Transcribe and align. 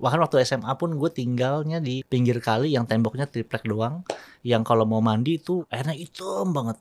Bahkan 0.00 0.18
waktu 0.24 0.40
SMA 0.48 0.72
pun 0.80 0.96
gue 0.96 1.10
tinggalnya 1.12 1.76
di 1.76 2.00
pinggir 2.00 2.40
kali 2.40 2.72
yang 2.72 2.88
temboknya 2.88 3.28
triplek 3.28 3.68
doang. 3.68 4.00
Yang 4.40 4.64
kalau 4.64 4.88
mau 4.88 5.04
mandi 5.04 5.36
tuh 5.36 5.68
airnya 5.68 5.92
hitam 5.92 6.56
banget. 6.56 6.80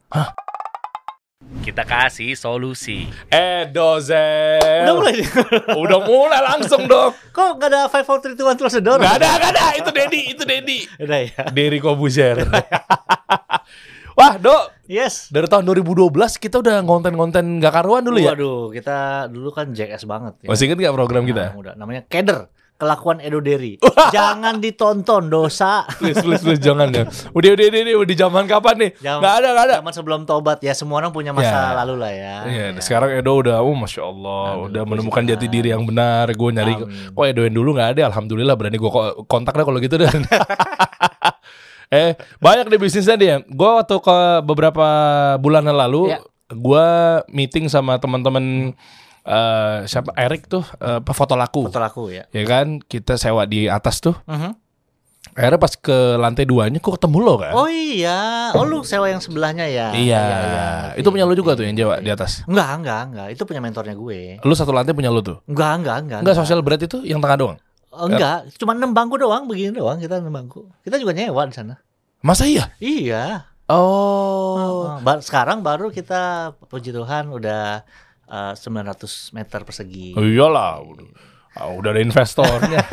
Kita 1.59 1.83
kasih 1.83 2.39
solusi. 2.39 3.11
Edozel. 3.27 4.87
Udah 4.87 4.95
mulai 4.95 5.15
Udah 5.83 5.99
mulai 6.07 6.41
langsung 6.47 6.87
dong. 6.87 7.11
Kok 7.35 7.59
gak 7.59 7.67
ada 7.67 7.91
5, 7.91 8.07
4, 8.07 8.39
3, 8.39 8.39
2, 8.39 8.55
1 8.55 8.59
close 8.59 8.75
the 8.79 8.83
door? 8.87 8.99
Gak 9.03 9.19
ada, 9.19 9.29
gak 9.35 9.51
ada. 9.51 9.65
Itu 9.75 9.89
Dedi, 9.91 10.21
itu 10.31 10.43
Dedi. 10.47 10.79
Udah 11.03 11.19
ya. 11.19 11.43
Derry 11.51 11.83
Kobuzer. 11.83 12.39
Wah, 14.19 14.35
Dok. 14.39 14.87
Yes. 14.87 15.27
Dari 15.27 15.47
tahun 15.47 15.67
2012 15.67 16.11
kita 16.39 16.63
udah 16.63 16.79
ngonten-ngonten 16.87 17.59
gak 17.59 17.73
karuan 17.75 18.03
dulu 18.03 18.19
ya? 18.19 18.31
Waduh, 18.31 18.71
kita 18.71 19.27
dulu 19.27 19.51
kan 19.51 19.75
jackass 19.75 20.07
banget 20.07 20.39
ya. 20.43 20.47
Masih 20.47 20.71
inget 20.71 20.79
gak 20.87 20.95
program 20.95 21.27
kita? 21.27 21.51
Nah, 21.51 21.59
udah. 21.59 21.73
Namanya 21.75 22.07
Keder. 22.07 22.47
Kelakuan 22.79 23.19
Edo 23.19 23.43
Deri. 23.43 23.75
Jangan 24.15 24.57
ditonton 24.57 25.27
dosa. 25.27 25.83
Please, 25.99 26.15
please, 26.17 26.39
please, 26.39 26.63
jangan 26.63 26.87
ya. 26.89 27.03
Udah, 27.35 27.51
udah, 27.51 27.65
udah, 27.67 27.67
udah, 27.75 27.95
udah 27.99 28.07
di 28.07 28.15
zaman 28.15 28.47
kapan 28.47 28.75
nih? 28.79 28.91
Zaman- 28.97 29.19
Gak 29.19 29.33
ada, 29.35 29.47
gak 29.51 29.65
ada. 29.67 29.75
Zaman 29.83 29.93
sebelum 29.93 30.21
tobat 30.23 30.63
ya 30.63 30.71
semua 30.71 31.03
orang 31.03 31.11
punya 31.11 31.35
masa 31.35 31.75
Ya. 31.75 31.75
lalu 31.75 31.99
lah 31.99 32.11
ya. 32.15 32.35
Iya, 32.47 32.65
Ya. 32.71 32.79
sekarang 32.79 33.11
Edo 33.11 33.35
udah, 33.35 33.59
oh 33.59 33.75
masya 33.75 34.07
Allah, 34.07 34.43
Aduh, 34.55 34.65
udah 34.71 34.83
menemukan 34.87 35.27
jati 35.27 35.45
diri 35.45 35.69
yang 35.69 35.83
benar. 35.83 36.31
Gue 36.31 36.49
nyari, 36.49 36.73
Amin. 36.79 37.11
kok 37.11 37.25
Edo 37.27 37.41
yang 37.43 37.55
dulu 37.59 37.69
nggak 37.75 37.89
ada, 37.99 38.01
alhamdulillah 38.07 38.55
berani 38.55 38.79
gue 38.79 38.91
kontak 39.27 39.51
dah 39.51 39.65
kalau 39.67 39.77
gitu 39.77 39.99
dan. 39.99 40.23
eh 41.91 42.15
banyak 42.39 42.69
deh 42.69 42.79
bisnisnya 42.79 43.19
dia. 43.19 43.35
Gue 43.43 43.69
waktu 43.75 43.99
ke 43.99 44.17
beberapa 44.45 44.87
bulan 45.35 45.67
lalu, 45.67 46.15
Ya. 46.15 46.23
gue 46.47 46.87
meeting 47.29 47.67
sama 47.67 47.99
teman-teman 47.99 48.71
eh 49.29 49.77
siapa 49.85 50.09
Erik 50.17 50.49
tuh, 50.49 50.65
eh, 50.81 50.97
foto 51.05 51.37
laku, 51.37 51.69
Betul 51.69 51.85
aku 51.85 52.03
ya. 52.09 52.25
ya 52.33 52.43
kan? 52.49 52.81
Kita 52.81 53.13
sewa 53.21 53.45
di 53.45 53.69
atas 53.69 54.01
tuh. 54.01 54.17
Mhm. 54.25 54.57
Akhirnya 55.35 55.59
pas 55.61 55.75
ke 55.75 56.17
lantai 56.17 56.47
duanya, 56.47 56.81
kok 56.81 56.97
ketemu 56.97 57.17
lo 57.21 57.35
kan? 57.37 57.53
Oh 57.53 57.69
iya, 57.69 58.49
oh 58.55 58.65
lu 58.65 58.81
sewa 58.81 59.11
yang 59.11 59.21
sebelahnya 59.21 59.67
ya? 59.69 59.93
iya, 59.93 60.19
ngerti, 60.19 61.03
itu 61.03 61.07
punya 61.11 61.27
lo 61.27 61.35
juga 61.37 61.53
tuh 61.53 61.67
yang 61.67 61.75
Jawa 61.77 62.01
di 62.01 62.09
atas. 62.09 62.41
Enggak, 62.49 62.69
enggak, 62.81 63.01
enggak. 63.11 63.27
Itu 63.37 63.43
punya 63.45 63.61
mentornya 63.61 63.95
gue. 63.99 64.41
Lu 64.41 64.53
satu 64.57 64.71
lantai 64.73 64.95
punya 64.95 65.11
lo 65.13 65.21
tuh. 65.21 65.37
Enggak, 65.45 65.83
enggak, 65.83 65.97
enggak. 66.07 66.19
Enggak 66.25 66.35
social 66.39 66.63
bread 66.65 66.81
itu 66.81 67.03
yang 67.05 67.21
tengah 67.21 67.37
doang. 67.37 67.57
Oh, 67.93 68.07
enggak, 68.09 68.49
cuma 68.57 68.73
enam 68.73 68.95
bangku 68.95 69.19
doang, 69.19 69.45
begini 69.45 69.75
doang 69.75 69.99
kita 70.01 70.17
enam 70.17 70.33
bangku. 70.33 70.65
Kita 70.81 70.97
juga 70.97 71.11
nyewa 71.13 71.45
di 71.45 71.53
sana. 71.53 71.75
Masa 72.25 72.43
iya? 72.47 72.71
Iya. 72.79 73.47
Oh. 73.69 74.97
Sekarang 75.21 75.61
baru 75.61 75.93
kita 75.93 76.51
puji 76.67 76.89
Tuhan 76.89 77.29
udah 77.29 77.85
eh, 78.29 78.53
900 78.55 79.33
meter 79.33 79.59
persegi. 79.65 80.13
Oh 80.13 80.23
iyalah. 80.23 80.79
Udah, 80.85 81.05
ah, 81.57 81.69
udah 81.73 81.89
ada 81.91 82.01
investornya. 82.01 82.81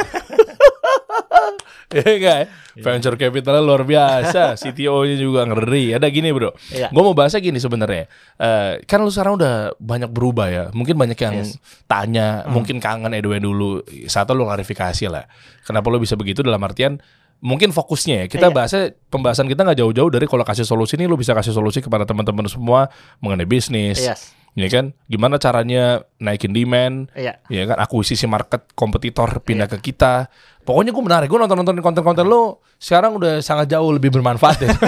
Iya 1.87 2.12
ya? 2.19 2.37
Venture 2.77 3.15
capitalnya 3.15 3.62
luar 3.62 3.87
biasa. 3.87 4.59
CTO-nya 4.59 5.17
juga 5.17 5.47
ngeri. 5.47 5.95
Ada 5.95 6.11
gini 6.11 6.34
bro. 6.34 6.51
Iya. 6.75 6.91
Gue 6.91 7.03
mau 7.06 7.15
bahasnya 7.15 7.39
gini 7.39 7.62
sebenarnya. 7.62 8.11
Eh, 8.37 8.83
kan 8.84 9.01
lu 9.01 9.09
sekarang 9.09 9.39
udah 9.39 9.78
banyak 9.78 10.11
berubah 10.11 10.51
ya. 10.51 10.65
Mungkin 10.75 10.98
banyak 10.98 11.17
yang 11.17 11.47
Yes. 11.47 11.62
tanya. 11.87 12.43
Mungkin 12.50 12.83
kangen 12.83 13.15
Edwin 13.15 13.41
dulu. 13.41 13.81
Satu 14.11 14.34
lu 14.34 14.45
klarifikasi 14.45 15.06
lah. 15.06 15.31
Kenapa 15.62 15.87
lu 15.89 16.03
bisa 16.03 16.19
begitu 16.19 16.43
dalam 16.43 16.61
artian 16.67 16.98
mungkin 17.39 17.70
fokusnya 17.70 18.15
ya. 18.23 18.27
Kita 18.27 18.48
Iya. 18.48 18.55
bahasnya 18.55 18.83
pembahasan 19.06 19.47
kita 19.47 19.62
nggak 19.62 19.79
jauh-jauh 19.79 20.11
dari 20.11 20.25
kalau 20.25 20.42
kasih 20.42 20.65
solusi 20.65 20.97
nih 20.97 21.06
lu 21.06 21.15
bisa 21.15 21.33
kasih 21.33 21.53
solusi 21.53 21.81
kepada 21.81 22.03
teman-teman 22.03 22.47
semua 22.47 22.89
mengenai 23.19 23.45
bisnis 23.45 24.01
Yes. 24.01 24.33
ya 24.53 24.69
kan? 24.69 24.97
Gimana 25.06 25.37
caranya 25.37 26.01
naikin 26.17 26.51
demand 26.51 27.12
Iya. 27.12 27.39
ya 27.47 27.65
kan? 27.67 27.77
Akuisisi 27.78 28.25
market 28.25 28.73
kompetitor 28.73 29.41
pindah 29.41 29.69
ke 29.69 29.78
kita. 29.81 30.33
Pokoknya 30.62 30.91
gue 30.91 31.05
menarik. 31.05 31.28
Gue 31.28 31.39
nonton 31.39 31.55
nonton 31.56 31.78
konten-konten 31.78 32.27
lo 32.27 32.65
sekarang 32.77 33.15
udah 33.15 33.39
sangat 33.39 33.71
jauh 33.71 33.93
lebih 33.93 34.11
bermanfaat 34.11 34.59
ya 34.61 34.69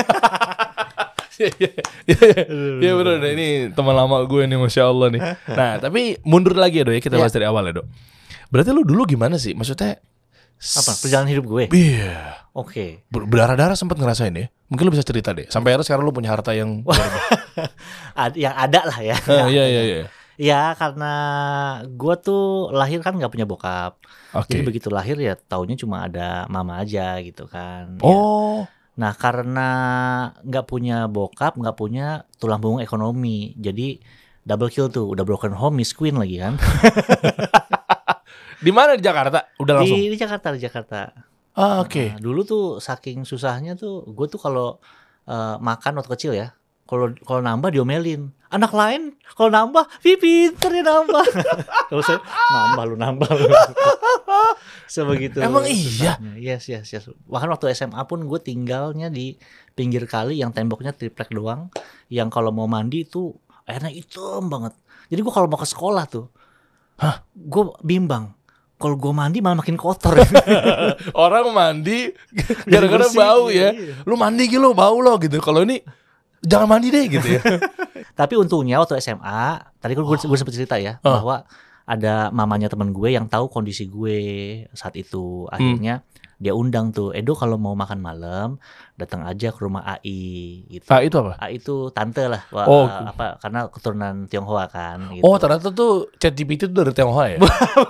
Iya, 1.38 1.54
iya, 1.54 1.70
iya, 2.82 3.14
deh. 3.22 3.30
ini 3.38 3.48
teman 3.70 3.94
lama 3.94 4.26
gue 4.26 4.42
nih 4.42 4.58
masya 4.58 4.90
Allah 4.90 5.06
nih. 5.14 5.22
Nah 5.58 5.78
tapi 5.78 6.18
mundur 6.26 6.58
lagi 6.58 6.82
ya 6.82 6.84
dok 6.90 6.98
ya. 6.98 7.02
Kita 7.04 7.14
Iya. 7.14 7.22
bahas 7.22 7.30
dari 7.30 7.46
awal 7.46 7.62
ya 7.70 7.78
dok. 7.78 7.86
Berarti 8.50 8.70
lu 8.74 8.82
dulu 8.82 9.06
gimana 9.06 9.38
sih? 9.38 9.54
Maksudnya 9.54 10.02
Apa? 10.58 10.92
Perjalanan 10.98 11.30
hidup 11.30 11.46
gue. 11.46 11.64
iya 11.70 12.42
Oke. 12.52 13.06
Ber- 13.06 13.26
berdarah-darah 13.30 13.78
sempat 13.78 13.94
ngerasain 13.98 14.34
ya 14.34 14.46
mungkin 14.68 14.84
lu 14.84 14.92
bisa 14.92 15.06
cerita 15.06 15.32
deh 15.32 15.48
sampai 15.48 15.72
akhirnya 15.72 15.86
sekarang 15.88 16.04
lu 16.04 16.12
punya 16.12 16.28
harta 16.34 16.52
yang 16.52 16.82
yang 18.44 18.54
ada 18.54 18.80
lah 18.84 18.98
ya. 19.00 19.16
Eh, 19.16 19.46
iya 19.54 19.64
iya 19.64 19.82
iya 19.86 19.98
Ya 20.38 20.70
karena 20.78 21.12
gue 21.82 22.14
tuh 22.22 22.70
lahir 22.70 23.02
kan 23.02 23.14
nggak 23.18 23.32
punya 23.34 23.42
bokap. 23.42 23.98
oke 24.30 24.46
Jadi 24.46 24.62
begitu 24.62 24.86
lahir 24.86 25.18
ya 25.18 25.34
taunya 25.34 25.74
cuma 25.74 26.06
ada 26.06 26.46
mama 26.46 26.78
aja 26.78 27.18
gitu 27.22 27.50
kan. 27.50 27.98
Ya. 27.98 28.06
oh 28.06 28.66
Nah 28.98 29.14
karena 29.14 29.68
nggak 30.42 30.66
punya 30.66 31.06
bokap, 31.06 31.54
nggak 31.54 31.78
punya 31.78 32.26
tulang 32.42 32.58
punggung 32.58 32.82
ekonomi, 32.82 33.54
jadi 33.54 34.02
double 34.42 34.74
kill 34.74 34.90
tuh, 34.90 35.06
udah 35.14 35.22
broken 35.22 35.54
home, 35.54 35.78
miss 35.78 35.94
queen 35.94 36.18
lagi 36.18 36.42
kan. 36.42 36.58
di 38.58 38.70
mana 38.74 38.94
di 38.94 39.02
Jakarta 39.02 39.54
udah 39.58 39.74
langsung 39.78 39.98
di, 39.98 40.10
di 40.10 40.18
Jakarta, 40.18 40.54
di 40.54 40.60
Jakarta. 40.62 40.98
ah, 41.54 41.82
oke 41.82 42.14
Nah, 42.14 42.20
dulu 42.22 42.40
tuh 42.42 42.64
saking 42.78 43.22
susahnya 43.22 43.74
tuh, 43.74 44.02
gue 44.06 44.26
tuh 44.26 44.38
kalau 44.38 44.78
eh, 45.26 45.56
makan 45.58 45.98
waktu 45.98 46.10
kecil 46.14 46.32
ya, 46.34 46.54
kalau 46.88 47.12
kalau 47.22 47.44
nambah 47.44 47.68
diomelin. 47.70 48.32
Anak 48.48 48.72
lain 48.72 49.12
kalau 49.36 49.52
nambah, 49.52 49.84
"Ih, 50.00 50.16
pinter 50.16 50.72
ya 50.72 50.80
nambah." 50.80 51.20
Kalau 51.92 52.00
saya 52.00 52.16
nambah 52.48 52.84
lu 52.88 52.96
nambah 52.96 53.28
lu. 53.28 53.44
Sebegitu. 54.88 55.36
Emang 55.44 55.68
iya? 55.68 56.16
Yes, 56.32 56.64
yes, 56.72 56.88
yes. 56.88 57.04
Bahkan 57.28 57.44
waktu 57.52 57.76
SMA 57.76 58.00
pun 58.08 58.24
gue 58.24 58.40
tinggalnya 58.40 59.12
di 59.12 59.36
pinggir 59.76 60.08
kali 60.08 60.40
yang 60.40 60.56
temboknya 60.56 60.96
triplek 60.96 61.28
doang, 61.28 61.68
yang 62.08 62.32
kalau 62.32 62.48
mau 62.48 62.64
mandi 62.64 63.04
tuh 63.04 63.36
airnya 63.68 63.92
hitam 63.92 64.48
banget. 64.48 64.72
Jadi 65.12 65.20
gue 65.20 65.32
kalau 65.32 65.44
mau 65.44 65.60
ke 65.60 65.68
sekolah 65.68 66.08
tuh, 66.08 66.32
Hah? 66.96 67.20
gue 67.36 67.64
bimbang. 67.84 68.32
Kalau 68.78 68.94
gue 68.94 69.10
mandi 69.10 69.42
malah 69.42 69.58
makin 69.58 69.74
kotor. 69.74 70.14
orang 71.26 71.50
mandi 71.50 72.14
gara-gara 72.62 73.10
bau 73.10 73.50
iya, 73.50 73.74
ya. 73.74 73.76
iya. 73.76 73.94
Lu 74.06 74.14
mandi 74.14 74.46
gitu 74.46 74.70
bau 74.70 75.02
lo 75.02 75.18
gitu. 75.18 75.42
Kalau 75.42 75.66
ini 75.66 75.82
jangan 76.38 76.70
mandi 76.70 76.94
deh 76.94 77.04
gitu 77.10 77.26
ya. 77.26 77.42
Tapi 78.18 78.38
untungnya 78.38 78.78
waktu 78.78 79.02
SMA, 79.02 79.42
tadi 79.82 79.92
kan 79.98 80.02
gue, 80.06 80.16
gue 80.18 80.38
sempat 80.38 80.54
cerita 80.54 80.78
ya 80.78 81.02
Oh. 81.02 81.18
bahwa 81.18 81.42
ada 81.88 82.30
mamanya 82.30 82.70
teman 82.70 82.94
gue 82.94 83.10
yang 83.10 83.26
tahu 83.26 83.50
kondisi 83.50 83.90
gue 83.90 84.18
saat 84.78 84.94
itu. 84.94 85.50
Akhirnya 85.50 86.06
dia 86.38 86.54
undang 86.54 86.94
tuh, 86.94 87.10
Edo 87.10 87.34
kalau 87.34 87.58
mau 87.58 87.74
makan 87.74 87.98
malam 87.98 88.48
datang 88.94 89.22
aja 89.22 89.50
ke 89.50 89.58
rumah 89.58 89.82
AI 89.82 90.62
gitu. 90.70 90.86
ah 90.86 91.02
itu 91.02 91.18
apa? 91.18 91.34
AI 91.36 91.58
itu 91.58 91.90
tante 91.90 92.24
lah, 92.24 92.46
wah, 92.48 92.64
Oh. 92.64 92.86
apa 92.86 93.38
karena 93.38 93.66
keturunan 93.66 94.14
Tionghoa 94.24 94.70
kan. 94.70 95.10
Gitu. 95.10 95.22
Oh 95.22 95.34
ternyata 95.36 95.68
tuh 95.68 96.06
ChatGPT 96.16 96.66
itu 96.66 96.74
dari 96.74 96.94
Tionghoa 96.94 97.26
ya? 97.28 97.38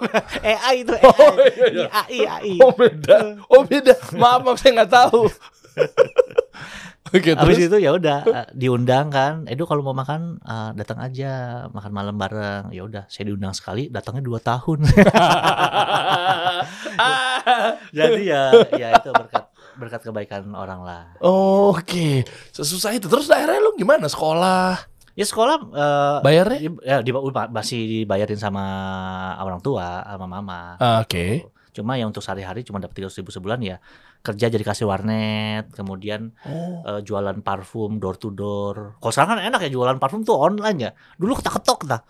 AI 0.56 0.76
itu 0.80 0.92
AI, 0.92 1.04
Oh, 1.04 1.32
iya, 1.38 1.66
iya. 1.68 1.88
AI, 1.92 2.20
AI. 2.24 2.54
oh 2.58 2.72
beda. 2.72 3.16
Oh 3.46 3.62
beda. 3.62 3.92
Maaf 4.16 4.40
maaf 4.42 4.56
saya 4.56 4.80
nggak 4.80 4.92
tahu. 4.92 5.28
Oke 7.14 7.32
Habis 7.32 7.56
terus. 7.56 7.68
itu 7.72 7.76
ya 7.80 7.90
udah 7.96 8.18
eh, 8.26 8.46
diundang 8.52 9.08
kan, 9.08 9.48
Edo 9.48 9.64
kalau 9.64 9.80
mau 9.80 9.96
makan 9.96 10.40
eh, 10.42 10.70
datang 10.76 10.98
aja 11.00 11.64
makan 11.72 11.92
malam 11.92 12.14
bareng. 12.20 12.68
Ya 12.72 12.84
udah, 12.84 13.04
saya 13.08 13.32
diundang 13.32 13.56
sekali, 13.56 13.88
datangnya 13.88 14.22
dua 14.24 14.38
tahun. 14.40 14.84
Jadi 17.98 18.22
ya 18.28 18.52
ya 18.74 18.88
itu 18.98 19.08
berkat 19.12 19.44
berkat 19.78 20.00
kebaikan 20.04 20.44
orang 20.52 20.82
lah. 20.82 21.02
Oke, 21.22 22.26
sesusah 22.52 22.92
itu. 22.98 23.06
Terus 23.06 23.30
akhirnya 23.30 23.62
lu 23.62 23.72
gimana 23.78 24.10
sekolah? 24.10 24.76
Ya 25.18 25.26
sekolah 25.26 25.56
eh, 25.74 26.18
Bayarnya? 26.22 26.58
ya 26.86 26.96
di, 27.02 27.10
masih 27.50 27.80
dibayarin 28.04 28.38
sama 28.38 28.64
orang 29.42 29.58
tua 29.58 30.02
sama 30.06 30.26
mama. 30.26 30.78
Ah, 30.78 31.02
Oke. 31.02 31.46
Cuma 31.74 31.94
ya 31.94 32.10
untuk 32.10 32.22
sehari-hari 32.26 32.66
cuma 32.66 32.82
dapat 32.82 32.98
tiga 32.98 33.06
ribu 33.06 33.30
sebulan 33.30 33.62
ya 33.62 33.78
kerja 34.18 34.46
jadi 34.46 34.60
kasir 34.60 34.84
warnet, 34.84 35.72
kemudian 35.72 36.30
Oh. 36.44 36.84
eh, 36.84 37.00
jualan 37.00 37.40
parfum 37.40 37.96
door 37.96 38.14
to 38.14 38.28
door. 38.28 38.98
Kalau 38.98 39.12
sekarang 39.12 39.30
kan 39.34 39.40
enak 39.44 39.60
ya 39.64 39.70
jualan 39.70 39.96
parfum 39.96 40.20
tuh 40.22 40.36
online 40.36 40.78
ya. 40.78 40.90
Dulu 41.16 41.32
ketak-ketok 41.38 41.80
dah. 41.86 42.00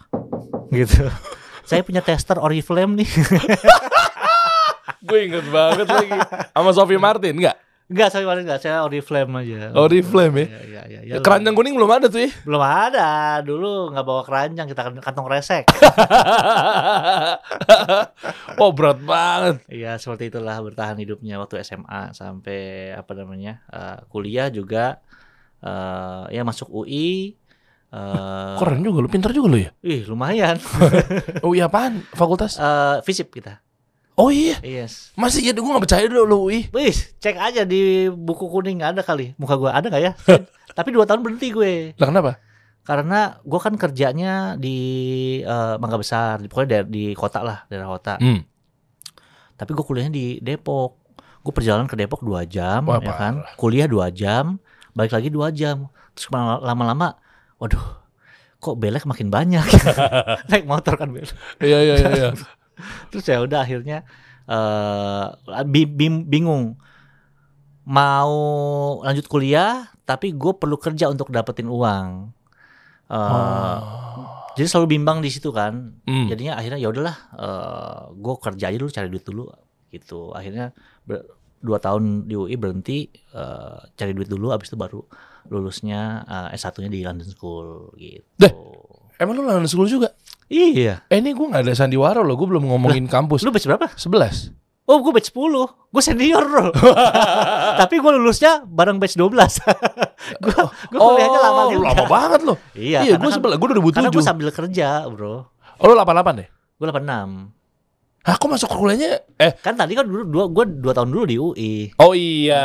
Gitu. 0.68 1.04
Saya 1.62 1.84
punya 1.84 2.00
tester 2.00 2.36
Oriflame 2.36 3.04
nih. 3.04 3.08
Gue 5.08 5.28
inget 5.28 5.46
banget 5.48 5.86
lagi. 5.86 6.18
Sama 6.52 6.70
Sophie 6.72 6.98
Martin 6.98 7.38
enggak? 7.38 7.56
Enggak, 7.88 8.12
saya 8.12 8.28
kemarin 8.28 8.44
enggak, 8.44 8.60
saya 8.60 8.84
Oriflame 8.84 9.32
aja. 9.40 9.72
Oriflame 9.72 10.36
ya. 10.36 10.44
Iya, 10.44 10.60
iya, 10.60 10.82
iya, 10.84 11.00
iya. 11.08 11.14
Keranjang 11.24 11.56
kuning 11.56 11.72
belum 11.72 11.88
ada 11.88 12.12
tuh 12.12 12.20
ya. 12.20 12.28
belum 12.44 12.60
ada. 12.60 13.40
Dulu 13.40 13.96
nggak 13.96 14.04
bawa 14.04 14.22
keranjang, 14.28 14.68
kita 14.68 14.80
kan 14.84 14.92
kantong 15.00 15.24
resek. 15.24 15.64
oh 18.60 18.76
berat 18.76 19.00
banget. 19.00 19.64
Iya, 19.72 19.96
seperti 19.96 20.28
itulah 20.28 20.60
bertahan 20.60 21.00
hidupnya 21.00 21.40
waktu 21.40 21.64
SMA 21.64 22.12
sampai 22.12 22.92
apa 22.92 23.12
namanya? 23.16 23.64
eh, 23.72 24.04
kuliah 24.12 24.52
juga 24.52 25.00
eh 25.58 26.24
ya 26.30 26.46
masuk 26.46 26.70
UI 26.70 27.34
eh 27.88 28.54
Keren 28.60 28.84
juga 28.84 29.00
lu, 29.00 29.08
pintar 29.08 29.32
juga 29.32 29.48
lu 29.48 29.58
ya. 29.58 29.72
ih 29.80 30.04
lumayan. 30.04 30.60
Oh 31.44 31.56
iya 31.56 31.72
apaan? 31.72 32.04
Fakultas? 32.12 32.60
Eh 32.60 33.00
FISIP 33.00 33.32
kita. 33.32 33.64
Oh 34.18 34.28
iya, 34.28 34.58
Yes. 34.60 35.14
masih 35.14 35.40
ya 35.40 35.54
gue 35.54 35.62
gak 35.62 35.84
percaya 35.84 36.02
dulu 36.04 36.22
lu 36.24 36.38
UI. 36.44 36.66
Wih, 36.68 36.90
cek 36.90 37.38
aja 37.38 37.62
di 37.62 37.80
buku 38.08 38.44
kuning 38.44 38.82
ada 38.82 38.98
kali. 39.00 39.30
Muka 39.34 39.54
gue 39.54 39.70
ada 39.70 39.86
nggak 39.86 40.02
ya? 40.02 40.12
Tapi 40.76 40.90
dua 40.90 41.06
tahun 41.06 41.22
berhenti 41.22 41.48
gue. 41.48 41.94
Lah 41.94 42.06
kenapa? 42.06 42.32
Karena 42.82 43.38
gue 43.38 43.60
kan 43.60 43.74
kerjanya 43.74 44.32
di 44.54 44.78
eh, 45.40 45.74
Mangga 45.76 45.96
Besar, 45.96 46.38
di- 46.38 46.48
pokoknya 46.48 46.68
daer- 46.76 46.88
di 46.88 47.12
kota 47.12 47.40
lah, 47.40 47.62
daerah 47.66 47.86
kota. 47.88 48.18
Hmm. 48.18 48.42
Tapi 49.54 49.70
gue 49.70 49.84
kuliahnya 49.84 50.10
di 50.10 50.26
Depok. 50.38 50.98
Gue 51.38 51.52
perjalanan 51.52 51.86
ke 51.86 51.94
Depok 51.94 52.20
dua 52.20 52.42
jam, 52.42 52.84
Wah, 52.84 52.98
ya 52.98 53.12
kan? 53.12 53.34
parah. 53.38 53.54
Kuliah 53.54 53.86
dua 53.86 54.10
jam, 54.10 54.58
balik 54.92 55.12
lagi 55.12 55.28
dua 55.28 55.48
jam. 55.50 55.86
Terus 56.12 56.26
lama- 56.28 56.58
lama-lama, 56.58 57.14
waduh, 57.56 58.02
kok 58.58 58.74
belek 58.74 59.06
makin 59.06 59.30
banyak. 59.30 59.62
Naik 60.50 60.66
motor 60.66 60.94
kan 60.94 61.06
belek. 61.08 61.30
Iya 61.60 61.78
iya 61.80 61.94
iya. 61.94 62.28
Terus 63.10 63.24
ya 63.26 63.38
udah 63.42 63.62
akhirnya 63.62 64.06
eh 64.48 65.64
bim- 65.68 66.24
bingung 66.24 66.80
mau 67.88 68.34
lanjut 69.00 69.24
kuliah, 69.28 69.88
tapi 70.04 70.36
gue 70.36 70.52
perlu 70.56 70.76
kerja 70.76 71.08
untuk 71.08 71.32
dapetin 71.32 71.68
uang. 71.68 72.32
Eh, 73.08 73.78
Jadi 74.58 74.66
selalu 74.68 74.98
bimbang 74.98 75.22
di 75.24 75.30
situ 75.32 75.48
kan. 75.54 75.96
Hmm. 76.04 76.26
Jadinya 76.28 76.58
akhirnya 76.58 76.78
ya 76.82 76.88
udahlah, 76.90 77.16
gue 78.12 78.34
kerja 78.42 78.64
aja 78.68 78.76
dulu, 78.76 78.90
cari 78.90 79.08
duit 79.08 79.24
dulu 79.24 79.44
gitu. 79.88 80.34
Akhirnya 80.36 80.74
dua 81.58 81.78
tahun 81.80 82.28
di 82.28 82.34
UI 82.36 82.54
berhenti, 82.60 83.08
eh, 83.32 83.78
cari 83.96 84.12
duit 84.12 84.28
dulu, 84.28 84.52
abis 84.52 84.68
itu 84.68 84.76
baru 84.76 85.00
lulusnya 85.48 86.26
eh, 86.28 86.56
S1-nya 86.58 86.90
di 86.92 87.00
London 87.06 87.28
School 87.30 87.94
gitu. 87.96 88.26
Deh. 88.36 88.52
Emang 89.16 89.32
lu 89.38 89.48
London 89.48 89.64
School 89.70 89.88
juga? 89.88 90.12
Iya. 90.48 91.04
Eh 91.06 91.18
ini 91.18 91.30
gue 91.30 91.46
gak 91.46 91.62
ada 91.62 91.72
sandiwara 91.72 92.20
loh, 92.20 92.34
gue 92.34 92.48
belum 92.48 92.64
ngomongin 92.66 93.04
kampus. 93.04 93.40
Lu 93.40 93.50
batch 93.50 93.64
berapa? 93.64 93.92
11. 93.92 94.56
Oh, 94.84 94.98
gue 94.98 95.12
batch 95.12 95.28
10. 95.28 95.36
Gue 95.86 96.02
senior, 96.02 96.40
bro. 96.42 96.72
Tapi 97.80 97.94
gue 97.96 98.10
lulusnya 98.10 98.64
bareng 98.64 98.96
batch 98.96 99.14
12. 99.14 99.28
gue 100.40 100.54
gue 100.88 100.98
kuliahnya 100.98 101.38
lama 101.38 101.62
juga. 101.68 101.76
Oh, 101.78 101.92
lama 101.92 102.04
banget 102.06 102.40
loh. 102.42 102.56
Iya, 102.72 103.04
Iya, 103.04 103.14
gue 103.14 103.22
kan- 103.22 103.34
sebelah, 103.34 103.56
gue 103.56 103.68
Karena 103.68 103.80
gue 104.08 104.16
2007. 104.16 104.24
sambil 104.24 104.48
kerja, 104.48 105.04
bro. 105.06 105.44
Oh, 105.76 105.84
lu 105.84 105.94
88 105.94 106.40
deh? 106.40 106.48
Gue 106.74 106.86
86. 106.86 107.52
Hah, 108.18 108.34
kok 108.34 108.48
masuk 108.50 108.68
kuliahnya? 108.70 109.24
Eh, 109.36 109.52
Kan 109.56 109.72
tadi 109.74 109.92
kan 109.92 110.04
dulu 110.04 110.20
dua 110.22 110.44
gue 110.46 110.64
dua 110.74 110.92
tahun 110.92 111.08
dulu 111.08 111.24
di 111.24 111.36
UI. 111.38 111.72
oh 111.96 112.12
iya, 112.12 112.60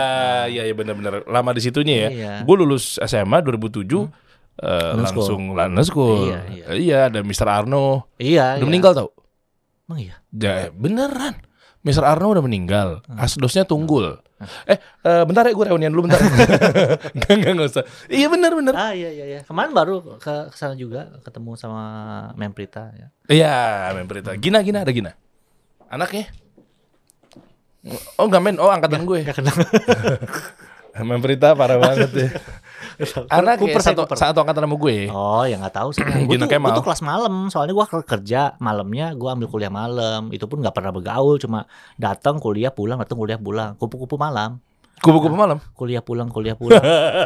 iya, 0.45 0.65
iya 0.65 0.73
benar-benar 0.73 1.23
lama 1.23 1.51
di 1.51 1.61
situnya 1.61 1.95
ya. 1.95 2.09
Iya. 2.09 2.33
Gue 2.41 2.55
lulus 2.57 2.99
SMA 2.99 3.39
2007, 3.39 3.79
eh, 3.79 4.03
School. 4.59 5.01
langsung 5.01 5.41
London 5.57 5.85
School. 5.85 6.29
Iya, 6.29 6.39
iya. 6.53 6.65
Iya, 6.73 6.97
ada 7.09 7.19
Mr. 7.25 7.47
Arno. 7.49 8.09
Iya. 8.21 8.57
Udah 8.57 8.61
iya. 8.61 8.69
meninggal 8.69 8.93
tau? 8.93 9.09
Emang 9.89 9.99
iya. 9.99 10.15
Ya, 10.29 10.69
beneran. 10.69 11.41
Mr. 11.83 12.03
Arno 12.05 12.31
udah 12.31 12.43
meninggal. 12.45 13.03
Hmm. 13.09 13.19
Asdosnya 13.19 13.67
tunggul. 13.67 14.23
Eh, 14.67 14.75
eh, 14.79 15.23
bentar 15.23 15.47
ya 15.47 15.55
gue 15.55 15.65
reunian 15.67 15.91
dulu 15.91 16.07
bentar. 16.07 16.19
Enggak, 17.15 17.31
enggak, 17.31 17.51
enggak 17.55 17.69
usah. 17.71 17.85
Iya 18.11 18.27
bener 18.27 18.51
bener. 18.55 18.73
Ah 18.75 18.91
iya 18.91 19.11
iya 19.11 19.25
iya. 19.27 19.39
Kemarin 19.47 19.71
baru 19.71 20.19
ke 20.19 20.51
sana 20.51 20.75
juga 20.75 21.15
ketemu 21.23 21.55
sama 21.55 21.83
Memprita 22.35 22.91
ya. 22.95 23.07
Iya, 23.31 23.55
main 23.95 24.07
berita. 24.07 24.35
Gina, 24.35 24.59
Gina, 24.63 24.83
ada 24.83 24.91
Gina. 24.91 25.11
Anaknya? 25.87 26.27
Oh 28.15 28.27
enggak 28.31 28.43
men, 28.43 28.59
oh 28.59 28.71
angkatan 28.71 29.03
gue. 29.03 29.27
Gak 29.27 29.43
kenal. 29.43 29.55
Main 31.01 31.25
berita 31.25 31.57
parah 31.57 31.81
banget 31.81 32.11
ya. 32.13 32.29
Anaknya 33.31 33.57
Cooper, 33.59 33.81
satu, 33.81 34.01
Cooper. 34.05 34.17
satu 34.19 34.37
angkatan 34.43 34.63
sama 34.69 34.75
gue. 34.77 34.97
Oh 35.09 35.43
ya 35.47 35.55
nggak 35.57 35.75
tahu 35.75 35.89
sih. 35.95 36.03
Gue 36.29 36.37
Gina 36.37 36.45
tuh, 36.45 36.59
gua 36.59 36.71
tuh 36.75 36.85
kelas 36.85 37.01
malam. 37.01 37.33
Soalnya 37.49 37.73
gue 37.73 37.85
kerja 38.05 38.41
malamnya. 38.59 39.15
Gue 39.17 39.29
ambil 39.31 39.47
kuliah 39.49 39.73
malam. 39.73 40.29
Itu 40.29 40.45
pun 40.45 40.61
nggak 40.61 40.75
pernah 40.75 40.91
bergaul. 40.93 41.41
Cuma 41.41 41.65
datang 41.97 42.37
kuliah 42.37 42.71
pulang, 42.71 43.01
datang 43.01 43.17
kuliah 43.17 43.39
pulang. 43.39 43.75
Kupu-kupu 43.79 44.15
malam. 44.19 44.61
Kupu-kupu 45.03 45.35
malam. 45.35 45.59
Kuliah 45.75 45.99
pulang, 45.99 46.31
kuliah 46.31 46.55
pulang. 46.55 46.79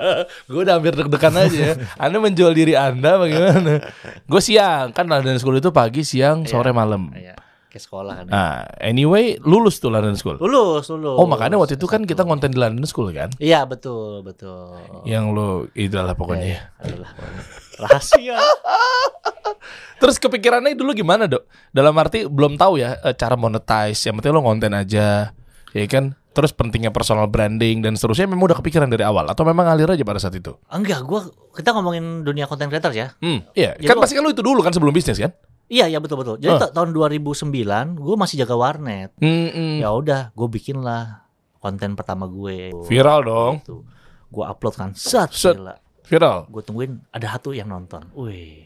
gue 0.50 0.62
udah 0.66 0.82
hampir 0.82 0.98
deg-degan 0.98 1.36
aja 1.38 1.60
ya. 1.62 1.74
Anda 2.02 2.18
menjual 2.18 2.58
diri 2.58 2.74
Anda 2.74 3.22
bagaimana? 3.22 3.86
gue 4.32 4.42
siang, 4.42 4.90
kan 4.98 5.06
London 5.06 5.38
School 5.38 5.62
itu 5.62 5.70
pagi, 5.70 6.02
siang, 6.02 6.50
sore, 6.50 6.74
malam. 6.74 7.14
Iya. 7.14 7.47
Kayak 7.78 7.86
sekolah 7.86 8.14
kan. 8.18 8.26
Nah, 8.26 8.66
anyway, 8.76 9.38
lulus 9.40 9.78
tuh 9.78 9.94
London 9.94 10.18
School. 10.18 10.42
Lulus, 10.42 10.90
lulus. 10.90 11.14
Oh, 11.14 11.30
makanya 11.30 11.56
waktu 11.56 11.78
itu 11.78 11.86
kan 11.86 12.02
kita 12.02 12.26
konten 12.26 12.50
di 12.50 12.58
London 12.58 12.82
School 12.84 13.14
kan? 13.14 13.30
Iya 13.38 13.64
betul 13.64 14.26
betul. 14.26 14.82
Yang 15.06 15.26
lo 15.30 15.48
itulah 15.72 16.18
pokoknya. 16.18 16.46
Iya, 16.48 16.62
adalah 16.76 17.10
pokoknya. 17.14 17.42
rahasia. 17.78 18.38
Terus 20.02 20.18
kepikirannya 20.18 20.74
dulu 20.74 20.94
gimana 20.94 21.26
dok? 21.26 21.46
Dalam 21.70 21.94
arti 21.94 22.26
belum 22.26 22.54
tahu 22.56 22.78
ya 22.78 22.98
eh, 22.98 23.14
cara 23.14 23.34
monetize. 23.34 24.02
Yang 24.02 24.16
penting 24.18 24.32
lo 24.32 24.42
konten 24.42 24.74
aja, 24.74 25.34
ya 25.72 25.86
kan? 25.86 26.18
Terus 26.34 26.54
pentingnya 26.54 26.94
personal 26.94 27.26
branding 27.26 27.82
dan 27.82 27.94
seterusnya 27.94 28.26
memang 28.26 28.46
udah 28.46 28.58
kepikiran 28.58 28.86
dari 28.86 29.02
awal 29.02 29.26
atau 29.26 29.42
memang 29.42 29.66
ngalir 29.66 29.90
aja 29.90 30.02
pada 30.02 30.18
saat 30.18 30.38
itu? 30.38 30.54
Enggak, 30.70 31.02
gua 31.02 31.26
kita 31.54 31.74
ngomongin 31.74 32.22
dunia 32.22 32.46
content 32.46 32.70
creator 32.70 32.94
ya. 32.94 33.18
Hmm, 33.18 33.42
iya. 33.54 33.74
Jadi 33.74 33.90
kan 33.90 33.98
lo- 33.98 34.02
pasti 34.02 34.14
kan 34.14 34.22
lo 34.22 34.30
itu 34.30 34.46
dulu 34.46 34.62
kan 34.62 34.70
sebelum 34.70 34.94
bisnis 34.94 35.18
kan? 35.18 35.34
Iya, 35.68 35.92
iya 35.92 36.00
betul 36.00 36.24
betul. 36.24 36.36
Jadi 36.40 36.56
ta- 36.64 36.72
tahun 36.72 36.96
2009 36.96 38.00
gue 38.00 38.16
masih 38.16 38.40
jaga 38.40 38.56
warnet. 38.56 39.12
Hmm, 39.20 39.52
hmm. 39.52 39.76
Ya 39.84 39.92
udah, 39.92 40.32
gue 40.32 40.48
bikin 40.48 40.80
lah 40.80 41.28
konten 41.60 42.00
pertama 42.00 42.24
gue. 42.26 42.72
Viral 42.88 43.20
dong. 43.28 43.54
Gitu. 43.60 43.84
Gue 44.32 44.44
upload 44.48 44.76
kan, 44.76 44.92
set, 44.96 45.32
Set. 45.36 45.60
gila. 45.60 45.76
Viral. 46.08 46.48
Gue 46.48 46.64
tungguin 46.64 47.04
ada 47.12 47.36
satu 47.36 47.52
yang 47.52 47.68
nonton. 47.68 48.08
Wih, 48.16 48.64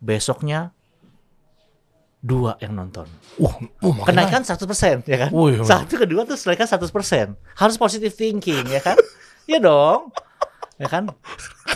besoknya 0.00 0.76
dua 2.20 2.56
yang 2.60 2.76
nonton. 2.76 3.04
Uh, 3.36 3.52
uh. 3.84 4.04
Kenaikan 4.04 4.44
100% 4.44 5.04
ya 5.04 5.28
kan? 5.28 5.30
Wih, 5.32 5.60
wih. 5.60 5.68
Satu 5.68 5.96
kedua 5.96 6.24
tuh 6.24 6.36
kenaikan 6.36 6.68
100%. 6.68 7.36
Harus 7.56 7.76
positive 7.76 8.12
thinking 8.12 8.64
ya 8.68 8.80
kan? 8.84 8.96
Iya 9.44 9.60
dong. 9.60 10.08
Ya 10.80 10.88
kan? 10.88 11.12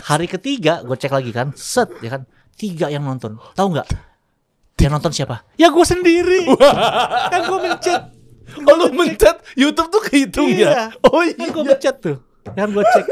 Hari 0.09 0.25
ketiga 0.25 0.81
gue 0.81 0.97
cek 0.97 1.13
lagi 1.13 1.29
kan, 1.29 1.53
set 1.53 1.85
ya 2.01 2.17
kan? 2.17 2.25
Tiga 2.57 2.89
yang 2.89 3.05
nonton. 3.05 3.37
Tahu 3.53 3.77
nggak? 3.77 4.08
Yang 4.79 4.91
nonton 4.91 5.11
siapa? 5.11 5.43
Ya 5.55 5.67
gue 5.67 5.83
sendiri. 5.83 6.47
kan 7.29 7.41
gue 7.43 7.59
mencet. 7.61 8.01
Oh 8.59 8.73
lu 8.73 8.85
mencet 8.91 9.37
YouTube 9.53 9.89
tuh 9.89 10.01
kehitung 10.01 10.49
ya? 10.49 10.89
Oh 11.03 11.21
Kan 11.21 11.47
gue 11.47 11.61
iya. 11.61 11.69
mencet 11.69 11.95
tuh. 11.99 12.17
Kan 12.49 12.69
gue 12.69 12.81
cek. 12.81 13.05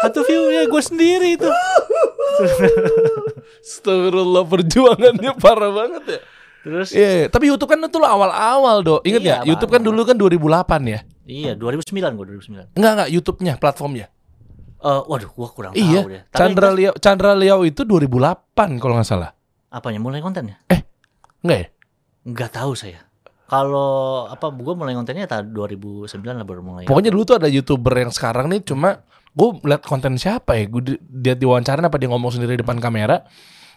Satu 0.00 0.22
view 0.22 0.48
ya 0.48 0.62
gue 0.64 0.80
sendiri 0.80 1.34
itu. 1.34 1.48
Astagfirullah 3.60 4.44
perjuangannya 4.44 5.30
parah 5.36 5.72
banget 5.72 6.02
ya. 6.06 6.18
Terus 6.64 6.88
Iya, 6.92 7.28
tapi 7.28 7.44
YouTube 7.46 7.68
kan 7.68 7.78
itu 7.78 7.96
lo 7.98 8.06
awal-awal 8.06 8.80
dok. 8.80 9.00
Ingat 9.02 9.20
Iya, 9.20 9.34
ya? 9.34 9.38
YouTube 9.44 9.68
kan 9.68 9.80
dulu 9.80 10.00
kan 10.02 10.16
2008 10.16 10.80
ya. 10.86 11.00
iya 11.24 11.52
2009 11.56 12.14
gue 12.14 12.24
2009. 12.38 12.76
Enggak 12.76 12.90
enggak 12.94 13.08
YouTube-nya, 13.10 13.52
platformnya. 13.56 14.06
Eh, 14.78 15.00
waduh 15.02 15.26
gue 15.26 15.48
kurang 15.50 15.72
Iya. 15.72 16.00
tahu 16.04 16.10
deh. 16.10 16.22
Tapi 16.24 16.36
Chandra 16.38 16.68
Liao 16.70 16.92
Chandra 16.96 17.30
Liao 17.32 17.60
itu 17.64 17.80
2008 17.82 18.76
kalau 18.76 18.94
nggak 18.94 19.08
salah. 19.08 19.30
apanya 19.68 19.98
mulai 19.98 20.22
kontennya? 20.22 20.62
Enggak 21.44 21.58
ya? 21.58 21.68
Nggak 22.24 22.50
tahu 22.52 22.72
saya. 22.72 23.00
Kalau 23.44 24.24
apa 24.26 24.48
gue 24.48 24.72
mulai 24.72 24.96
kontennya 24.96 25.28
tahun 25.28 25.52
2009 25.52 26.08
lah 26.24 26.42
baru 26.42 26.64
mulai. 26.64 26.84
Pokoknya 26.84 27.12
dulu 27.12 27.22
tuh 27.22 27.36
ada 27.36 27.46
YouTuber 27.46 27.94
yang 27.94 28.08
sekarang 28.08 28.48
nih 28.48 28.64
cuma 28.64 29.04
gue 29.30 29.48
liat 29.62 29.84
konten 29.84 30.16
siapa 30.16 30.56
ya? 30.56 30.64
Gue 30.64 30.82
di- 30.82 31.00
dia 31.04 31.36
diwawancara 31.36 31.84
apa 31.84 31.96
dia 31.96 32.08
ngomong 32.08 32.32
sendiri 32.32 32.56
di 32.56 32.64
depan 32.64 32.80
kamera. 32.80 33.20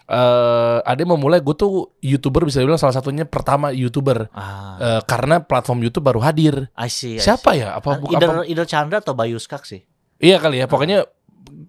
Eh, 0.07 0.77
ada 0.79 0.95
yang 0.95 1.19
memulai 1.19 1.43
gue 1.43 1.51
tuh 1.51 1.91
YouTuber 1.99 2.47
bisa 2.47 2.63
dibilang 2.63 2.79
salah 2.79 2.95
satunya 2.95 3.27
pertama 3.27 3.75
YouTuber 3.75 4.31
Ah, 4.31 4.79
Eh, 4.79 5.01
karena 5.03 5.43
platform 5.43 5.83
YouTube 5.83 6.07
baru 6.07 6.23
hadir. 6.23 6.71
I 6.73 6.87
see. 6.87 7.19
I 7.19 7.21
Siapa 7.21 7.51
see. 7.51 7.59
ya? 7.59 7.75
Apa 7.75 7.87
Ah, 7.91 7.99
bukan? 7.99 8.47
Either 8.47 8.63
Chandra 8.63 9.03
atau 9.03 9.11
Bayu 9.11 9.35
Skak 9.35 9.67
sih. 9.67 9.83
Iya 10.17 10.39
kali 10.39 10.63
ya. 10.63 10.65
Pokoknya 10.65 11.03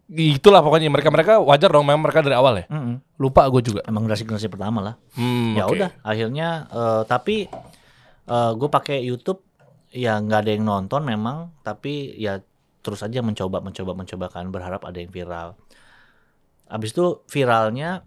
itulah 0.09 0.65
pokoknya 0.65 0.89
mereka 0.89 1.13
mereka 1.13 1.33
wajar 1.45 1.69
dong 1.69 1.85
memang 1.85 2.01
mereka 2.01 2.25
dari 2.25 2.33
awal 2.33 2.65
ya. 2.65 2.67
Mm-mm. 2.73 3.21
Lupa 3.21 3.45
gue 3.53 3.61
juga. 3.61 3.81
Emang 3.85 4.09
generasi 4.09 4.25
generasi 4.25 4.49
pertama 4.49 4.81
lah. 4.81 4.95
Hmm, 5.13 5.53
ya 5.53 5.69
oke. 5.69 5.77
udah, 5.77 5.91
akhirnya 6.01 6.49
eh, 6.73 7.03
tapi 7.05 7.49
gue 8.29 8.69
pakai 8.69 9.05
YouTube 9.05 9.45
ya 9.89 10.21
nggak 10.21 10.41
ada 10.45 10.51
yang 10.53 10.65
nonton 10.69 11.01
memang, 11.05 11.53
tapi 11.65 12.13
ya 12.17 12.41
terus 12.85 13.05
aja 13.05 13.21
mencoba 13.21 13.61
mencoba 13.61 13.93
mencoba 13.93 14.27
kan 14.33 14.49
berharap 14.49 14.85
ada 14.85 14.97
yang 15.01 15.13
viral. 15.13 15.57
Abis 16.69 16.93
itu 16.93 17.25
viralnya 17.29 18.05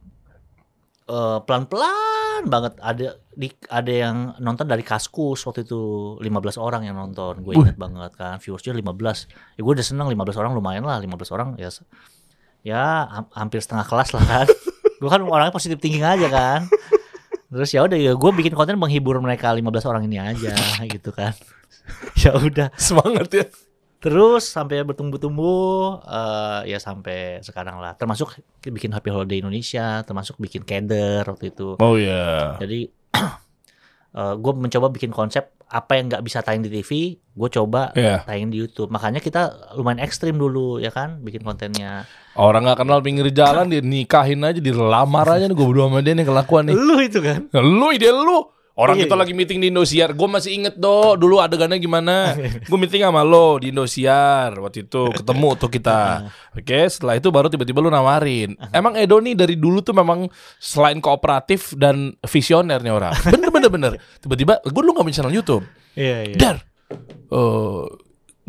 eh, 1.10 1.39
pelan-pelan 1.41 2.50
banget 2.50 2.74
ada 2.81 3.22
di 3.31 3.47
ada 3.71 3.91
yang 3.91 4.35
nonton 4.43 4.67
dari 4.67 4.83
Kaskus 4.83 5.47
waktu 5.47 5.63
itu 5.63 5.81
15 6.19 6.59
orang 6.59 6.83
yang 6.83 7.00
nonton. 7.00 7.39
Gue 7.41 7.55
inget 7.55 7.79
banget 7.79 8.11
kan 8.19 8.38
viewersnya 8.43 8.75
15. 8.75 9.55
Ya 9.55 9.61
gue 9.63 9.73
udah 9.73 9.85
seneng 9.85 10.07
15 10.11 10.35
orang 10.41 10.51
lumayan 10.51 10.83
lah 10.83 11.00
15 11.00 11.35
orang 11.35 11.50
ya 11.55 11.71
ya 12.61 13.07
ham- 13.07 13.31
hampir 13.31 13.63
setengah 13.63 13.88
kelas 13.88 14.11
lah 14.11 14.23
kan. 14.27 14.47
gue 15.01 15.09
kan 15.09 15.21
orangnya 15.23 15.55
positif 15.55 15.79
thinking 15.79 16.03
aja 16.03 16.27
kan. 16.27 16.67
Terus 17.51 17.71
ya 17.71 17.83
udah 17.88 17.97
ya 18.00 18.11
gue 18.15 18.31
bikin 18.35 18.53
konten 18.55 18.75
menghibur 18.75 19.15
mereka 19.23 19.51
15 19.55 19.63
orang 19.88 20.03
ini 20.07 20.19
aja 20.19 20.55
gitu 20.85 21.15
kan. 21.15 21.31
ya 22.21 22.35
udah 22.35 22.67
Semangat 22.75 23.27
ya. 23.31 23.45
Terus 24.01 24.50
sampai 24.50 24.81
bertumbuh-tumbuh 24.81 26.01
eh, 26.09 26.73
ya 26.73 26.81
sampai 26.81 27.38
sekarang 27.45 27.77
lah. 27.77 27.93
Termasuk 27.93 28.33
bikin 28.65 28.89
Happy 28.91 29.13
Holiday 29.13 29.45
Indonesia, 29.45 30.01
termasuk 30.01 30.41
bikin 30.41 30.65
Keder 30.65 31.21
waktu 31.21 31.53
itu. 31.53 31.77
Oh 31.77 31.95
iya. 32.01 32.57
Jadi 32.57 32.89
gue 34.11 34.53
mencoba 34.53 34.91
bikin 34.91 35.09
konsep 35.09 35.55
apa 35.65 35.95
yang 35.95 36.11
nggak 36.11 36.19
bisa 36.19 36.43
tayang 36.43 36.61
di 36.61 36.69
TV, 36.69 37.15
gue 37.15 37.49
coba 37.49 37.95
Iya. 37.95 38.27
tayang 38.27 38.51
di 38.51 38.59
YouTube. 38.59 38.91
Makanya 38.91 39.23
kita 39.23 39.71
lumayan 39.79 40.03
ekstrim 40.03 40.35
dulu 40.35 40.83
ya 40.83 40.91
kan, 40.91 41.23
bikin 41.23 41.47
kontennya. 41.47 42.03
Orang 42.35 42.67
nggak 42.67 42.83
kenal 42.83 42.99
pinggir 42.99 43.31
jalan 43.31 43.71
dia 43.71 43.79
nikahin 43.79 44.43
aja, 44.43 44.59
dilamar 44.59 45.23
aja 45.31 45.47
nih 45.47 45.55
gue 45.55 45.63
berdua 45.63 45.87
sama 45.87 46.03
dia 46.03 46.11
nih 46.11 46.27
kelakuan 46.27 46.67
nih. 46.67 46.75
Lu 46.75 46.99
itu 46.99 47.19
kan? 47.23 47.47
Lu 47.55 47.87
ide 47.91 48.11
lu. 48.11 48.51
Orang 48.81 48.97
Iya, 48.97 49.05
kita 49.05 49.13
iya. 49.13 49.21
lagi 49.21 49.33
meeting 49.38 49.61
di 49.61 49.69
Indosiar. 49.69 50.09
Gue 50.17 50.25
masih 50.25 50.57
inget 50.57 50.73
do 50.73 51.13
dulu 51.13 51.38
adegannya 51.38 51.77
gimana. 51.77 52.33
Gue 52.69 52.77
meeting 52.81 53.05
sama 53.05 53.21
lo 53.21 53.61
di 53.61 53.69
Indosiar 53.69 54.57
waktu 54.57 54.89
itu 54.89 55.13
ketemu 55.13 55.50
tuh 55.53 55.69
kita. 55.69 56.25
Oke, 56.57 56.89
setelah 56.89 57.21
itu 57.21 57.29
baru 57.29 57.45
tiba-tiba 57.45 57.77
lu 57.77 57.93
nawarin. 57.93 58.57
Emang 58.73 58.97
Edo 58.97 59.21
nih 59.21 59.38
dari 59.38 59.53
dulu 59.53 59.85
tuh 59.85 59.93
memang 59.93 60.25
selain 60.57 60.97
kooperatif 60.97 61.77
dan 61.77 62.17
visionernya 62.25 62.89
orang. 62.89 63.13
Bener 63.29 63.53
bener 63.53 63.69
bener. 63.69 63.91
Tiba-tiba 64.25 64.57
gue 64.65 64.81
dulu 64.81 64.97
nggak 64.97 65.05
punya 65.05 65.17
channel 65.21 65.38
YouTube. 65.38 65.63
Iya 65.93 66.33
iya. 66.33 66.35
Dar, 66.41 66.57
eh 67.29 67.85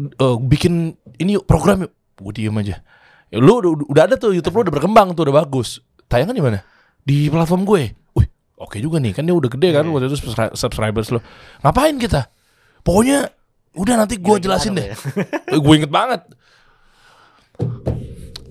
eh, 0.01 0.37
bikin 0.49 0.97
ini 1.21 1.37
yuk 1.37 1.45
program 1.45 1.85
yuk. 1.85 1.93
Gue 2.17 2.33
diem 2.33 2.57
aja. 2.57 2.81
Lu 3.37 3.61
udah, 3.61 3.85
udah 3.85 4.03
ada 4.09 4.17
tuh 4.17 4.33
YouTube 4.33 4.57
lu 4.57 4.65
udah 4.65 4.75
berkembang 4.81 5.13
tuh 5.13 5.29
udah 5.29 5.45
bagus. 5.45 5.85
Tayangan 6.09 6.33
di 6.33 6.41
mana? 6.41 6.65
Di 7.05 7.29
platform 7.29 7.69
gue. 7.69 8.02
Oke 8.63 8.79
juga 8.79 9.03
nih 9.03 9.11
kan 9.11 9.27
dia 9.27 9.35
udah 9.35 9.51
gede 9.51 9.75
kan 9.75 9.83
waktu 9.91 10.07
itu 10.07 10.23
subscri- 10.23 10.55
subscribers 10.55 11.11
lu. 11.11 11.19
Ngapain 11.61 11.99
kita? 11.99 12.31
Pokoknya 12.81 13.27
udah 13.75 13.95
nanti 13.99 14.23
gue 14.23 14.37
jelasin 14.39 14.79
deh. 14.79 14.95
ya? 14.95 14.97
Eh, 15.53 15.59
gue 15.59 15.75
inget 15.75 15.91
banget. 15.91 16.23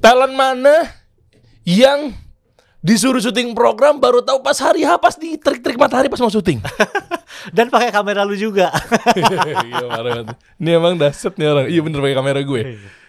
Talent 0.02 0.34
mana 0.34 0.76
yang 1.64 2.12
disuruh 2.82 3.22
syuting 3.22 3.54
program 3.54 4.02
baru 4.02 4.26
tahu 4.26 4.42
pas 4.42 4.58
hari 4.58 4.82
H 4.82 4.98
pas 4.98 5.14
di 5.14 5.38
trik-trik 5.38 5.78
matahari 5.78 6.10
pas 6.10 6.18
mau 6.18 6.34
syuting. 6.34 6.58
Dan 7.56 7.70
pakai 7.70 7.94
kamera 7.94 8.26
lu 8.26 8.34
juga. 8.34 8.74
iya. 9.16 10.26
Ini 10.58 10.70
emang 10.76 10.98
daset 10.98 11.38
nih 11.38 11.48
orang. 11.48 11.66
Iya 11.70 11.82
bener 11.86 12.00
pakai 12.02 12.18
kamera 12.18 12.40
gue. 12.42 12.62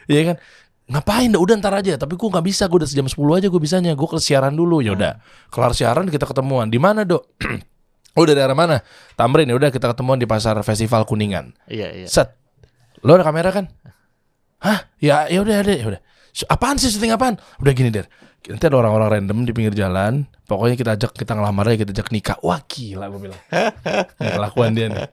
Iya 0.06 0.20
kan? 0.32 0.36
Ngapain 0.90 1.30
dah 1.30 1.38
udah 1.38 1.54
ntar 1.62 1.78
aja 1.78 1.94
Tapi 1.94 2.18
gue 2.18 2.28
nggak 2.28 2.46
bisa 2.46 2.66
Gue 2.66 2.82
udah 2.82 2.90
sejam 2.90 3.06
10 3.06 3.14
aja 3.38 3.46
gue 3.46 3.60
bisanya 3.62 3.92
Gue 3.94 4.08
ke 4.10 4.18
siaran 4.18 4.52
dulu 4.58 4.82
ya 4.82 4.98
udah 4.98 5.22
Kelar 5.48 5.72
siaran 5.78 6.10
kita 6.10 6.26
ketemuan 6.26 6.68
Di 6.68 6.82
mana 6.82 7.06
dok? 7.06 7.22
oh 8.18 8.24
dari 8.26 8.34
daerah 8.34 8.58
mana? 8.58 8.82
Tamrin 9.14 9.46
ya 9.46 9.54
udah 9.54 9.70
kita 9.70 9.94
ketemuan 9.94 10.18
di 10.18 10.26
pasar 10.26 10.58
festival 10.66 11.06
Kuningan 11.06 11.54
Iya 11.70 12.02
iya. 12.02 12.06
Set 12.10 12.34
Lo 13.02 13.14
ada 13.18 13.26
kamera 13.26 13.50
kan? 13.50 13.66
Hah? 14.62 14.86
Ya 15.02 15.26
ya 15.26 15.42
udah 15.42 15.56
ada 15.58 15.74
ya 15.74 15.84
udah. 15.90 16.00
"Sh- 16.32 16.48
Apaan 16.48 16.76
sih 16.76 16.88
syuting 16.88 17.12
apaan? 17.12 17.36
Udah 17.60 17.72
gini 17.72 17.92
der. 17.92 18.08
Nanti 18.42 18.64
ada 18.66 18.74
orang-orang 18.74 19.22
random 19.22 19.46
di 19.46 19.54
pinggir 19.54 19.70
jalan. 19.70 20.26
Pokoknya 20.50 20.74
kita 20.74 20.90
ajak 20.98 21.14
kita 21.14 21.38
ngelamar 21.38 21.70
aja 21.70 21.78
kita 21.78 21.94
ajak 21.94 22.10
nikah. 22.10 22.36
Wah 22.42 22.58
gila 22.66 23.06
gue 23.06 23.30
bilang. 23.30 23.40
Ini 24.18 24.30
kelakuan 24.34 24.74
dia 24.74 24.90
nih. 24.90 25.06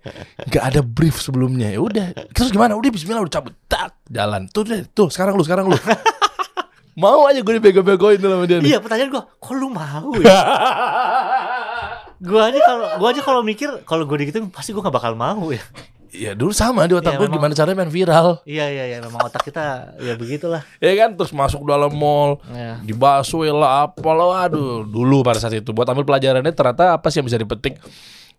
Gak 0.50 0.64
ada 0.66 0.82
brief 0.82 1.22
sebelumnya. 1.22 1.70
Ya 1.70 1.78
udah. 1.78 2.10
Terus 2.34 2.50
gimana? 2.50 2.74
Udah 2.74 2.90
Bismillah 2.90 3.22
udah 3.22 3.30
cabut. 3.30 3.54
Tak 3.70 4.02
jalan. 4.10 4.50
Tuh 4.50 4.66
deh. 4.66 4.82
Tuh 4.90 5.14
sekarang 5.14 5.38
lu 5.38 5.46
sekarang 5.46 5.70
lu. 5.70 5.78
Mau 7.00 7.30
aja 7.30 7.40
gue 7.40 7.54
dibego-begoin 7.62 8.18
sama 8.18 8.44
dia 8.44 8.60
nih. 8.60 8.76
Iya 8.76 8.80
pertanyaan 8.84 9.08
gue, 9.08 9.24
kok 9.24 9.54
lu 9.56 9.72
mau 9.72 10.12
ya? 10.20 10.36
gue 12.28 12.42
aja 12.44 12.60
kalau 12.60 12.88
gue 13.00 13.08
aja 13.08 13.22
kalau 13.24 13.42
mikir 13.46 13.70
kalau 13.88 14.04
gue 14.04 14.18
digituin 14.20 14.52
pasti 14.52 14.76
gue 14.76 14.84
gak 14.84 14.92
bakal 14.92 15.16
mau 15.16 15.48
ya. 15.48 15.64
Iya 16.10 16.34
dulu 16.34 16.50
sama 16.50 16.90
di 16.90 16.98
otak 16.98 17.14
Iya, 17.14 17.20
gue 17.22 17.28
memang. 17.30 17.38
gimana 17.38 17.54
caranya 17.54 17.78
main 17.80 17.94
viral. 17.94 18.42
Iya 18.44 18.66
iya 18.66 18.84
iya 18.90 18.98
memang 18.98 19.22
otak 19.22 19.46
kita 19.46 19.94
ya 19.98 20.18
begitulah. 20.18 20.66
Ya 20.82 20.94
kan 20.98 21.14
terus 21.14 21.30
masuk 21.30 21.62
dalam 21.64 21.94
mall. 21.94 22.42
Ya. 22.50 22.82
di 22.82 22.94
busway 22.94 23.54
lah 23.54 23.86
apa 23.86 24.10
lah 24.10 24.50
aduh 24.50 24.82
dulu 24.84 25.22
pada 25.22 25.38
saat 25.38 25.54
itu 25.54 25.70
buat 25.70 25.86
ambil 25.86 26.04
pelajarannya 26.04 26.50
ternyata 26.50 26.98
apa 26.98 27.08
sih 27.08 27.22
yang 27.22 27.30
bisa 27.30 27.38
dipetik 27.38 27.78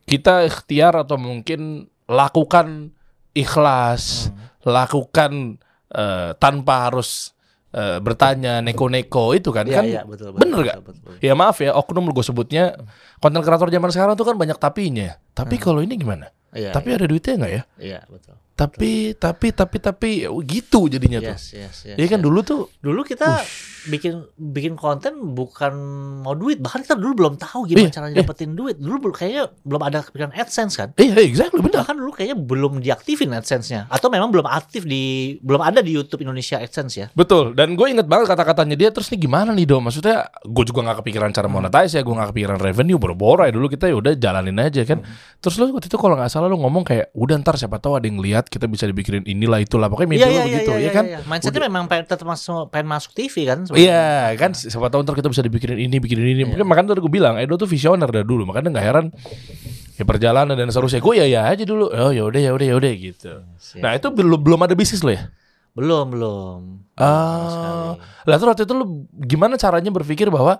kita 0.03 0.43
ikhtiar 0.45 0.99
atau 0.99 1.15
mungkin 1.15 1.87
lakukan 2.11 2.91
ikhlas 3.31 4.35
lakukan 4.67 5.57
eh, 5.91 6.31
tanpa 6.37 6.91
harus 6.91 7.33
eh, 7.71 7.99
bertanya 7.99 8.59
neko-neko 8.61 9.33
itu 9.33 9.51
kan 9.51 9.65
Iya 9.65 9.75
kan 9.75 9.85
iya 9.85 10.01
betul 10.03 10.35
betul. 10.35 10.41
bener 10.41 10.55
betul, 10.55 10.67
gak 10.67 10.77
betul, 10.83 10.95
betul. 11.07 11.23
ya 11.23 11.33
maaf 11.33 11.57
ya 11.59 11.71
oknum 11.73 12.05
gue 12.07 12.23
sebutnya 12.23 12.65
konten 13.19 13.41
kreator 13.41 13.69
zaman 13.69 13.91
sekarang 13.91 14.15
tuh 14.15 14.25
kan 14.25 14.35
banyak 14.35 14.57
tapinya 14.57 15.15
tapi 15.31 15.57
kalau 15.57 15.81
ini 15.81 15.95
gimana 15.95 16.31
Iya. 16.51 16.75
tapi 16.75 16.91
ada 16.91 17.07
duitnya 17.07 17.35
nggak 17.39 17.53
ya 17.53 17.63
iya 17.79 18.01
betul. 18.07 18.35
Tapi 18.61 19.17
tapi 19.17 19.47
tapi 19.57 19.77
tapi 19.81 20.11
ya 20.27 20.31
gitu 20.45 20.93
jadinya 20.93 21.25
tuh 21.25 21.33
Yes 21.33 21.45
yes 21.57 21.77
yes. 21.89 21.97
Iya 21.97 22.07
kan 22.13 22.21
yes. 22.21 22.27
dulu 22.29 22.39
tuh 22.45 22.61
Dulu 22.85 23.01
kita 23.09 23.41
bikin 23.89 24.21
bikin 24.37 24.77
konten 24.77 25.33
bukan 25.33 25.73
mau 26.21 26.37
duit, 26.37 26.61
bahkan 26.61 26.85
kita 26.85 27.01
dulu 27.01 27.25
belum 27.25 27.35
tahu 27.41 27.65
gimana 27.65 27.89
Iya, 27.89 27.95
caranya 27.97 28.15
iya. 28.21 28.21
dapetin 28.21 28.53
duit. 28.53 28.77
Dulu 28.77 29.09
kayaknya 29.09 29.49
belum 29.65 29.81
ada 29.81 30.05
pikiran 30.05 30.33
AdSense 30.37 30.75
kan? 30.77 30.89
iya 31.01 31.17
exactly 31.25 31.65
benar 31.65 31.89
Bahkan 31.89 31.97
dulu 31.97 32.13
kayaknya 32.13 32.37
belum 32.37 32.73
diaktifin 32.85 33.33
AdSense-nya 33.33 33.89
atau 33.89 34.13
memang 34.13 34.29
belum 34.29 34.45
aktif 34.45 34.85
di 34.85 35.37
belum 35.41 35.65
ada 35.65 35.81
di 35.81 35.97
YouTube 35.97 36.21
Indonesia 36.21 36.61
AdSense 36.61 36.95
ya. 37.01 37.07
Betul, 37.17 37.57
dan 37.57 37.73
gue 37.73 37.87
inget 37.89 38.05
banget 38.05 38.29
kata-katanya 38.29 38.77
dia 38.77 38.93
terus 38.93 39.09
nih 39.09 39.25
gimana 39.25 39.57
nih 39.57 39.65
dong 39.65 39.89
Maksudnya 39.89 40.29
gue 40.45 40.65
juga 40.69 40.85
gak 40.93 41.01
kepikiran 41.01 41.33
cara 41.33 41.49
monetize 41.49 41.97
ya 41.97 42.03
Gue 42.05 42.13
gak 42.13 42.37
kepikiran 42.37 42.59
revenue, 42.61 43.01
boro-boro 43.01 43.49
ya 43.49 43.53
dulu 43.55 43.73
kita 43.73 43.89
ya 43.89 43.97
udah 43.97 44.13
jalanin 44.19 44.61
aja 44.61 44.85
kan 44.85 45.01
Terus 45.41 45.55
lu 45.57 45.73
waktu 45.73 45.89
itu 45.89 45.97
kalau 45.97 46.21
gak 46.21 46.29
salah 46.29 46.53
lu 46.53 46.61
ngomong 46.61 46.85
kayak 46.85 47.09
Udah 47.17 47.41
ntar 47.41 47.57
siapa 47.57 47.81
tahu 47.81 47.97
ada 47.97 48.05
yang 48.05 48.21
lihat 48.21 48.50
kita 48.51 48.67
bisa 48.67 48.83
dibikinin 48.91 49.23
inilah 49.23 49.63
itulah. 49.63 49.87
Pokoknya 49.87 50.19
mimpi 50.19 50.27
lu 50.27 50.43
begitu 50.43 50.73
ya 50.75 50.91
kan? 50.91 51.05
Mindsetnya 51.23 51.71
memang 51.71 51.87
pengen 51.87 52.11
tetap 52.11 52.27
masuk 52.27 52.67
pengen 52.75 52.91
masuk 52.91 53.15
TV 53.15 53.47
kan? 53.47 53.63
sebenarnya. 53.63 53.87
Iya 53.87 54.11
kan? 54.35 54.51
Siapa 54.59 54.91
tahu 54.91 55.07
ntar 55.07 55.15
kita 55.15 55.31
bisa 55.31 55.47
dibikinin 55.47 55.79
ini, 55.79 55.97
bikinin 56.03 56.27
ini. 56.35 56.43
Mungkin 56.43 56.67
makanya 56.67 56.99
tadi 56.99 57.01
gue 57.07 57.13
bilang 57.15 57.39
Edo 57.39 57.55
tuh 57.55 57.71
visioner 57.71 58.11
dari 58.11 58.27
dulu. 58.27 58.43
Makanya 58.51 58.75
gak 58.75 58.85
heran 58.85 59.07
Ya 60.01 60.09
perjalanan 60.09 60.57
dan 60.57 60.67
seterusnya. 60.73 60.99
Gue 60.99 61.21
ya 61.21 61.29
ya 61.29 61.47
aja 61.47 61.63
dulu. 61.63 61.93
Oh 61.95 62.11
ya 62.11 62.27
udah 62.27 62.41
ya 62.41 62.51
udah 62.57 62.67
ya 62.67 62.75
udah 62.75 62.91
gitu. 62.97 63.33
Nah 63.79 63.95
itu 63.95 64.09
belum 64.11 64.41
belum 64.41 64.61
ada 64.67 64.75
bisnis 64.75 65.05
lo 65.05 65.13
ya? 65.15 65.29
Belum 65.77 66.11
belum. 66.11 66.61
Ah, 66.99 67.95
lah 68.27 68.37
terus 68.41 68.51
waktu 68.51 68.65
itu 68.67 68.75
lu 68.75 69.07
gimana 69.15 69.55
caranya 69.55 69.93
berpikir 69.95 70.27
bahwa 70.33 70.59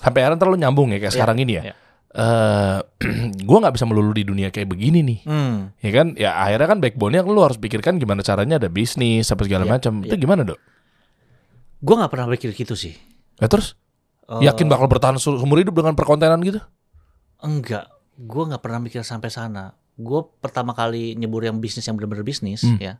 sampai 0.00 0.24
akhirnya 0.24 0.38
ntar 0.40 0.48
lu 0.48 0.56
nyambung 0.56 0.94
ya 0.94 1.02
kayak 1.02 1.12
Iya, 1.12 1.16
sekarang 1.18 1.36
ini 1.42 1.52
ya. 1.60 1.62
iya. 1.70 1.74
Eh, 2.16 2.78
gue 3.48 3.58
nggak 3.60 3.74
bisa 3.76 3.84
melulu 3.84 4.10
di 4.10 4.24
dunia 4.24 4.48
kayak 4.48 4.66
begini 4.66 5.04
nih, 5.04 5.18
Hmm. 5.22 5.68
ya 5.78 5.90
kan? 5.92 6.16
Ya 6.16 6.32
akhirnya 6.34 6.64
kan 6.66 6.78
backbone-nya 6.80 7.20
lu 7.20 7.36
harus 7.38 7.56
pikirkan 7.56 8.00
gimana 8.00 8.24
caranya 8.24 8.56
ada 8.56 8.66
bisnis 8.66 9.28
apa 9.28 9.44
segala 9.44 9.68
Iya, 9.68 9.70
macam. 9.70 9.92
iya. 10.00 10.08
Itu 10.08 10.16
gimana 10.16 10.40
dok? 10.42 10.56
Gue 11.78 11.94
nggak 11.94 12.08
pernah 12.08 12.24
berpikir 12.26 12.56
gitu 12.56 12.72
sih. 12.72 12.96
Ya 13.36 13.46
terus 13.46 13.76
Eh, 14.26 14.42
yakin 14.42 14.66
bakal 14.66 14.88
bertahan 14.88 15.14
se- 15.16 15.28
seumur 15.30 15.60
hidup 15.60 15.76
dengan 15.76 15.92
perkontenan 15.92 16.40
gitu? 16.40 16.58
Enggak, 17.38 17.86
gue 18.16 18.42
nggak 18.42 18.58
pernah 18.58 18.80
mikir 18.80 19.04
sampai 19.04 19.28
sana. 19.28 19.70
Gue 19.94 20.24
pertama 20.40 20.72
kali 20.72 21.14
nyebur 21.14 21.44
yang 21.44 21.60
bisnis 21.60 21.84
yang 21.84 21.94
benar-benar 21.94 22.24
bisnis 22.24 22.64
Hmm. 22.64 22.80
ya. 22.80 22.96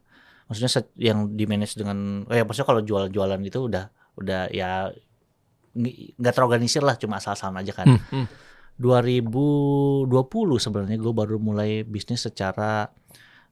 Maksudnya 0.47 0.71
yang 0.95 1.33
di 1.33 1.43
manage 1.43 1.75
dengan, 1.75 2.23
eh 2.29 2.45
maksudnya 2.45 2.69
kalau 2.69 2.79
jual-jualan 2.79 3.41
itu 3.41 3.59
udah 3.59 3.89
udah 4.15 4.47
ya 4.51 4.93
nggak 6.15 6.33
terorganisir 6.33 6.81
lah, 6.81 6.95
cuma 6.95 7.17
asal-asalan 7.17 7.59
aja 7.59 7.73
kan. 7.75 7.87
Hmm, 7.91 8.01
hmm. 8.15 8.27
2020 8.79 10.07
sebenarnya 10.59 10.99
gue 10.99 11.13
baru 11.13 11.37
mulai 11.37 11.83
bisnis 11.83 12.25
secara 12.25 12.91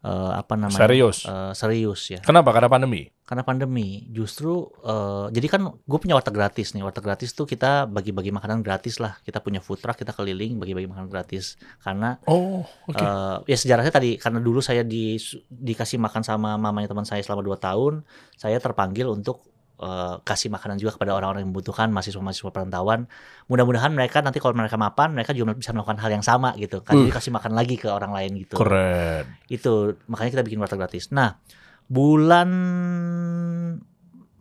eh, 0.05 0.33
apa 0.37 0.55
namanya 0.55 0.85
Serius? 0.85 1.25
Eh, 1.25 1.53
serius 1.57 2.01
ya. 2.13 2.21
Kenapa? 2.21 2.53
Karena 2.53 2.69
pandemi. 2.69 3.09
Karena 3.25 3.41
pandemi, 3.41 4.05
justru 4.13 4.69
eh, 4.85 5.33
jadi 5.33 5.47
kan 5.49 5.61
gue 5.73 5.99
punya 5.99 6.13
warteg 6.13 6.37
gratis 6.37 6.77
nih. 6.77 6.85
Warteg 6.85 7.01
gratis 7.01 7.33
tuh 7.33 7.49
kita 7.49 7.89
bagi-bagi 7.89 8.29
makanan 8.29 8.61
gratis 8.61 9.01
lah. 9.01 9.17
Kita 9.25 9.41
punya 9.41 9.65
food 9.65 9.81
truck, 9.81 9.97
kita 9.97 10.13
keliling 10.13 10.61
bagi-bagi 10.61 10.93
makanan 10.93 11.09
gratis. 11.09 11.57
Karena 11.81 12.21
Oh, 12.29 12.61
oke. 12.85 13.01
eh, 13.01 13.37
ya 13.49 13.57
sejarahnya 13.57 13.89
tadi 13.89 14.21
karena 14.21 14.45
dulu 14.45 14.61
saya 14.61 14.85
di, 14.85 15.17
dikasih 15.49 15.97
makan 15.97 16.21
sama 16.21 16.61
mamanya 16.61 16.93
teman 16.93 17.09
saya 17.09 17.25
selama 17.25 17.41
2 17.41 17.57
tahun, 17.57 17.93
saya 18.37 18.61
terpanggil 18.61 19.09
untuk 19.09 19.41
eh, 19.77 20.15
kasih 20.23 20.49
makanan 20.49 20.77
juga 20.77 20.95
kepada 20.95 21.13
orang-orang 21.13 21.43
yang 21.43 21.51
membutuhkan 21.51 21.91
mahasiswa-mahasiswa 21.91 22.51
perantauan. 22.51 23.11
Mudah-mudahan 23.47 23.91
mereka 23.91 24.21
nanti 24.21 24.39
kalau 24.39 24.53
mereka 24.53 24.75
mapan, 24.75 25.11
mereka 25.11 25.31
juga 25.31 25.53
bisa 25.53 25.71
melakukan 25.71 25.99
hal 25.99 26.11
yang 26.13 26.23
sama 26.23 26.55
gitu. 26.55 26.81
Kan 26.81 26.95
Uh. 26.95 27.01
jadi 27.05 27.13
kasih 27.13 27.33
makan 27.33 27.53
lagi 27.53 27.75
ke 27.75 27.89
orang 27.89 28.11
lain 28.11 28.39
gitu 28.39 28.55
Keren. 28.55 29.27
itu 29.47 29.73
makanya 30.07 30.31
kita 30.31 30.43
bikin 30.43 30.59
warteg 30.59 30.79
gratis 30.79 31.11
nah 31.11 31.37
bulan 31.85 32.49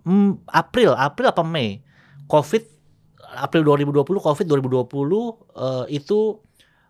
mm, 0.04 0.32
April 0.48 0.94
April 0.94 1.28
apa 1.28 1.44
Mei 1.44 1.82
COVID 2.26 2.64
April 3.36 3.62
2020 3.66 4.06
COVID 4.06 4.46
2020 4.46 4.86
eh, 4.86 5.86
itu 5.92 6.40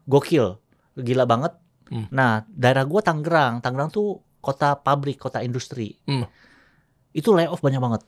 gokil 0.05 0.45
gila 0.95 1.25
banget 1.25 1.53
Hmm. 1.83 2.07
nah 2.09 2.41
daerah 2.47 2.87
gua 2.87 3.03
Tangerang 3.03 3.59
Tangerang 3.59 3.87
tuh 3.87 4.17
kota 4.39 4.73
pabrik 4.73 5.19
kota 5.19 5.39
industri 5.39 5.99
Hmm. 6.03 6.25
itu 7.11 7.29
layoff 7.29 7.59
banyak 7.59 7.77
banget 7.77 8.01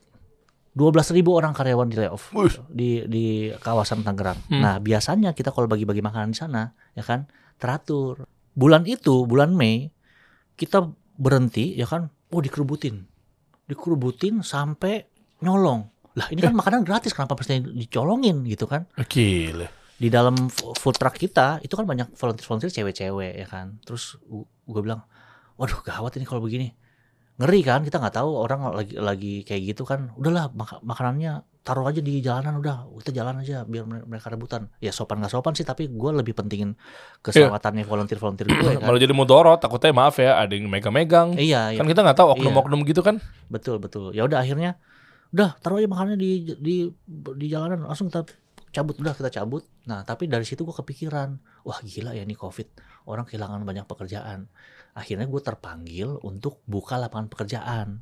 12.000 0.75 1.15
ribu 1.15 1.31
orang 1.31 1.55
karyawan 1.55 1.87
di 1.87 1.95
layoff 1.95 2.35
Wih. 2.35 2.51
di 2.67 3.07
di 3.07 3.25
kawasan 3.63 4.03
Tangerang. 4.03 4.35
Hmm. 4.51 4.59
Nah 4.59 4.75
biasanya 4.83 5.31
kita 5.31 5.55
kalau 5.55 5.71
bagi-bagi 5.71 6.03
makanan 6.03 6.35
di 6.35 6.37
sana 6.37 6.75
ya 6.91 7.01
kan 7.01 7.31
teratur. 7.55 8.27
Bulan 8.51 8.83
itu 8.83 9.23
bulan 9.23 9.55
Mei 9.55 9.87
kita 10.59 10.87
berhenti 11.15 11.75
ya 11.75 11.87
kan, 11.87 12.11
oh 12.31 12.39
dikerubutin, 12.43 13.07
dikerubutin 13.67 14.43
sampai 14.43 15.07
nyolong. 15.43 15.87
Lah 16.15 16.27
ini 16.31 16.39
kan 16.39 16.55
makanan 16.55 16.87
gratis 16.87 17.11
kenapa 17.11 17.35
mesti 17.35 17.59
dicolongin 17.59 18.43
gitu 18.47 18.67
kan? 18.67 18.87
Gila. 18.95 19.67
di 19.95 20.11
dalam 20.11 20.51
food 20.51 20.99
truck 20.99 21.15
kita 21.15 21.63
itu 21.63 21.71
kan 21.71 21.87
banyak 21.87 22.11
volunteer-volunteer 22.19 22.71
cewek-cewek 22.71 23.31
ya 23.39 23.47
kan. 23.47 23.79
Terus 23.83 24.19
gue 24.67 24.81
bilang, 24.83 25.07
waduh 25.55 25.79
gawat 25.79 26.19
ini 26.19 26.27
kalau 26.27 26.43
begini. 26.43 26.75
Ngeri 27.35 27.61
kan 27.61 27.83
kita 27.83 27.99
nggak 27.99 28.15
tahu 28.15 28.31
orang 28.31 28.71
lagi 28.71 28.95
lagi 28.95 29.33
kayak 29.41 29.75
gitu 29.75 29.83
kan. 29.83 30.15
Udahlah 30.15 30.47
mak- 30.51 30.79
makanannya 30.81 31.43
taruh 31.61 31.83
aja 31.83 31.97
di 31.97 32.21
jalanan 32.21 32.55
udah 32.55 32.87
kita 32.97 33.11
jalan 33.11 33.41
aja 33.41 33.63
biar 33.63 33.83
mere- 33.83 34.05
mereka 34.05 34.29
rebutan. 34.29 34.71
Ya 34.79 34.89
sopan 34.89 35.19
nggak 35.19 35.29
sopan 35.29 35.51
sih 35.51 35.63
tapi 35.63 35.87
gue 35.87 36.11
lebih 36.13 36.31
pentingin 36.31 36.79
keselamatannya 37.21 37.83
volunteer-volunteer 37.83 38.47
gue 38.47 38.55
kan. 38.79 38.87
Malah 38.87 39.01
jadi 39.01 39.11
mudorot, 39.11 39.59
takutnya 39.59 39.91
maaf 39.91 40.15
ya, 40.15 40.37
ada 40.37 40.53
yang 40.53 40.69
megang-megang. 40.69 41.35
Iya, 41.35 41.73
iya. 41.73 41.77
Kan 41.77 41.85
kita 41.85 42.01
nggak 42.01 42.15
tahu 42.15 42.39
oknum-oknum 42.39 42.79
gitu 42.85 43.01
kan. 43.01 43.19
Betul 43.47 43.77
betul. 43.77 44.15
Ya 44.15 44.23
udah 44.23 44.39
akhirnya 44.39 44.79
udah 45.29 45.59
taruh 45.59 45.81
aja 45.81 45.89
makanannya 45.89 46.15
di 46.15 46.31
di 46.55 46.75
di 47.35 47.45
jalanan 47.49 47.83
langsung 47.83 48.07
kita 48.07 48.23
cabut 48.71 48.95
udah 48.95 49.11
kita 49.11 49.27
cabut. 49.33 49.67
Nah 49.83 50.03
tapi 50.03 50.27
dari 50.27 50.47
situ 50.47 50.63
gue 50.63 50.71
kepikiran 50.73 51.35
wah 51.63 51.79
gila 51.81 52.11
ya 52.11 52.23
ini 52.23 52.31
covid 52.33 52.71
orang 53.03 53.25
kehilangan 53.25 53.59
banyak 53.61 53.83
pekerjaan. 53.83 54.47
Akhirnya 54.95 55.27
gue 55.27 55.41
terpanggil 55.41 56.15
untuk 56.23 56.63
buka 56.65 56.95
lapangan 56.95 57.27
pekerjaan. 57.27 57.99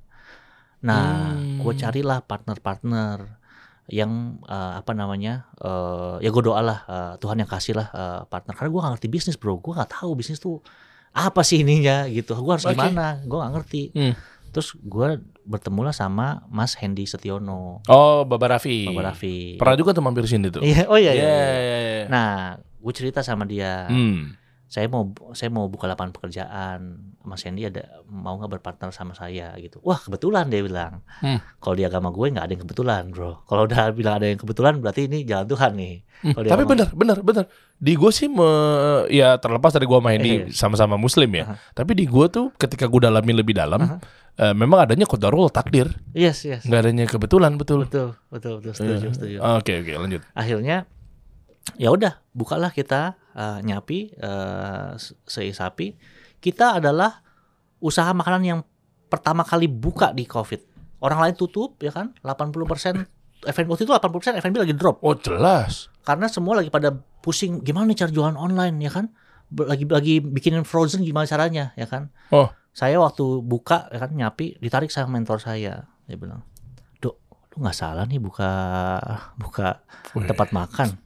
Nah 0.79 1.33
Hmm. 1.33 1.57
gue 1.57 1.73
carilah 1.73 2.21
partner-partner 2.21 3.41
yang 3.85 4.39
eh, 4.45 4.73
apa 4.77 4.91
namanya 4.93 5.51
eh, 5.57 6.21
ya 6.21 6.29
gue 6.29 6.43
doalah 6.43 6.79
eh, 6.85 7.13
Tuhan 7.17 7.35
yang 7.35 7.49
kasih 7.49 7.75
lah 7.75 7.87
eh, 7.89 8.21
partner 8.25 8.53
karena 8.53 8.69
gue 8.69 8.81
gak 8.81 8.93
ngerti 8.95 9.07
bisnis 9.09 9.35
bro 9.35 9.57
gue 9.57 9.73
nggak 9.73 9.91
tahu 9.91 10.11
bisnis 10.13 10.39
tuh 10.39 10.63
apa 11.11 11.43
sih 11.43 11.61
ininya 11.61 12.07
gitu 12.07 12.31
gue 12.33 12.47
harus 12.49 12.63
Oke. 12.63 12.73
gimana 12.73 13.19
gue 13.21 13.37
nggak 13.37 13.53
ngerti 13.53 13.83
Hmm. 13.91 14.15
Terus 14.53 14.77
gue 14.77 15.17
bertemulah 15.43 15.89
sama 15.89 16.45
Mas 16.45 16.77
Hendy 16.77 17.09
Setiono, 17.09 17.81
Oh, 17.89 18.21
Baba 18.21 18.53
Raffi. 18.53 18.85
Baba 18.85 19.09
Raffi. 19.09 19.57
Pernah 19.57 19.73
juga 19.73 19.97
tuh 19.97 20.05
mampir 20.05 20.29
sini 20.29 20.53
tuh. 20.53 20.61
Iya, 20.61 20.85
oh 20.85 20.93
iya, 20.93 21.09
iya. 21.09 21.25
Iya, 21.25 21.25
iya. 21.25 21.57
iya, 21.57 21.77
iya. 21.81 22.05
Nah, 22.05 22.31
gue 22.61 22.93
cerita 22.93 23.25
sama 23.25 23.49
dia, 23.49 23.89
Hmm. 23.89 24.37
Saya 24.73 24.89
mau 24.89 25.05
saya 25.31 25.53
mau 25.53 25.69
buka 25.69 25.85
lapangan 25.85 26.09
pekerjaan, 26.11 26.97
Mas 27.21 27.45
Hendy 27.45 27.61
ada 27.63 27.85
mau 28.03 28.33
nggak 28.33 28.57
berpartner 28.57 28.89
sama 28.89 29.13
saya 29.13 29.53
gitu. 29.61 29.77
Wah 29.85 30.01
kebetulan 30.01 30.49
dia 30.49 30.65
bilang. 30.65 31.05
Hmm. 31.21 31.37
Kalau 31.61 31.77
di 31.77 31.85
agama 31.85 32.09
gue 32.09 32.25
nggak 32.27 32.41
ada 32.41 32.51
yang 32.51 32.63
kebetulan, 32.65 33.03
bro. 33.07 33.45
Kalau 33.45 33.69
udah 33.69 33.93
bilang 33.93 34.17
ada 34.17 34.25
yang 34.25 34.35
kebetulan, 34.35 34.81
berarti 34.81 35.05
ini 35.05 35.21
jalan 35.23 35.45
Tuhan 35.45 35.71
nih. 35.77 35.95
Hmm, 36.25 36.33
Tapi 36.33 36.49
agama- 36.49 36.65
bener, 36.65 36.87
bener, 36.91 37.17
bener. 37.21 37.45
Di 37.77 37.93
gue 37.93 38.09
sih, 38.09 38.25
me- 38.27 39.05
ya 39.09 39.37
terlepas 39.37 39.69
dari 39.69 39.85
gue 39.85 39.99
main 39.99 40.17
Eh. 40.17 40.25
di 40.25 40.33
sama-sama 40.49 40.97
Muslim 40.97 41.29
ya. 41.29 41.45
Aha. 41.45 41.55
Tapi 41.75 41.93
di 41.93 42.05
gue 42.05 42.25
tuh 42.27 42.49
ketika 42.55 42.89
gue 42.89 43.01
dalamin 43.03 43.37
lebih 43.37 43.53
dalam, 43.53 43.77
Aha. 43.77 43.97
eh, 44.41 44.53
memang 44.53 44.81
adanya 44.81 45.05
kodarul 45.05 45.53
takdir, 45.53 45.85
Yes, 46.11 46.41
yes. 46.43 46.65
nggak 46.65 46.81
adanya 46.81 47.05
kebetulan 47.05 47.53
betul. 47.53 47.85
Betul, 47.85 48.17
betul, 48.27 48.57
betul. 48.57 48.73
Setuju, 48.73 49.05
Iya. 49.05 49.13
setuju. 49.13 49.37
Oke, 49.53 49.73
oke, 49.79 49.93
lanjut. 50.01 50.21
akhirnya 50.33 50.89
ya 51.75 51.89
udah 51.89 52.19
bukalah 52.31 52.69
kita 52.69 53.15
eh, 53.33 53.59
nyapi 53.63 54.13
eh, 54.13 54.91
se- 54.95 55.17
seisapi 55.23 55.95
kita 56.37 56.77
adalah 56.77 57.23
usaha 57.79 58.11
makanan 58.11 58.43
yang 58.43 58.59
pertama 59.07 59.43
kali 59.43 59.67
buka 59.67 60.11
di 60.11 60.27
covid. 60.27 60.59
Orang 60.99 61.19
lain 61.19 61.35
tutup 61.35 61.75
ya 61.79 61.91
kan? 61.91 62.15
80% 62.19 63.43
F&B 63.43 63.67
waktu 63.67 63.83
itu 63.83 63.91
80% 63.91 64.39
F&B 64.39 64.55
lagi 64.55 64.71
drop. 64.75 65.03
Oh 65.03 65.15
jelas. 65.15 65.91
karena 66.03 66.27
semua 66.27 66.59
lagi 66.59 66.67
pada 66.67 66.91
pusing 67.23 67.63
gimana 67.63 67.87
nih 67.87 68.03
cara 68.03 68.11
jualan 68.11 68.35
online 68.35 68.75
ya 68.79 68.91
kan? 68.91 69.11
Lagi 69.53 69.83
lagi 69.87 70.19
bikinin 70.19 70.63
frozen 70.63 71.03
gimana 71.03 71.27
caranya 71.27 71.71
ya 71.75 71.87
kan? 71.87 72.11
Oh. 72.31 72.47
saya 72.73 72.97
waktu 72.97 73.45
buka 73.45 73.85
ya 73.93 74.01
kan 74.01 74.09
nyapi 74.11 74.57
ditarik 74.57 74.89
sama 74.89 75.13
mentor 75.13 75.37
saya. 75.37 75.85
Dia 76.09 76.17
bilang 76.17 76.41
dok 76.99 77.19
lu 77.53 77.61
nggak 77.61 77.77
salah 77.77 78.03
nih 78.07 78.17
buka 78.17 78.51
buka 79.37 79.83
Wih. 80.17 80.25
tempat 80.25 80.49
makan 80.51 80.97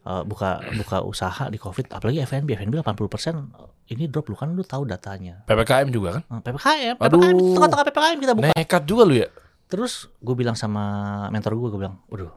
Eh, 0.00 0.22
buka 0.24 0.64
buka 0.80 1.04
usaha 1.04 1.52
di 1.52 1.60
covid 1.60 1.92
apalagi 1.92 2.24
F&B 2.24 2.56
F&B 2.56 2.80
80% 2.80 3.92
ini 3.92 4.08
drop. 4.08 4.32
Lu 4.32 4.36
kan 4.38 4.48
lu 4.56 4.64
tahu 4.64 4.88
datanya. 4.88 5.44
PPKM 5.44 5.92
juga 5.92 6.08
kan? 6.16 6.22
Eh, 6.24 6.40
PPKM 6.40 6.94
Aduh. 6.96 7.20
PPKM 7.20 7.36
tengah-tengah 7.52 7.86
PPKM 7.92 8.18
kita 8.24 8.32
buka. 8.32 8.48
Nekat 8.56 8.82
juga 8.88 9.02
lu 9.04 9.16
ya. 9.20 9.28
terus 9.70 10.10
gue 10.18 10.34
bilang 10.34 10.58
sama 10.58 10.82
mentor 11.30 11.54
gue 11.54 11.70
gue 11.70 11.78
bilang 11.78 12.02
waduh 12.10 12.34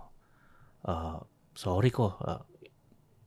eh, 0.85 1.17
sorry 1.57 1.89
kok 1.89 2.21
eh, 2.21 2.41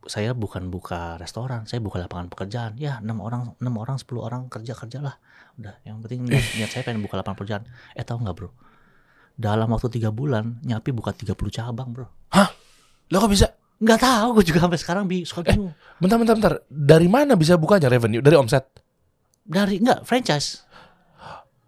saya 0.07 0.31
bukan 0.31 0.71
buka 0.71 1.19
restoran 1.19 1.67
saya 1.67 1.81
buka 1.81 1.97
lapangan 1.99 2.29
pekerjaan. 2.29 2.77
Ya 2.77 3.01
enam 3.01 3.25
orang 3.25 3.57
enam 3.57 3.75
orang 3.81 3.97
10 3.97 4.05
orang 4.21 4.53
kerja 4.53 4.77
kerjalah. 4.77 5.17
Udah 5.57 5.81
yang 5.89 6.05
penting 6.05 6.29
niat, 6.29 6.45
niat 6.61 6.71
saya 6.77 6.85
pengen 6.85 7.01
buka 7.01 7.17
lapangan 7.17 7.41
pekerjaan. 7.41 7.63
Eh 7.97 8.05
tahu 8.05 8.21
nggak 8.21 8.37
bro? 8.37 8.53
Dalam 9.33 9.73
waktu 9.73 9.89
tiga 9.97 10.13
bulan 10.13 10.61
nyapi 10.61 10.93
buka 10.93 11.17
30 11.17 11.33
cabang 11.49 11.89
bro. 11.97 12.07
Lo 13.11 13.17
kok 13.23 13.33
bisa? 13.33 13.49
Nggak 13.77 14.01
tahu 14.01 14.29
gue 14.37 14.45
juga 14.49 14.59
sampai 14.65 14.79
sekarang 14.81 15.05
bi 15.05 15.23
suka 15.23 15.45
bingung 15.45 15.73
Bentar, 15.97 16.17
bentar, 16.17 16.35
bentar. 16.37 16.55
Dari 16.67 17.09
mana 17.09 17.37
bisa 17.37 17.57
bukanya 17.57 17.89
revenue? 17.89 18.21
Dari 18.21 18.37
omset? 18.37 18.65
dari 19.43 19.79
nggak 19.79 20.03
franchise 20.03 20.67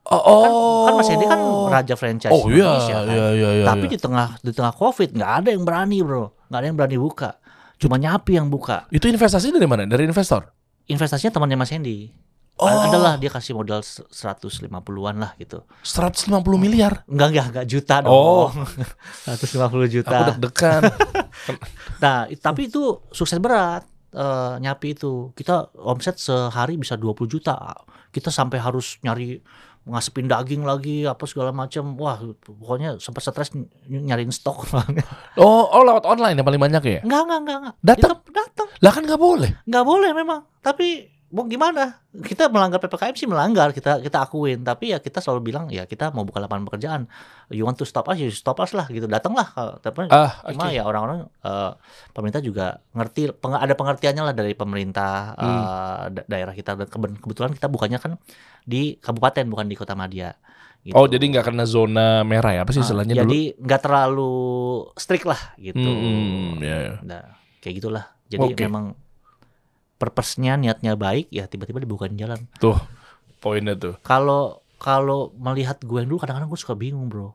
Oh, 0.09 0.89
kan, 0.89 0.89
kan 0.89 0.93
Mas 0.97 1.09
Hendy 1.13 1.27
kan 1.29 1.41
raja 1.69 1.93
franchise 1.93 2.33
Oh 2.33 2.49
iya, 2.49 2.65
Indonesia 2.65 2.97
kan. 2.97 3.13
iya, 3.13 3.27
iya, 3.37 3.51
iya. 3.61 3.65
tapi 3.69 3.85
iya. 3.87 3.93
di 3.93 3.99
tengah 4.01 4.29
di 4.41 4.53
tengah 4.57 4.73
covid 4.73 5.13
nggak 5.13 5.33
ada 5.45 5.49
yang 5.53 5.63
berani 5.69 6.01
bro 6.01 6.33
nggak 6.49 6.59
ada 6.59 6.67
yang 6.67 6.77
berani 6.81 6.97
buka 6.97 7.37
cuma 7.77 8.01
nyapi 8.01 8.41
yang 8.41 8.49
buka 8.49 8.89
Itu 8.89 9.05
investasi 9.05 9.53
dari 9.53 9.69
mana? 9.69 9.85
Dari 9.85 10.09
investor? 10.09 10.49
investasinya 10.89 11.29
temannya 11.31 11.61
Mas 11.61 11.69
Hendy 11.69 12.09
Oh. 12.61 12.67
adalah 12.67 13.15
dia 13.15 13.29
kasih 13.29 13.53
modal 13.53 13.81
150-an 13.81 14.75
lah 15.17 15.33
gitu 15.37 15.63
150 15.81 16.35
miliar. 16.57 17.07
enggak 17.07 17.29
enggak 17.31 17.47
enggak 17.49 17.67
juta 17.67 17.95
Oh. 18.03 18.51
dong 18.53 18.67
150 19.25 19.63
juta 19.89 20.17
Aku 20.17 20.27
deg-degan. 20.33 20.83
nah 22.03 22.17
tapi 22.37 22.67
itu 22.67 22.83
sukses 23.09 23.39
berat 23.39 23.83
eh, 24.11 24.55
nyapi 24.59 24.93
itu 24.93 25.31
kita 25.33 25.71
omset 25.77 26.17
sehari 26.17 26.75
bisa 26.75 26.95
20 26.95 27.15
juta 27.29 27.55
kita 28.09 28.29
sampai 28.29 28.59
harus 28.59 28.99
nyari 29.01 29.39
ngasepin 29.85 30.29
daging 30.29 30.63
lagi 30.63 31.09
apa 31.09 31.25
segala 31.25 31.49
macam 31.49 31.97
wah 31.97 32.21
pokoknya 32.21 32.99
sempat 32.99 33.25
stres 33.25 33.55
ny- 33.55 33.65
nyariin 33.89 34.29
stok 34.29 34.69
oh, 35.41 35.65
oh 35.65 35.83
lewat 35.83 36.05
online 36.05 36.37
yang 36.37 36.45
paling 36.45 36.61
banyak 36.61 36.83
ya? 36.83 37.01
enggak 37.01 37.23
enggak 37.25 37.39
enggak 37.41 37.75
Datang? 37.81 38.21
Datang 38.29 38.69
Lah 38.79 38.93
kan 38.93 39.03
nggak 39.03 39.17
boleh. 39.19 39.51
nggak 39.65 39.85
boleh 39.85 40.11
memang 40.13 40.45
tapi 40.61 41.09
mau 41.29 41.45
gimana 41.45 42.01
kita 42.15 42.49
melanggar 42.49 42.79
ppkm 42.79 43.13
sih 43.13 43.25
melanggar 43.25 43.69
kita 43.71 44.01
kita 44.01 44.23
akuin 44.23 44.63
tapi 44.63 44.91
ya 44.91 44.99
kita 44.99 45.19
selalu 45.19 45.41
bilang 45.45 45.69
ya 45.69 45.85
kita 45.85 46.09
mau 46.09 46.23
buka 46.23 46.39
lapangan 46.39 46.65
pekerjaan 46.65 47.03
you 47.49 47.63
want 47.63 47.75
to 47.75 47.85
stop 47.85 48.07
us 48.07 48.17
you 48.17 48.31
stop 48.31 48.57
us 48.57 48.73
lah 48.73 48.87
gitu 48.87 49.05
datanglah 49.05 49.45
Kalau- 49.47 49.77
tapi 49.77 50.09
Ah, 50.09 50.41
cuma 50.47 50.67
oke. 50.67 50.73
ya 50.73 50.83
orang-orang 50.83 51.29
eh, 51.39 51.71
pemerintah 52.11 52.41
juga 52.41 52.67
ngerti 52.91 53.29
peng- 53.35 53.57
ada 53.57 53.71
pengertiannya 53.71 54.23
lah 54.23 54.33
dari 54.33 54.53
pemerintah 54.53 55.13
Hmm. 55.35 55.45
eh, 55.45 56.03
da- 56.15 56.27
daerah 56.27 56.53
kita 56.53 56.73
dan 56.79 56.89
kebetulan 57.15 57.53
kita 57.53 57.67
bukannya 57.67 57.99
kan 57.99 58.13
di 58.63 58.97
kabupaten 58.97 59.45
bukan 59.47 59.67
di 59.67 59.75
kota 59.75 59.93
Madia 59.93 60.33
gitu. 60.81 60.95
Oh, 60.95 61.05
jadi 61.05 61.21
nggak 61.21 61.45
kena 61.45 61.65
zona 61.65 62.23
merah 62.23 62.53
ya? 62.53 62.61
Apa 62.63 62.71
sih 62.71 62.81
Ah, 62.81 62.87
istilahnya 62.87 63.13
dulu? 63.15 63.23
jadi 63.27 63.41
nggak 63.59 63.81
terlalu 63.83 64.33
strict 64.95 65.27
lah 65.27 65.41
gitu 65.57 65.77
Hmm, 65.83 66.57
ya, 66.59 66.77
ya. 66.81 66.95
Nah, 67.03 67.23
kayak 67.59 67.75
gitulah 67.77 68.05
jadi 68.25 68.49
Oke. 68.49 68.65
memang 68.65 68.97
purpose-nya 69.99 70.55
niatnya 70.55 70.95
baik 70.95 71.29
ya 71.29 71.45
tiba-tiba 71.45 71.79
dibukain 71.79 72.15
jalan 72.15 72.47
Tuh, 72.57 72.79
poinnya 73.39 73.75
tuh. 73.75 73.99
kalau 74.01 74.63
kalau 74.79 75.35
melihat 75.35 75.79
gue 75.79 75.99
yang 75.99 76.09
dulu 76.09 76.19
kadang-kadang 76.19 76.47
gue 76.47 76.57
suka 76.57 76.73
bingung 76.73 77.07
bro 77.07 77.35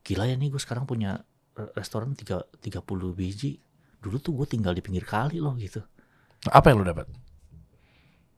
gila 0.00 0.24
ya 0.24 0.34
nih 0.34 0.48
gue 0.48 0.58
sekarang 0.58 0.84
punya 0.84 1.20
re- 1.52 1.74
restoran 1.74 2.14
tiga 2.14 2.40
30 2.56 2.78
biji 3.10 3.58
dulu 3.98 4.16
tuh 4.16 4.32
gue 4.32 4.46
tinggal 4.48 4.70
di 4.70 4.80
pinggir 4.80 5.02
kali 5.02 5.36
loh 5.36 5.52
gitu 5.54 5.82
Apa 6.46 6.70
yang 6.70 6.80
lu 6.80 6.86
dapat? 6.86 7.04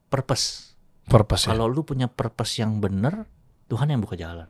purpose 0.08 0.74
Purpose 1.02 1.44
ya? 1.44 1.52
kalau 1.52 1.66
lu 1.66 1.82
punya 1.82 2.06
purpose 2.06 2.58
yang 2.58 2.78
bener 2.78 3.26
Tuhan 3.66 3.88
yang 3.88 4.00
buka 4.00 4.14
jalan 4.14 4.48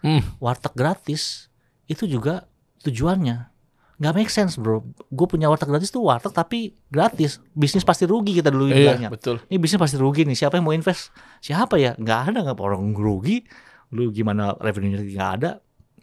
Hmm. 0.00 0.24
warteg 0.40 0.72
gratis 0.72 1.52
itu 1.84 2.08
juga 2.08 2.48
tujuannya 2.80 3.52
nggak 4.00 4.14
make 4.14 4.28
sense 4.28 4.56
bro 4.56 4.80
gue 5.06 5.26
punya 5.26 5.46
warteg 5.46 5.68
gratis 5.68 5.88
tuh 5.88 6.00
warteg 6.00 6.32
tapi 6.32 6.72
gratis 6.86 7.36
bisnis 7.52 7.84
pasti 7.84 8.04
rugi 8.04 8.32
kita 8.34 8.48
dulu 8.48 8.66
Iya, 8.66 8.96
bilangnya 8.96 9.08
betul. 9.08 9.44
ini 9.46 9.56
bisnis 9.56 9.76
pasti 9.76 9.94
rugi 9.94 10.24
nih 10.24 10.34
siapa 10.34 10.56
yang 10.56 10.64
mau 10.64 10.72
invest 10.72 11.12
siapa 11.38 11.76
ya 11.76 11.92
nggak 11.94 12.20
ada 12.26 12.38
nggak 12.42 12.56
orang 12.56 12.90
rugi 12.90 13.44
lu 13.90 14.08
gimana 14.08 14.56
revenue-nya 14.56 15.04
nggak 15.04 15.30
ada 15.36 15.50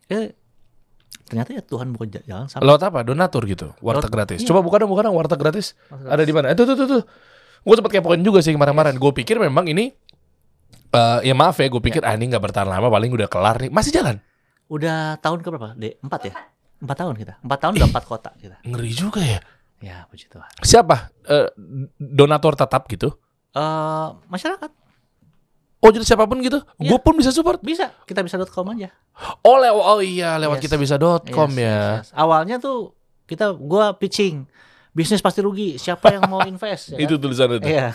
eh 0.08 0.38
ternyata 1.24 1.50
ya 1.52 1.62
Tuhan 1.62 1.90
buka 1.90 2.06
j- 2.08 2.24
jalan 2.24 2.46
sama 2.46 2.64
Lewat 2.64 2.82
apa? 2.86 3.00
Donatur 3.02 3.44
gitu. 3.46 3.76
Warteg 3.82 4.08
Lewat- 4.08 4.14
gratis. 4.14 4.40
iya. 4.40 4.48
Coba 4.48 4.60
buka 4.62 4.80
dong, 4.80 4.88
buka 4.88 5.04
dong 5.04 5.12
warteg 5.12 5.36
gratis. 5.36 5.76
Ada 5.90 6.24
di 6.24 6.32
mana? 6.32 6.52
Eh, 6.52 6.56
tuh, 6.56 6.64
tuh, 6.64 6.76
tuh, 6.76 6.88
tuh. 6.88 7.04
Gue 7.60 7.76
sempat 7.76 7.92
kepoin 7.92 8.20
juga 8.22 8.40
sih 8.40 8.52
kemarin-kemarin. 8.52 8.96
Gue 8.96 9.12
pikir 9.12 9.36
memang 9.36 9.68
ini 9.68 9.92
eh 10.90 11.20
ya 11.22 11.34
maaf 11.34 11.60
ya, 11.60 11.68
gue 11.68 11.82
pikir 11.82 12.00
ah 12.02 12.16
ini 12.16 12.32
nggak 12.32 12.40
bertahan 12.42 12.64
lama, 12.66 12.88
paling 12.88 13.12
udah 13.12 13.28
kelar 13.28 13.60
nih. 13.60 13.68
Masih 13.68 13.92
jalan. 13.92 14.24
udah 14.68 15.20
tahun 15.20 15.40
ke 15.40 15.48
berapa 15.48 15.70
deh 15.76 15.96
empat 16.00 16.22
ya 16.28 16.34
empat 16.78 16.98
tahun 16.98 17.16
kita 17.16 17.34
empat 17.40 17.58
tahun 17.60 17.74
udah 17.76 17.90
empat 17.90 18.04
kota 18.06 18.30
kita 18.36 18.58
Ngeri 18.62 18.92
juga 18.92 19.20
ya. 19.20 19.40
ya 19.78 20.06
puji 20.06 20.28
Tuhan 20.28 20.50
Siapa? 20.60 21.10
Eh, 21.24 21.50
donatur 21.98 22.54
tetap 22.54 22.86
gitu? 22.88 23.14
eh 23.52 24.08
masyarakat 24.28 24.72
Oh 25.78 25.94
jadi 25.94 26.02
siapa 26.04 26.26
pun 26.26 26.42
gitu? 26.42 26.58
Iya. 26.82 26.90
Gue 26.90 27.00
pun 27.00 27.14
bisa 27.14 27.30
support. 27.30 27.62
bisa 27.62 27.94
kita 28.04 28.22
bisa.com 28.22 28.66
aja 28.74 28.90
Oh, 29.42 29.58
lew 29.58 29.74
oh 29.74 30.02
iya 30.02 30.38
lewat 30.38 30.58
Yes. 30.58 30.64
kitabisa.com 30.66 31.50
Yes, 31.54 31.58
ya. 31.58 31.70
yes, 31.70 31.94
yes. 32.02 32.08
awalnya 32.14 32.58
tuh 32.58 32.98
kita 33.26 33.54
gua 33.54 33.94
pitching 33.94 34.50
bisnis 34.98 35.22
pasti 35.22 35.46
rugi. 35.46 35.78
Siapa 35.78 36.10
yang 36.10 36.26
mau 36.26 36.42
invest? 36.42 36.90
ya 36.90 36.98
kan? 36.98 37.06
Itu 37.06 37.22
tulisan 37.22 37.54
itu. 37.54 37.70
Iya. 37.70 37.94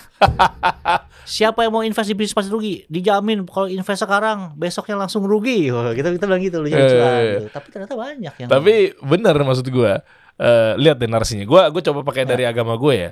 Siapa 1.26 1.66
yang 1.66 1.74
mau 1.74 1.82
invest 1.82 2.06
di 2.06 2.14
bisnis 2.14 2.30
pasti 2.38 2.50
rugi? 2.54 2.86
Dijamin 2.86 3.42
kalau 3.42 3.66
invest 3.66 4.06
sekarang 4.06 4.54
besoknya 4.54 4.94
langsung 4.94 5.26
rugi. 5.26 5.74
Wah, 5.74 5.90
kita 5.90 6.14
kita 6.14 6.30
bilang 6.30 6.42
gitu 6.42 6.62
loh 6.62 6.70
Eh, 6.70 6.78
cuan, 6.78 6.86
eh, 7.18 7.22
gitu. 7.26 7.46
Tapi 7.50 7.66
ternyata 7.74 7.94
banyak 7.98 8.34
yang 8.38 8.48
Tapi 8.48 8.74
benar 9.02 9.34
maksud 9.42 9.66
gue. 9.66 9.92
Eh, 10.38 10.72
lihat 10.78 11.02
deh 11.02 11.10
narasinya. 11.10 11.42
Gue 11.42 11.58
gue 11.74 11.82
coba 11.82 12.06
pakai 12.06 12.22
dari 12.22 12.46
agama 12.46 12.78
gue 12.78 12.94
ya. 12.94 13.10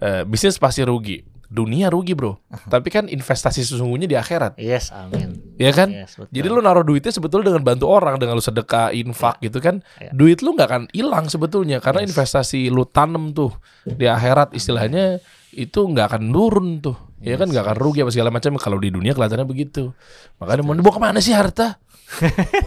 Eh, 0.00 0.22
bisnis 0.24 0.56
pasti 0.56 0.80
rugi. 0.80 1.20
Dunia 1.46 1.92
rugi 1.92 2.16
bro. 2.16 2.40
Tapi 2.66 2.88
kan 2.88 3.04
investasi 3.06 3.62
sesungguhnya 3.62 4.08
di 4.08 4.16
akhirat. 4.18 4.56
Yes, 4.58 4.90
amin. 4.90 5.45
Ya 5.56 5.72
kan? 5.72 5.88
Yes, 5.88 6.14
betul. 6.14 6.30
Jadi 6.30 6.46
lu 6.46 6.60
naruh 6.60 6.82
duitnya 6.82 7.08
sebetulnya 7.08 7.48
dengan 7.48 7.64
bantu 7.64 7.88
orang, 7.88 8.16
dengan 8.16 8.34
lu 8.34 8.44
sedekah, 8.44 8.92
infak 8.92 9.40
gitu 9.40 9.56
kan, 9.56 9.80
Iya. 9.96 10.12
duit 10.12 10.38
lu 10.40 10.52
nggak 10.52 10.68
akan 10.68 10.82
hilang 10.90 11.26
sebetulnya 11.26 11.80
karena 11.80 12.00
investasi 12.02 12.68
lu 12.68 12.84
tanam 12.84 13.32
tuh 13.32 13.56
di 13.82 14.04
akhirat 14.04 14.52
istilahnya 14.52 15.16
itu 15.50 15.80
nggak 15.82 16.12
akan 16.12 16.22
turun 16.28 16.68
tuh, 16.78 16.92
ya 17.18 17.34
kan 17.34 17.48
nggak 17.48 17.64
akan 17.64 17.76
rugi 17.78 18.00
apa 18.00 18.12
segala 18.12 18.28
macam 18.28 18.52
kalau 18.56 18.76
di 18.76 18.90
dunia 18.90 19.10
kelihatannya 19.10 19.44
begitu. 19.44 19.96
Makanya 20.36 20.60
mau 20.60 20.72
dibawa 20.72 20.92
ke 20.92 21.00
mana 21.02 21.18
sih 21.18 21.32
harta? 21.32 21.80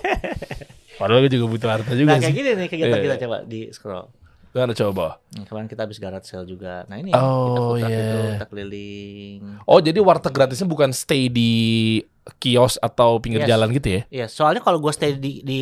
Padahal 0.95 1.23
gue 1.23 1.32
juga 1.32 1.45
butuh 1.47 1.69
harta 1.71 1.91
juga 1.93 2.12
Nah, 2.12 2.17
kayak 2.17 2.28
sih. 2.28 2.36
gini 2.36 2.49
nih 2.56 2.67
kegiatan 2.67 2.91
Iya, 2.91 3.06
kita 3.06 3.15
iya. 3.15 3.23
coba 3.23 3.38
di 3.45 3.60
scroll. 3.69 4.06
Gimana 4.49 4.73
coba? 4.73 5.08
Hmm, 5.30 5.45
Kemarin 5.45 5.67
kita 5.67 5.82
habis 5.86 5.97
garage 5.97 6.25
sale 6.25 6.43
juga. 6.43 6.84
Nah, 6.89 6.97
ini 6.97 7.13
Oh, 7.13 7.78
kita 7.78 7.86
iya. 7.86 7.99
itu, 8.02 8.17
kita 8.34 8.47
keliling. 8.49 9.39
Oh 9.63 9.78
jadi 9.78 9.99
warteg 10.02 10.34
gratisnya 10.34 10.65
bukan 10.65 10.89
stay 10.89 11.30
di 11.30 11.52
kios 12.38 12.78
atau 12.78 13.18
pinggir 13.18 13.42
Yes. 13.44 13.50
jalan 13.50 13.70
gitu 13.74 13.88
ya? 13.89 14.02
Iya, 14.12 14.26
soalnya 14.30 14.62
kalau 14.62 14.78
gue 14.78 14.92
stay 14.94 15.15
di, 15.18 15.42
di 15.42 15.62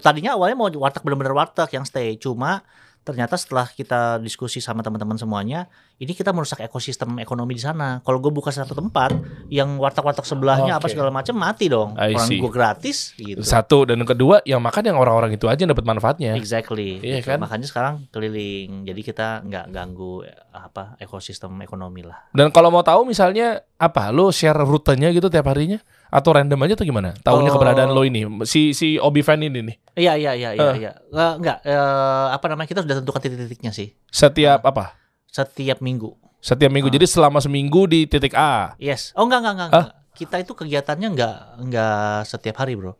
tadinya 0.00 0.32
awalnya 0.38 0.56
mau 0.56 0.68
warteg 0.70 1.04
bener-bener 1.04 1.34
warteg 1.36 1.68
yang 1.74 1.84
stay, 1.84 2.16
cuma 2.16 2.64
ternyata 3.04 3.36
setelah 3.36 3.68
kita 3.68 4.16
diskusi 4.18 4.64
sama 4.64 4.80
teman-teman 4.80 5.20
semuanya, 5.20 5.68
ini 6.00 6.16
kita 6.16 6.32
merusak 6.32 6.64
ekosistem 6.64 7.20
ekonomi 7.20 7.54
di 7.54 7.62
sana. 7.62 8.00
Kalau 8.00 8.18
gue 8.18 8.32
buka 8.32 8.48
satu 8.48 8.72
tempat, 8.72 9.12
yang 9.52 9.76
warteg-warteg 9.76 10.24
sebelahnya 10.24 10.80
apa 10.80 10.88
Oke. 10.88 10.96
segala 10.96 11.12
macam 11.12 11.36
mati 11.36 11.68
dong. 11.68 11.92
I 12.00 12.16
Orang 12.16 12.28
gue 12.32 12.50
gratis 12.50 13.12
gitu. 13.14 13.44
Satu 13.44 13.84
dan 13.84 14.00
yang 14.00 14.08
kedua 14.08 14.40
yang 14.48 14.58
makan 14.64 14.90
yang 14.90 14.98
orang-orang 14.98 15.36
itu 15.36 15.46
aja 15.46 15.62
yang 15.62 15.70
dapat 15.76 15.86
manfaatnya. 15.86 16.32
Exactly. 16.34 16.98
Iya 17.04 17.20
gitu. 17.20 17.28
kan? 17.30 17.38
Makanya 17.44 17.66
sekarang 17.68 17.94
keliling. 18.08 18.88
Jadi 18.88 19.00
kita 19.04 19.44
nggak 19.44 19.66
ganggu 19.70 20.24
eh, 20.24 20.34
apa 20.50 20.96
ekosistem 20.96 21.52
ekonomi 21.60 22.02
lah. 22.02 22.32
Dan 22.32 22.48
kalau 22.50 22.72
mau 22.72 22.82
tahu 22.82 23.04
misalnya 23.04 23.60
apa, 23.76 24.08
lo 24.10 24.32
share 24.32 24.64
rutenya 24.64 25.12
gitu 25.12 25.28
tiap 25.28 25.46
harinya 25.52 25.78
atau 26.14 26.30
random 26.30 26.60
aja 26.62 26.78
tuh 26.78 26.86
gimana? 26.86 27.10
Tahunya 27.18 27.50
Oh. 27.50 27.54
keberadaan 27.58 27.90
lo 27.90 28.06
ini, 28.06 28.22
si 28.46 28.70
si 28.70 29.02
Obi 29.02 29.26
Fan 29.26 29.42
ini 29.42 29.66
nih. 29.66 29.76
Iya 29.98 30.12
iya 30.14 30.32
iya 30.38 30.50
iya. 30.54 30.68
Eh. 30.70 30.74
iya. 30.78 30.92
Eh, 30.94 31.32
nggak 31.42 31.58
eh, 31.66 32.26
apa 32.30 32.46
namanya 32.46 32.70
kita 32.70 32.86
sudah 32.86 33.02
tentukan 33.02 33.18
titik-titiknya 33.18 33.74
sih 33.74 33.90
Setiap 34.08 34.62
apa? 34.62 34.94
setiap 35.26 35.82
minggu. 35.82 36.14
Setiap 36.38 36.70
minggu. 36.70 36.86
Jadi 36.94 37.10
selama 37.10 37.42
seminggu 37.42 37.90
di 37.90 38.06
titik 38.06 38.38
A. 38.38 38.78
Yes. 38.78 39.10
Oh 39.18 39.26
enggak 39.26 39.42
enggak 39.42 39.54
enggak. 39.58 39.70
Enggak. 39.74 39.88
Kita 40.14 40.36
itu 40.38 40.52
kegiatannya 40.54 41.08
enggak 41.10 41.36
enggak 41.58 42.22
setiap 42.30 42.62
hari 42.62 42.78
bro. 42.78 42.94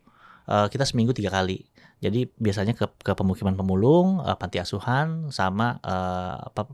Eh, 0.45 0.67
kita 0.67 0.83
seminggu 0.83 1.15
tiga 1.15 1.31
kali. 1.31 1.63
Jadi 2.03 2.27
biasanya 2.35 2.75
ke, 2.75 2.91
ke 2.99 3.15
pemukiman 3.15 3.55
pemulung, 3.55 4.19
eh, 4.19 4.35
panti 4.35 4.59
asuhan, 4.59 5.31
sama 5.31 5.79
eh, 5.79 6.35
apa 6.43 6.67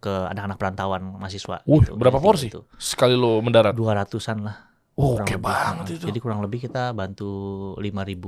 ke 0.00 0.12
anak-anak 0.32 0.56
perantauan 0.56 1.02
mahasiswa. 1.20 1.60
Wuh, 1.68 1.84
gitu. 1.84 2.00
berapa 2.00 2.16
porsi? 2.16 2.48
gitu. 2.48 2.64
Sekali 2.80 3.12
lo 3.12 3.44
mendarat. 3.44 3.76
Dua 3.76 3.92
ratusan 3.92 4.40
lah. 4.40 4.71
Oh, 5.02 5.18
kurang 5.18 5.26
oke 5.26 5.34
lebih. 5.34 5.42
banget 5.42 5.84
itu. 5.90 6.04
Jadi 6.06 6.18
kurang 6.18 6.40
lebih 6.40 6.58
kita 6.60 6.94
bantu 6.94 7.30
5000 7.76 8.22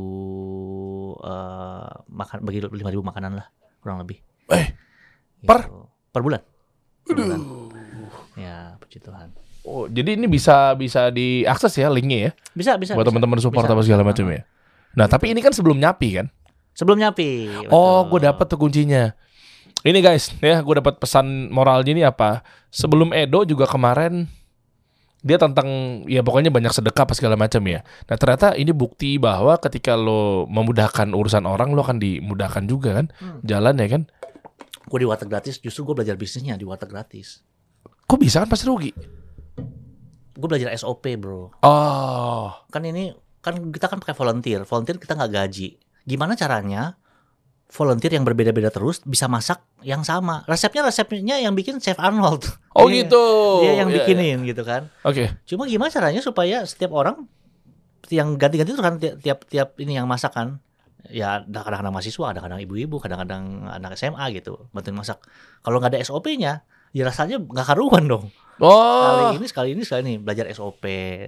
eh 1.23 1.89
makan 2.11 2.37
bagi 2.43 2.59
5000 2.61 2.75
makanan 3.01 3.33
lah 3.35 3.47
kurang 3.79 4.03
lebih. 4.03 4.19
Eh, 4.51 4.75
Gitu. 5.39 5.47
per? 5.47 5.71
per 6.11 6.21
bulan. 6.21 6.41
Per 7.05 7.15
bulan. 7.15 7.41
Ya, 8.35 8.75
puji 8.77 8.99
Tuhan. 8.99 9.29
Oh, 9.63 9.87
jadi 9.87 10.17
ini 10.17 10.27
bisa 10.27 10.75
bisa 10.75 11.09
diakses 11.09 11.73
ya 11.73 11.89
linknya 11.89 12.19
ya 12.19 12.31
Bisa 12.53 12.73
bisa. 12.75 12.93
buat 12.93 13.05
teman-teman 13.05 13.39
support 13.39 13.65
Bisa. 13.65 13.73
apa 13.73 13.81
segala 13.81 14.03
macam 14.03 14.27
ya. 14.29 14.43
Nah, 14.93 15.07
tapi 15.07 15.31
ini 15.31 15.41
kan 15.41 15.51
sebelum 15.51 15.77
nyapi 15.77 16.09
kan? 16.15 16.27
Sebelum 16.73 16.99
nyapi. 16.99 17.65
Oh, 17.69 18.03
betul. 18.03 18.11
gue 18.11 18.21
dapet 18.27 18.47
tuh 18.47 18.59
kuncinya. 18.59 19.15
Ini 19.81 19.99
guys, 20.01 20.33
ya 20.39 20.59
gue 20.59 20.75
dapat 20.75 20.97
pesan 20.97 21.49
moralnya 21.49 21.93
ini 21.93 22.03
apa? 22.03 22.41
Sebelum 22.69 23.13
Edo 23.13 23.45
juga 23.45 23.65
kemarin 23.65 24.27
dia 25.25 25.41
tentang 25.41 25.67
ya 26.05 26.21
pokoknya 26.21 26.53
banyak 26.53 26.69
sedekah 26.71 27.03
apa 27.03 27.13
segala 27.13 27.35
macam 27.35 27.65
ya. 27.65 27.81
Nah 27.81 28.15
ternyata 28.15 28.53
ini 28.53 28.71
bukti 28.71 29.17
bahwa 29.17 29.57
ketika 29.57 29.97
lo 29.97 30.45
memudahkan 30.47 31.11
urusan 31.11 31.43
orang 31.43 31.73
lo 31.73 31.81
akan 31.81 31.97
dimudahkan 31.97 32.65
juga 32.65 32.93
kan 32.95 33.07
Hmm. 33.15 33.41
jalan 33.43 33.75
ya 33.75 33.89
kan. 33.91 34.03
gue 34.85 34.99
di 35.01 35.09
warteg 35.09 35.27
gratis 35.27 35.57
justru 35.59 35.81
gue 35.83 35.97
belajar 35.97 36.13
bisnisnya 36.15 36.55
di 36.55 36.63
warteg 36.63 36.87
gratis 36.87 37.41
Kok 38.05 38.21
bisa 38.21 38.39
kan 38.39 38.47
pasti 38.47 38.69
rugi? 38.69 38.93
gue 40.31 40.45
belajar 40.45 40.69
SOP 40.75 41.09
bro 41.17 41.57
Oh, 41.59 42.53
kan 42.69 42.83
ini 42.83 43.15
kan 43.41 43.57
kita 43.71 43.87
kan 43.87 43.97
pakai 43.97 44.13
volunteer 44.13 44.61
volunteer 44.63 44.99
kita 44.99 45.15
nggak 45.15 45.33
gaji 45.33 45.81
gimana 46.03 46.35
caranya 46.35 47.01
volunteer 47.67 48.13
yang 48.13 48.23
berbeda-beda 48.23 48.69
terus 48.69 49.01
bisa 49.03 49.27
masak 49.27 49.59
yang 49.81 50.03
sama. 50.03 50.45
Resepnya 50.45 50.85
resepnya 50.85 51.37
yang 51.37 51.53
bikin 51.53 51.79
chef 51.79 51.99
Arnold. 51.99 52.45
Oh 52.75 52.87
Dia- 52.87 53.03
gitu. 53.03 53.25
dia 53.63 53.79
yang 53.79 53.89
Iya, 53.89 53.95
iya. 53.95 54.05
bikinin 54.07 54.39
gitu 54.45 54.63
kan. 54.63 54.91
Oke. 55.03 55.31
cuma 55.45 55.65
gimana 55.65 55.89
caranya 55.89 56.21
supaya 56.21 56.63
setiap 56.65 56.91
orang 56.91 57.27
yang 58.09 58.37
ganti-ganti 58.37 58.73
terus 58.73 58.85
kan 58.85 58.95
tiap, 59.01 59.49
tiap 59.49 59.75
ini 59.79 59.97
yang 59.97 60.05
masak 60.05 60.33
kan. 60.33 60.61
Ya 61.05 61.41
ada 61.41 61.61
kadang-kadang 61.61 61.93
mahasiswa 61.93 62.27
ada 62.33 62.41
kadang 62.41 62.61
ibu-ibu 62.61 62.97
kadang-kadang 62.97 63.69
anak 63.69 63.93
SMA 63.95 64.25
gitu 64.33 64.69
bantuin 64.73 64.97
masak. 64.97 65.21
Kalau 65.61 65.77
nggak 65.77 65.93
ada 65.93 66.01
SOP-nya 66.01 66.65
ya 66.95 67.03
rasanya 67.05 67.43
nggak 67.43 67.67
karuan 67.67 68.07
dong 68.07 68.25
Oh, 68.63 68.71
sekali 69.03 69.25
ini 69.35 69.47
sekali 69.51 69.69
ini 69.75 69.83
sekali 69.83 70.01
ini 70.07 70.15
belajar 70.23 70.47
SOP 70.55 70.85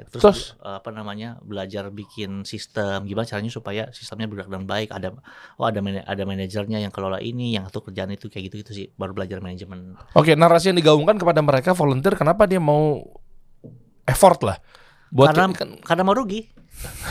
terus, 0.06 0.22
Terus? 0.22 0.40
eh, 0.62 0.78
apa 0.78 0.94
namanya 0.94 1.42
belajar 1.42 1.90
bikin 1.90 2.46
sistem. 2.46 3.02
Gimana 3.02 3.26
caranya 3.26 3.50
supaya 3.50 3.82
sistemnya 3.90 4.30
bergerak 4.30 4.46
dengan 4.46 4.62
baik? 4.62 4.94
Ada 4.94 5.10
oh 5.58 5.66
ada 5.66 5.82
mana- 5.82 6.06
ada 6.06 6.22
manajernya 6.22 6.78
yang 6.78 6.94
kelola 6.94 7.18
ini 7.18 7.58
yang 7.58 7.66
satu 7.66 7.82
kerjaan 7.82 8.14
itu 8.14 8.30
kayak 8.30 8.46
gitu 8.46 8.62
gitu 8.62 8.72
sih. 8.72 8.86
Baru 8.94 9.10
belajar 9.10 9.42
manajemen. 9.42 9.98
Oke 10.14 10.38
narasi 10.38 10.70
yang 10.70 10.78
digaungkan 10.78 11.18
kepada 11.18 11.42
mereka 11.42 11.74
volunteer 11.74 12.14
kenapa 12.14 12.46
dia 12.46 12.62
mau 12.62 13.02
effort 14.06 14.46
lah? 14.46 14.56
Buat 15.10 15.34
karena 15.34 15.50
kan 15.50 15.70
karena 15.82 16.02
mau 16.06 16.14
rugi. 16.14 16.46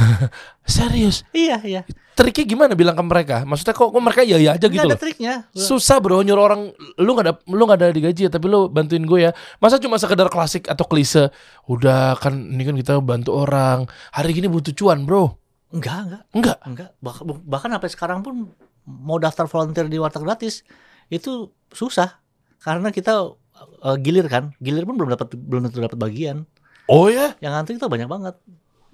Serius? 0.63 1.27
Iya 1.35 1.59
iya 1.65 1.81
triknya 2.15 2.45
gimana 2.47 2.73
bilang 2.73 2.95
ke 2.95 3.03
mereka? 3.03 3.37
Maksudnya 3.43 3.71
kok, 3.71 3.91
kok 3.91 3.99
mereka 3.99 4.23
iya 4.23 4.37
iya 4.39 4.51
aja 4.55 4.65
nggak 4.65 4.73
gitu 4.73 4.87
ada 4.87 4.95
loh. 4.95 5.01
triknya 5.01 5.33
Susah 5.51 5.99
bro 5.99 6.19
nyuruh 6.19 6.41
orang 6.41 6.61
lu 6.95 7.11
nggak 7.11 7.25
ada 7.25 7.33
lu 7.45 7.61
nggak 7.61 7.77
ada 7.77 7.87
digaji 7.91 8.21
ya 8.25 8.31
tapi 8.31 8.47
lu 8.47 8.65
bantuin 8.67 9.03
gue 9.03 9.19
ya. 9.19 9.31
Masa 9.59 9.75
cuma 9.77 9.95
sekedar 9.95 10.27
klasik 10.27 10.65
atau 10.65 10.83
klise? 10.83 11.29
Udah 11.65 12.15
kan 12.15 12.33
ini 12.33 12.63
kan 12.63 12.73
kita 12.73 12.93
bantu 12.99 13.35
orang. 13.35 13.83
Hari 14.09 14.31
gini 14.33 14.47
butuh 14.47 14.71
cuan, 14.71 15.03
Bro. 15.03 15.35
enggak 15.69 15.97
enggak 16.01 16.21
Enggak. 16.31 16.57
enggak 16.63 16.89
Bah- 16.97 17.19
bahkan 17.43 17.67
sampai 17.69 17.89
sekarang 17.89 18.19
pun 18.21 18.47
mau 18.87 19.19
daftar 19.19 19.43
volunteer 19.43 19.85
di 19.85 19.99
warteg 19.99 20.23
gratis 20.23 20.63
itu 21.07 21.51
susah 21.69 22.15
karena 22.57 22.89
kita 22.89 23.35
eh, 23.83 23.97
gilir 23.99 24.23
kan 24.25 24.55
gilir 24.57 24.87
pun 24.87 24.95
belum 24.95 25.11
dapat 25.11 25.35
belum 25.35 25.67
tentu 25.67 25.83
dapat 25.83 25.99
bagian 25.99 26.47
Oh 26.85 27.09
ya? 27.09 27.33
yang 27.41 27.51
ngantri 27.51 27.75
itu 27.75 27.89
banyak 27.89 28.05
banget. 28.05 28.37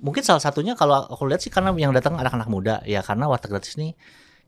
Mungkin 0.02 0.26
salah 0.26 0.42
satunya 0.42 0.74
kalau 0.74 1.06
aku 1.06 1.30
lihat 1.30 1.46
sih 1.46 1.54
karena 1.54 1.70
yang 1.78 1.94
datang 1.94 2.18
anak-anak 2.18 2.50
muda 2.50 2.76
ya 2.84 3.06
karena 3.06 3.30
warteg 3.30 3.54
gratis 3.54 3.78
nih 3.78 3.94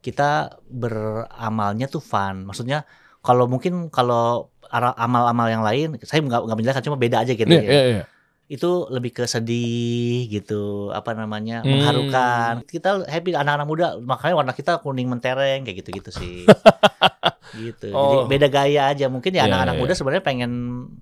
kita 0.03 0.59
beramalnya 0.67 1.87
tuh 1.87 2.01
fun. 2.03 2.43
Maksudnya 2.43 2.83
kalau 3.23 3.47
mungkin 3.47 3.87
kalau 3.93 4.51
amal-amal 4.73 5.47
yang 5.47 5.63
lain 5.63 6.01
saya 6.01 6.19
nggak 6.19 6.49
nggak 6.49 6.57
menjelaskan 6.57 6.85
cuma 6.89 6.97
beda 6.97 7.21
aja 7.21 7.37
gitu 7.37 7.45
Iya, 7.47 7.61
ya. 7.61 7.69
iya, 7.71 7.83
iya. 7.85 8.03
Itu 8.49 8.89
lebih 8.91 9.15
ke 9.15 9.23
sedih 9.29 10.27
gitu, 10.27 10.89
apa 10.91 11.13
namanya? 11.15 11.61
Hmm. 11.63 11.71
mengharukan. 11.71 12.53
Kita 12.67 13.05
happy 13.07 13.37
anak-anak 13.37 13.67
muda 13.69 13.85
makanya 14.01 14.35
warna 14.43 14.53
kita 14.57 14.81
kuning 14.83 15.07
mentereng 15.07 15.63
kayak 15.63 15.85
gitu-gitu 15.85 16.09
sih. 16.11 16.43
gitu. 17.63 17.93
Oh. 17.93 18.25
Jadi 18.27 18.33
beda 18.33 18.47
gaya 18.49 18.91
aja. 18.91 19.05
Mungkin 19.07 19.31
ya 19.31 19.45
Iya, 19.45 19.53
anak-anak 19.53 19.75
iya, 19.77 19.81
muda 19.85 19.93
sebenarnya 19.93 20.23
pengen 20.25 20.51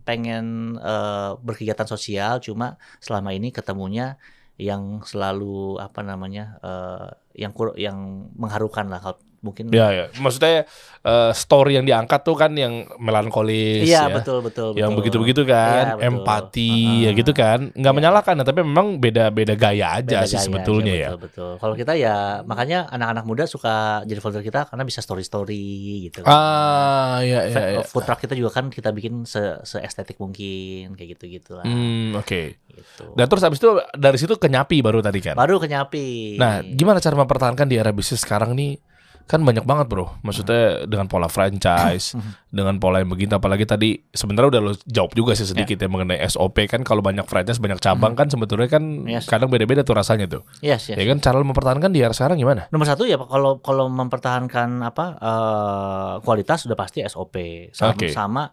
pengen 0.04 0.46
eh, 0.78 1.32
berkegiatan 1.42 1.88
sosial 1.88 2.44
cuma 2.44 2.76
selama 3.02 3.32
ini 3.32 3.50
ketemunya 3.50 4.20
yang 4.60 5.04
selalu 5.04 5.80
apa 5.80 6.02
namanya 6.04 6.60
eh, 6.64 7.08
yang 7.40 7.56
yang 7.80 8.30
mengharukan 8.36 8.92
lah 8.92 9.02
mungkin 9.42 9.70
Ya, 9.70 9.90
ya. 9.90 10.06
Maksudnya 10.16 10.70
eh, 11.02 11.32
story 11.34 11.76
yang 11.76 11.86
diangkat 11.86 12.22
tuh 12.22 12.38
kan 12.38 12.54
yang 12.54 12.86
melankolis 12.96 13.84
iya 13.84 14.06
ya. 14.06 14.14
betul 14.14 14.46
betul 14.46 14.78
yang 14.78 14.94
betul. 14.94 14.98
begitu-begitu 15.02 15.42
kan, 15.44 15.84
Iya, 15.84 15.94
betul. 15.98 16.08
empati 16.14 16.72
Heeh. 16.72 17.02
ya 17.04 17.12
gitu 17.12 17.32
kan, 17.34 17.60
nggak 17.74 17.90
Iya. 17.90 17.98
menyalahkan, 17.98 18.34
ya, 18.38 18.44
tapi 18.46 18.60
memang 18.62 18.88
beda-beda 18.98 19.54
gaya 19.54 19.98
aja 19.98 20.22
Beda 20.22 20.30
sih 20.30 20.38
gaya 20.38 20.46
sebetulnya 20.46 20.94
aja, 20.94 21.02
ya. 21.02 21.10
betul, 21.12 21.22
betul. 21.26 21.52
Kalau 21.58 21.74
kita 21.74 21.94
ya 21.98 22.16
makanya 22.42 22.86
anak-anak 22.88 23.26
muda 23.26 23.44
suka 23.46 23.76
jadi 24.06 24.22
volunteer 24.22 24.46
kita 24.46 24.62
karena 24.70 24.84
bisa 24.86 25.02
story 25.02 25.26
story 25.26 25.66
gitu. 26.06 26.22
Ah, 26.24 27.20
ya, 27.26 27.50
ya, 27.50 27.64
ya. 27.78 27.82
Food 27.82 28.06
truck 28.06 28.22
kita 28.22 28.38
juga 28.38 28.54
kan 28.54 28.70
kita 28.70 28.94
bikin 28.94 29.26
se, 29.26 29.58
estetik 29.82 30.22
mungkin 30.22 30.94
kayak 30.94 31.18
gitu 31.18 31.26
gitulah. 31.28 31.66
Hmm, 31.66 32.14
oke. 32.14 32.42
Gitu. 32.62 33.04
Dan 33.18 33.26
terus 33.26 33.42
abis 33.42 33.58
itu 33.58 33.70
dari 33.92 34.18
situ 34.22 34.38
ke 34.38 34.48
Nyapi 34.48 34.80
baru 34.80 35.02
tadi 35.02 35.20
kan. 35.20 35.34
Baru 35.34 35.58
ke 35.58 35.66
Nyapi. 35.66 36.38
Nah, 36.38 36.62
gimana 36.62 37.02
cara 37.02 37.18
mempertahankan 37.18 37.66
di 37.66 37.76
era 37.76 37.90
bisnis 37.90 38.22
sekarang 38.22 38.54
nih? 38.54 38.78
Kan 39.26 39.42
banyak 39.42 39.64
banget 39.64 39.88
bro. 39.88 40.18
Maksudnya 40.22 40.86
dengan 40.86 41.10
pola 41.10 41.28
franchise, 41.28 42.14
dengan 42.48 42.78
pola 42.78 43.00
yang 43.00 43.10
begitu. 43.10 43.34
Apalagi 43.34 43.64
tadi 43.64 43.96
sebenarnya 44.12 44.50
udah 44.58 44.62
lo 44.62 44.72
jawab 44.86 45.12
juga 45.16 45.34
sih 45.34 45.48
sedikit 45.48 45.80
ya, 45.80 45.88
mengenai 45.88 46.20
SOP 46.28 46.66
kan. 46.68 46.82
Kalau 46.84 47.00
banyak 47.00 47.26
franchise 47.26 47.62
banyak 47.62 47.80
cabang 47.80 48.14
kan 48.14 48.28
sebetulnya 48.28 48.68
kan 48.68 48.84
Yes. 49.08 49.26
kadang 49.28 49.48
beda-beda 49.52 49.82
tuh 49.82 49.96
rasanya 49.98 50.28
tuh. 50.28 50.44
Yes, 50.60 50.88
yes. 50.92 50.98
Ya 51.00 51.06
kan 51.08 51.20
cara 51.20 51.40
lo 51.40 51.46
mempertahankan 51.48 51.92
di 51.92 52.00
era 52.00 52.14
sekarang 52.14 52.38
gimana? 52.40 52.68
Nomor 52.72 52.88
satu 52.88 53.04
ya 53.08 53.20
kalau 53.20 53.60
kalau 53.64 53.88
mempertahankan 53.88 54.84
apa 54.84 55.06
eh, 55.20 56.14
kualitas 56.24 56.64
sudah 56.68 56.76
pasti 56.76 57.02
SOP 57.04 57.36
sama, 57.72 57.92
Oke. 57.96 58.08
sama 58.12 58.44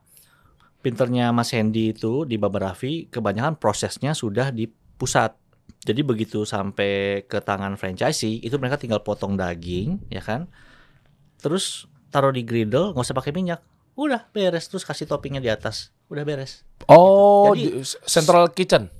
pinternya 0.79 1.35
Mas 1.35 1.51
Hendy 1.51 1.91
itu 1.91 2.23
di 2.23 2.39
Baba 2.39 2.71
Raffi 2.71 3.11
kebanyakan 3.11 3.59
prosesnya 3.59 4.15
sudah 4.15 4.55
di 4.55 4.71
pusat. 4.71 5.35
Jadi 5.89 6.05
begitu 6.05 6.45
sampai 6.45 7.25
ke 7.25 7.41
tangan 7.41 7.81
franchisee 7.81 8.45
itu 8.45 8.61
mereka 8.61 8.77
tinggal 8.77 9.01
potong 9.01 9.41
daging 9.41 10.05
ya 10.13 10.21
kan. 10.21 10.45
Terus 11.41 11.89
taruh 12.13 12.29
di 12.29 12.45
griddle 12.45 12.93
nggak 12.93 13.09
usah 13.09 13.17
pakai 13.17 13.33
minyak. 13.33 13.65
Udah 13.97 14.29
beres 14.31 14.69
terus 14.69 14.85
kasih 14.85 15.09
toppingnya 15.09 15.41
di 15.41 15.49
atas. 15.49 15.89
Udah 16.13 16.29
beres. 16.29 16.69
Oh, 16.93 17.57
Jadi- 17.57 17.81
di- 17.81 18.05
central 18.05 18.53
kitchen. 18.53 18.93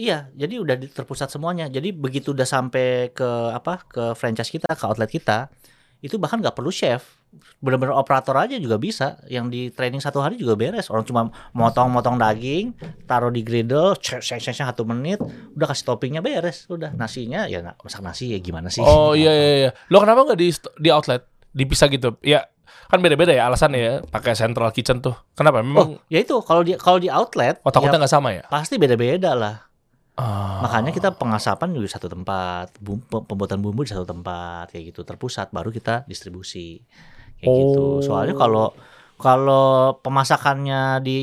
Iya, 0.00 0.32
jadi 0.32 0.64
udah 0.64 0.80
terpusat 0.96 1.28
semuanya. 1.28 1.68
Jadi 1.68 1.92
begitu 1.92 2.32
udah 2.32 2.48
sampai 2.48 3.12
ke 3.12 3.26
apa 3.52 3.84
ke 3.84 4.16
franchise 4.16 4.48
kita, 4.48 4.72
ke 4.72 4.84
outlet 4.88 5.10
kita, 5.12 5.52
itu 6.00 6.16
bahkan 6.16 6.40
nggak 6.40 6.56
perlu 6.56 6.72
chef, 6.72 7.19
bener-bener 7.62 7.94
operator 7.94 8.34
aja 8.36 8.56
juga 8.58 8.76
bisa. 8.76 9.20
Yang 9.30 9.46
di 9.50 9.60
training 9.70 10.02
satu 10.02 10.18
hari 10.20 10.36
juga 10.36 10.58
beres. 10.58 10.90
Orang 10.90 11.06
cuma 11.06 11.30
motong-motong 11.54 12.18
daging, 12.18 12.74
taruh 13.06 13.30
di 13.30 13.46
griddle, 13.46 13.94
cek 13.96 14.20
cek 14.22 14.40
cek 14.42 14.66
satu 14.66 14.82
menit, 14.86 15.22
udah 15.54 15.66
kasih 15.70 15.84
toppingnya 15.86 16.20
beres. 16.20 16.66
Udah 16.66 16.90
nasinya 16.94 17.46
ya 17.46 17.62
masak 17.80 18.02
nasi 18.02 18.34
ya 18.34 18.38
gimana 18.42 18.68
sih? 18.68 18.82
Oh 18.82 19.14
iya 19.14 19.30
iya 19.30 19.50
iya. 19.66 19.70
Lo 19.88 20.02
kenapa 20.02 20.26
nggak 20.26 20.38
di 20.38 20.48
di 20.82 20.88
outlet 20.90 21.22
dipisah 21.54 21.88
gitu? 21.90 22.18
Ya 22.22 22.50
kan 22.90 22.98
beda-beda 22.98 23.30
ya 23.30 23.46
alasannya 23.46 23.80
ya. 23.80 23.94
Pakai 24.02 24.34
central 24.34 24.74
kitchen 24.74 24.98
tuh. 24.98 25.14
Kenapa? 25.38 25.62
Oh, 25.62 25.66
Memang 25.66 25.88
ya 26.10 26.18
itu 26.18 26.34
kalau 26.42 26.66
di 26.66 26.74
kalau 26.74 26.98
di 26.98 27.06
outlet, 27.06 27.62
oh, 27.62 27.70
takutnya 27.70 27.98
ya 27.98 28.00
nggak 28.02 28.12
sama 28.12 28.34
ya? 28.34 28.42
pasti 28.50 28.76
beda-beda 28.76 29.38
lah. 29.38 29.70
Ah. 30.20 30.60
Makanya 30.68 30.92
kita 30.92 31.16
pengasapan 31.16 31.72
juga 31.72 31.88
di 31.88 31.92
satu 31.96 32.12
tempat, 32.12 32.76
pembuatan 33.08 33.64
bumbu 33.64 33.88
di 33.88 33.94
satu 33.94 34.04
tempat 34.04 34.68
kayak 34.68 34.92
gitu 34.92 35.00
terpusat, 35.06 35.48
baru 35.48 35.72
kita 35.72 36.04
distribusi 36.04 36.84
kayak 37.40 37.50
gitu. 37.50 37.82
Oh. 37.82 38.04
Soalnya 38.04 38.36
kalau 38.36 38.76
kalau 39.20 40.00
pemasakannya 40.00 41.04
di 41.04 41.20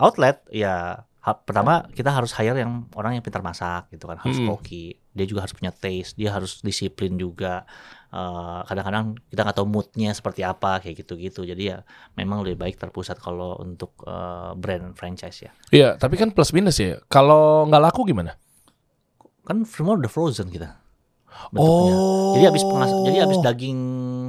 outlet 0.00 0.40
ya 0.48 1.04
ha- 1.20 1.40
pertama 1.44 1.84
kita 1.92 2.08
harus 2.08 2.32
hire 2.32 2.56
yang 2.56 2.88
orang 2.96 3.16
yang 3.16 3.24
pintar 3.24 3.44
masak 3.44 3.92
gitu 3.92 4.08
kan, 4.08 4.16
harus 4.16 4.40
Mm-mm. 4.40 4.56
koki, 4.56 4.96
dia 5.12 5.28
juga 5.28 5.44
harus 5.44 5.52
punya 5.52 5.72
taste, 5.72 6.16
dia 6.16 6.32
harus 6.32 6.64
disiplin 6.64 7.20
juga. 7.20 7.68
Eh, 8.10 8.60
kadang-kadang 8.66 9.14
kita 9.30 9.40
nggak 9.46 9.56
tahu 9.60 9.68
moodnya 9.70 10.10
seperti 10.10 10.42
apa 10.42 10.82
kayak 10.82 11.04
gitu-gitu. 11.04 11.46
Jadi 11.46 11.62
ya 11.70 11.78
memang 12.18 12.42
lebih 12.42 12.58
baik 12.58 12.80
terpusat 12.80 13.20
kalau 13.20 13.54
untuk 13.60 13.94
eh, 14.02 14.50
brand 14.58 14.96
franchise 14.96 15.46
ya. 15.46 15.52
Iya, 15.70 15.88
tapi 16.00 16.16
kan 16.16 16.32
plus 16.34 16.50
minus 16.50 16.80
ya. 16.80 16.98
Kalau 17.06 17.68
nggak 17.70 17.82
laku 17.84 18.08
gimana? 18.08 18.34
Kan 19.46 19.62
semua 19.68 19.94
udah 19.94 20.10
frozen 20.10 20.50
kita. 20.50 20.80
Oh. 21.54 22.34
Jadi 22.36 22.44
habis 22.50 22.66
pengas 22.66 22.90
jadi 23.06 23.18
habis 23.24 23.38
daging 23.40 23.78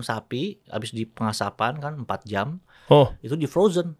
sapi, 0.01 0.61
habis 0.67 0.91
di 0.91 1.05
pengasapan 1.05 1.77
kan 1.77 1.93
4 1.97 2.21
jam, 2.25 2.61
Oh. 2.87 3.09
itu 3.21 3.33
di 3.33 3.47
frozen. 3.47 3.95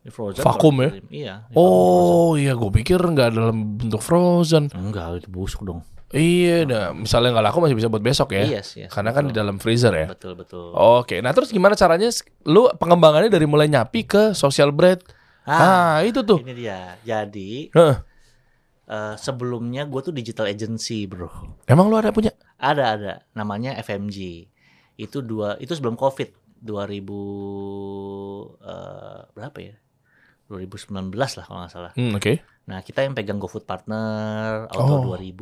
Di 0.00 0.08
frozen. 0.08 0.40
Vakum 0.40 0.74
ya? 0.80 0.90
Iya. 1.08 1.34
Oh 1.52 2.34
iya, 2.34 2.52
gue 2.52 2.70
pikir 2.70 2.98
nggak 2.98 3.30
dalam 3.32 3.76
bentuk 3.76 4.00
frozen. 4.00 4.68
Enggak, 4.72 5.20
itu 5.24 5.28
busuk 5.28 5.62
dong. 5.62 5.80
Iya, 6.14 6.62
nah, 6.62 6.94
misalnya 6.94 7.34
nggak 7.34 7.46
laku 7.50 7.58
masih 7.58 7.74
bisa 7.74 7.90
buat 7.90 7.98
besok 7.98 8.38
ya. 8.38 8.46
Yes, 8.46 8.78
yes, 8.78 8.86
Karena 8.94 9.10
kan 9.10 9.26
di 9.26 9.34
dalam 9.34 9.58
freezer 9.58 9.90
ya. 9.90 10.06
Betul, 10.06 10.38
betul. 10.38 10.70
Oke, 10.70 11.18
nah 11.18 11.34
terus 11.34 11.50
gimana 11.50 11.74
caranya? 11.74 12.06
Lu 12.46 12.70
pengembangannya 12.70 13.26
dari 13.26 13.50
mulai 13.50 13.66
nyapi 13.66 14.06
ke 14.06 14.22
social 14.30 14.70
bread. 14.70 15.02
Ah, 15.42 16.00
itu 16.06 16.22
tuh. 16.22 16.38
Ini 16.38 16.54
dia. 16.54 16.94
Jadi 17.02 17.74
Heeh. 17.74 17.96
eh, 18.86 19.14
sebelumnya 19.18 19.84
gue 19.84 20.00
tuh 20.00 20.14
digital 20.14 20.46
agency, 20.46 21.04
Bro. 21.04 21.58
Emang 21.66 21.90
lu 21.90 21.98
ada 21.98 22.14
punya? 22.14 22.30
Ada 22.62 22.84
ada 22.94 23.12
namanya 23.34 23.74
FMG. 23.76 24.46
Itu 24.96 25.20
dua 25.20 25.56
itu 25.56 25.70
sebelum 25.70 25.94
Covid 25.94 26.30
2000 26.56 27.04
eh, 28.60 29.20
berapa 29.30 29.58
ya? 29.58 29.74
2019 30.44 30.92
lah 31.16 31.44
kalau 31.44 31.58
nggak 31.60 31.72
salah. 31.72 31.92
Hmm, 31.94 32.12
oke. 32.12 32.32
Nah, 32.64 32.80
kita 32.80 33.00
yang 33.00 33.12
pegang 33.12 33.36
GoFood 33.36 33.64
Partner, 33.64 34.68
Auto 34.68 34.94
Oh. 34.94 35.04
2000, 35.10 35.36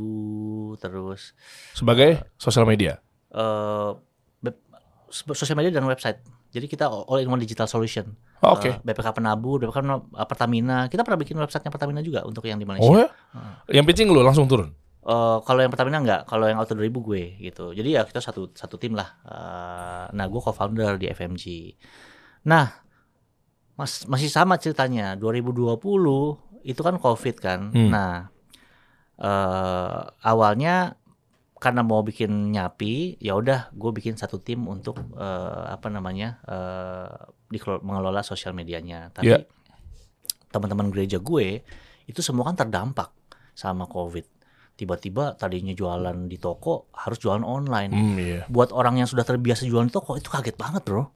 terus 0.78 1.34
Sebagai 1.72 2.22
sosial 2.36 2.64
media. 2.64 2.98
eh 3.28 3.90
web- 4.42 4.62
sosial 5.08 5.56
media 5.56 5.72
dan 5.72 5.84
website. 5.84 6.20
Jadi 6.48 6.68
kita 6.68 6.84
all 6.84 7.16
in 7.16 7.26
one 7.26 7.40
digital 7.40 7.64
solution. 7.64 8.12
Oh, 8.42 8.52
Oke. 8.52 8.68
Eh, 8.68 8.76
BPK 8.78 9.14
Penabur, 9.14 9.56
BPK 9.56 9.78
eh, 9.80 10.26
Pertamina. 10.26 10.84
Kita 10.86 11.00
pernah 11.00 11.16
bikin 11.16 11.36
websitenya 11.36 11.70
Pertamina 11.70 12.00
juga 12.00 12.22
untuk 12.22 12.44
yang 12.44 12.58
di 12.58 12.66
Malaysia. 12.66 12.84
Oh 12.84 12.94
ya? 12.94 13.08
Yang 13.70 13.84
pitching 13.88 14.08
lu 14.08 14.20
langsung 14.20 14.44
turun. 14.44 14.74
Eh, 15.02 15.38
kalau 15.42 15.58
yang 15.58 15.70
Pertamina 15.70 15.98
enggak, 15.98 16.22
kalau 16.24 16.46
yang 16.46 16.56
Auto 16.56 16.78
2000 16.78 17.02
gue 17.02 17.22
gitu. 17.42 17.74
Jadi 17.74 17.98
ya 17.98 18.06
kita 18.06 18.22
satu 18.22 18.54
satu 18.54 18.78
tim 18.78 18.94
lah. 18.94 19.18
Eh, 19.26 20.04
nah, 20.14 20.26
gue 20.26 20.38
co-founder 20.38 20.94
di 20.94 21.10
FMG. 21.10 21.74
Nah, 22.46 22.70
mas, 23.74 24.06
masih 24.06 24.30
sama 24.30 24.54
ceritanya. 24.56 25.18
2020 25.18 26.38
itu 26.62 26.78
kan 26.78 26.94
Covid 26.96 27.36
kan. 27.36 27.60
Hmm. 27.74 27.90
Nah, 27.90 28.30
eh 29.18 30.00
awalnya 30.22 30.94
karena 31.58 31.82
mau 31.82 32.02
bikin 32.02 32.50
nyapi, 32.50 33.18
ya 33.18 33.34
udah 33.34 33.70
gue 33.70 33.90
bikin 33.92 34.14
satu 34.14 34.38
tim 34.38 34.66
untuk 34.66 34.98
eh, 35.14 35.64
apa 35.66 35.86
namanya 35.88 36.38
eh 36.44 37.10
dikelo- 37.50 37.82
mengelola 37.82 38.22
sosial 38.22 38.54
medianya. 38.54 39.10
Tapi 39.10 39.30
Iya. 39.30 39.42
teman-teman 40.48 40.90
gereja 40.90 41.18
gue 41.18 41.62
itu 42.04 42.20
semua 42.20 42.46
kan 42.46 42.54
terdampak 42.54 43.10
sama 43.54 43.86
Covid. 43.86 44.26
Tiba-tiba 44.82 45.38
tadinya 45.38 45.70
jualan 45.70 46.26
di 46.26 46.36
toko 46.36 46.90
harus 46.92 47.16
jualan 47.16 47.40
online. 47.40 47.90
Hmm, 47.90 48.16
iya. 48.16 48.40
Buat 48.46 48.74
orang 48.74 48.98
yang 48.98 49.06
sudah 49.06 49.22
terbiasa 49.22 49.62
jualan 49.62 49.86
di 49.86 49.94
toko 49.94 50.18
itu 50.18 50.26
kaget 50.26 50.58
banget 50.58 50.82
bro. 50.82 51.06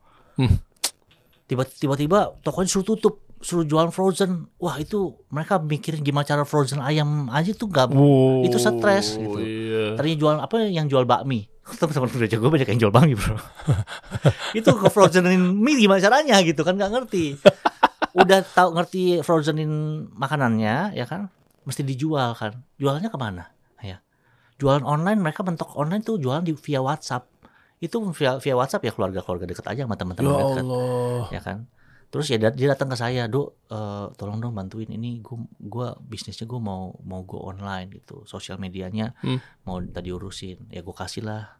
Tiba- 1.46 1.66
Tiba-tiba 1.66 2.38
tokonya 2.40 2.68
suruh 2.68 2.86
tutup, 2.86 3.14
suruh 3.38 3.62
jualan 3.62 3.90
frozen. 3.90 4.46
Wah 4.56 4.76
itu 4.76 5.14
mereka 5.28 5.58
mikirin 5.58 5.98
gimana 6.00 6.22
cara 6.22 6.42
frozen 6.42 6.78
ayam 6.78 7.26
aja 7.28 7.50
tuh 7.52 7.66
gak 7.66 7.90
Wow, 7.90 8.42
itu 8.42 8.54
stres 8.56 9.14
gitu. 9.16 9.38
Iya. 9.38 9.84
Tadinya 9.94 10.16
jual 10.16 10.34
apa 10.38 10.54
yang 10.64 10.86
jual 10.86 11.02
bakmi. 11.02 11.50
Teman-teman 11.78 12.06
gereja 12.08 12.38
gue 12.38 12.46
banyak 12.46 12.68
yang 12.68 12.80
jual 12.80 12.92
bakmi 12.92 13.14
bro. 13.14 13.34
itu 14.58 14.70
ke 14.70 14.86
frozenin 14.86 15.42
mie 15.56 15.74
gimana 15.76 15.98
caranya 15.98 16.38
gitu 16.40 16.62
kan 16.62 16.74
nggak 16.74 16.92
ngerti. 16.92 17.34
Udah 18.14 18.46
tahu 18.46 18.74
ngerti 18.74 19.02
frozenin 19.20 19.70
makanannya 20.08 20.94
ya 20.94 21.04
kan, 21.04 21.28
mesti 21.62 21.82
dijual 21.82 22.32
kan. 22.32 22.62
Jualnya 22.76 23.06
ke 23.06 23.18
mana? 23.18 23.50
Ya, 24.56 24.58
jualan 24.58 24.82
online 24.82 25.20
mereka 25.20 25.44
mentok 25.44 25.76
online 25.76 26.00
tuh 26.00 26.16
jualan 26.16 26.40
di 26.40 26.56
via 26.56 26.80
WhatsApp. 26.80 27.28
Itu 27.76 28.00
via 28.10 28.36
via 28.36 28.54
WhatsApp 28.56 28.82
ya 28.82 28.90
keluarga-keluarga 28.90 29.44
deket 29.44 29.66
aja 29.66 29.84
sama 29.84 29.92
Ya 29.92 30.00
teman-teman 30.00 30.32
dekat 30.32 30.64
Allah. 30.64 31.28
ya 31.28 31.40
kan 31.40 31.58
terus 32.06 32.30
ya 32.30 32.38
dia 32.38 32.70
datang 32.70 32.86
ke 32.86 32.96
saya 32.96 33.26
dok 33.26 33.66
eh, 33.66 34.06
tolong 34.14 34.38
dong 34.38 34.54
bantuin 34.54 34.86
ini 34.86 35.18
gua 35.20 35.36
gua 35.60 35.88
bisnisnya 36.00 36.46
gua 36.46 36.62
mau 36.62 36.82
mau 37.02 37.20
go 37.20 37.42
online 37.42 37.90
gitu 37.92 38.22
sosial 38.24 38.56
medianya 38.56 39.10
Hmm. 39.20 39.42
mau 39.62 39.82
tadi 39.82 40.08
urusin 40.08 40.70
ya 40.70 40.80
gua 40.80 40.94
kasih 40.96 41.26
lah 41.26 41.58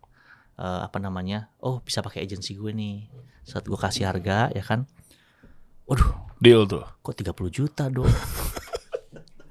eh, 0.57 0.81
apa 0.81 0.97
namanya 0.97 1.51
oh 1.61 1.83
bisa 1.83 1.99
pakai 1.99 2.23
agensi 2.23 2.55
gue 2.55 2.71
nih 2.71 3.11
saat 3.43 3.67
gua 3.67 3.77
kasih 3.77 4.07
harga 4.07 4.49
ya 4.49 4.63
kan 4.63 4.87
waduh 5.85 6.15
Deal 6.39 6.63
tuh. 6.65 6.87
kok 7.03 7.13
30 7.13 7.35
juta 7.51 7.91
dok 7.91 8.07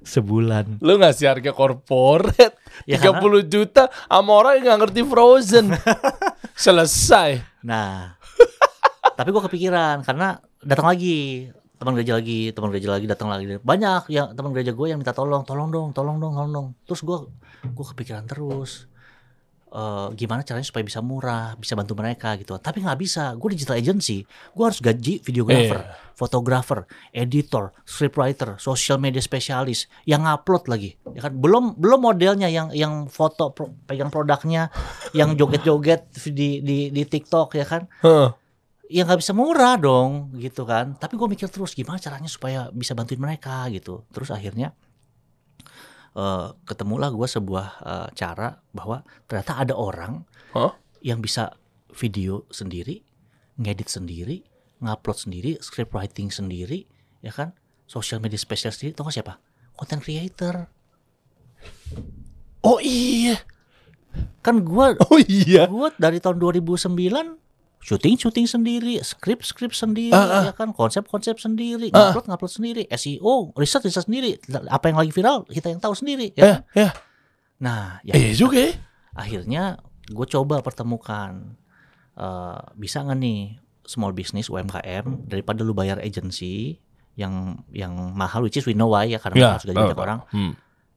sebulan 0.05 0.79
Lu 0.85 1.01
ngasih 1.01 1.25
harga 1.27 1.51
corporate 1.51 2.55
Ya, 2.89 3.01
30 3.01 3.49
juta 3.49 3.89
sama 3.89 4.31
orang 4.35 4.59
yang 4.59 4.75
gak 4.75 4.79
ngerti 4.83 5.01
frozen. 5.07 5.71
Selesai. 6.67 7.39
Nah, 7.63 8.19
tapi 9.15 9.31
gue 9.31 9.41
kepikiran 9.47 10.03
karena 10.03 10.43
datang 10.59 10.91
lagi 10.91 11.47
teman 11.79 11.95
gereja 11.95 12.19
lagi, 12.19 12.51
teman 12.51 12.69
gereja 12.71 12.89
lagi 12.91 13.05
datang 13.07 13.31
lagi. 13.31 13.59
Banyak 13.63 14.11
yang 14.11 14.35
teman 14.35 14.51
gereja 14.51 14.75
gue 14.75 14.87
yang 14.91 14.99
minta 14.99 15.15
tolong, 15.15 15.47
tolong 15.47 15.71
dong, 15.71 15.89
tolong 15.95 16.19
dong, 16.19 16.35
tolong 16.35 16.51
dong. 16.51 16.67
Terus 16.83 17.01
gue 17.03 17.17
gue 17.63 17.85
kepikiran 17.95 18.27
terus. 18.27 18.91
Eh, 19.75 20.07
gimana 20.15 20.41
caranya 20.41 20.63
supaya 20.63 20.87
bisa 20.87 21.03
murah, 21.03 21.59
bisa 21.59 21.75
bantu 21.75 21.99
mereka 21.99 22.39
gitu. 22.39 22.55
Tapi 22.55 22.79
nggak 22.79 22.95
bisa. 22.95 23.35
Gue 23.35 23.51
digital 23.51 23.75
agency, 23.75 24.23
gue 24.23 24.63
harus 24.63 24.79
gaji 24.79 25.19
videographer, 25.19 25.83
fotografer, 26.15 26.87
editor, 27.11 27.75
scriptwriter, 27.83 28.55
social 28.55 28.95
media 28.95 29.19
spesialis, 29.19 29.91
yang 30.07 30.23
upload 30.23 30.71
lagi, 30.71 30.95
ya 31.11 31.27
kan? 31.27 31.35
Belum 31.35 31.75
belum 31.75 31.99
modelnya 31.99 32.47
yang 32.47 32.71
yang 32.71 33.11
foto 33.11 33.51
pro- 33.51 33.75
pegang 33.83 34.07
produknya, 34.07 34.71
yang 35.11 35.35
joget-joget 35.35 36.07
di 36.31 36.63
di 36.63 36.77
di 36.89 37.03
TikTok 37.03 37.59
ya 37.59 37.67
kan? 37.67 37.83
Heeh. 37.99 38.31
ya 38.85 39.01
nggak 39.01 39.17
bisa 39.17 39.33
murah 39.33 39.81
dong 39.81 40.29
gitu 40.37 40.61
kan 40.61 40.93
tapi 40.93 41.17
gue 41.17 41.25
mikir 41.25 41.49
terus 41.49 41.73
gimana 41.73 41.97
caranya 41.97 42.29
supaya 42.29 42.69
bisa 42.69 42.93
bantuin 42.93 43.17
mereka 43.17 43.65
gitu 43.73 44.05
terus 44.13 44.29
akhirnya 44.29 44.77
eh 46.15 46.47
ketemulah 46.63 47.11
gue 47.11 47.27
sebuah 47.27 47.67
eh, 47.83 48.07
cara 48.15 48.55
bahwa 48.71 49.03
ternyata 49.27 49.59
ada 49.59 49.75
orang 49.75 50.23
Hah? 50.55 50.71
yang 51.03 51.19
bisa 51.19 51.51
video 51.95 52.43
sendiri, 52.51 53.03
ngedit 53.59 53.87
sendiri, 53.87 54.43
ngupload 54.83 55.15
sendiri, 55.15 55.51
script 55.63 55.95
writing 55.95 56.27
sendiri, 56.31 56.83
ya 57.23 57.31
kan? 57.31 57.55
Social 57.87 58.19
media 58.19 58.39
specialist 58.39 58.81
sendiri, 58.81 58.95
tau 58.97 59.07
gak 59.07 59.15
siapa? 59.21 59.39
Content 59.75 60.01
creator. 60.03 60.67
Oh 62.65 62.79
iya. 62.81 63.39
Kan 64.41 64.65
gua 64.65 64.95
Oh 65.11 65.19
iya. 65.21 65.67
gua 65.69 65.93
dari 65.99 66.17
tahun 66.17 66.39
2009 66.41 67.44
syuting 67.85 68.17
syuting 68.17 68.43
sendiri, 68.43 68.97
skrip 68.99 69.39
skrip 69.39 69.69
sendiri, 69.69 70.09
Ah, 70.09 70.41
ya 70.41 70.51
kan, 70.51 70.73
konsep 70.73 71.05
konsep 71.05 71.37
sendiri, 71.37 71.93
ngupload 72.09 72.25
ngupload 72.25 72.49
sendiri, 72.51 72.83
SEO, 72.89 73.53
riset 73.53 73.79
riset 73.79 74.03
sendiri, 74.03 74.41
apa 74.65 74.89
yang 74.89 74.97
lagi 74.97 75.11
viral 75.11 75.45
kita 75.45 75.69
yang 75.69 75.77
tahu 75.77 75.93
sendiri, 75.93 76.33
ya. 76.33 76.41
Ya, 76.41 76.45
kan? 76.47 76.59
ya. 76.73 76.89
Nah, 77.57 77.81
yang 78.01 78.17
Iya 78.17 78.33
juga 78.35 78.57
ya. 78.59 78.73
akhirnya 79.13 79.63
gue 80.07 80.27
coba 80.27 80.59
pertemukan 80.59 81.53
eh, 82.15 82.59
bisa 82.73 82.99
nggak 82.99 83.17
nih 83.17 83.41
small 83.83 84.11
business 84.11 84.47
UMKM 84.47 85.27
daripada 85.27 85.61
lu 85.61 85.71
bayar 85.71 85.99
agency 85.99 86.79
yang 87.13 87.33
yang 87.69 87.91
mahal 88.11 88.41
which 88.41 88.55
is 88.55 88.63
we 88.63 88.73
know 88.73 88.87
why 88.87 89.03
ya 89.03 89.17
karena 89.17 89.35
Ya. 89.37 89.47
harus 89.53 89.63
gaji 89.63 89.77
banyak 89.77 89.95
orang 89.95 90.19
Hmm. 90.27 90.53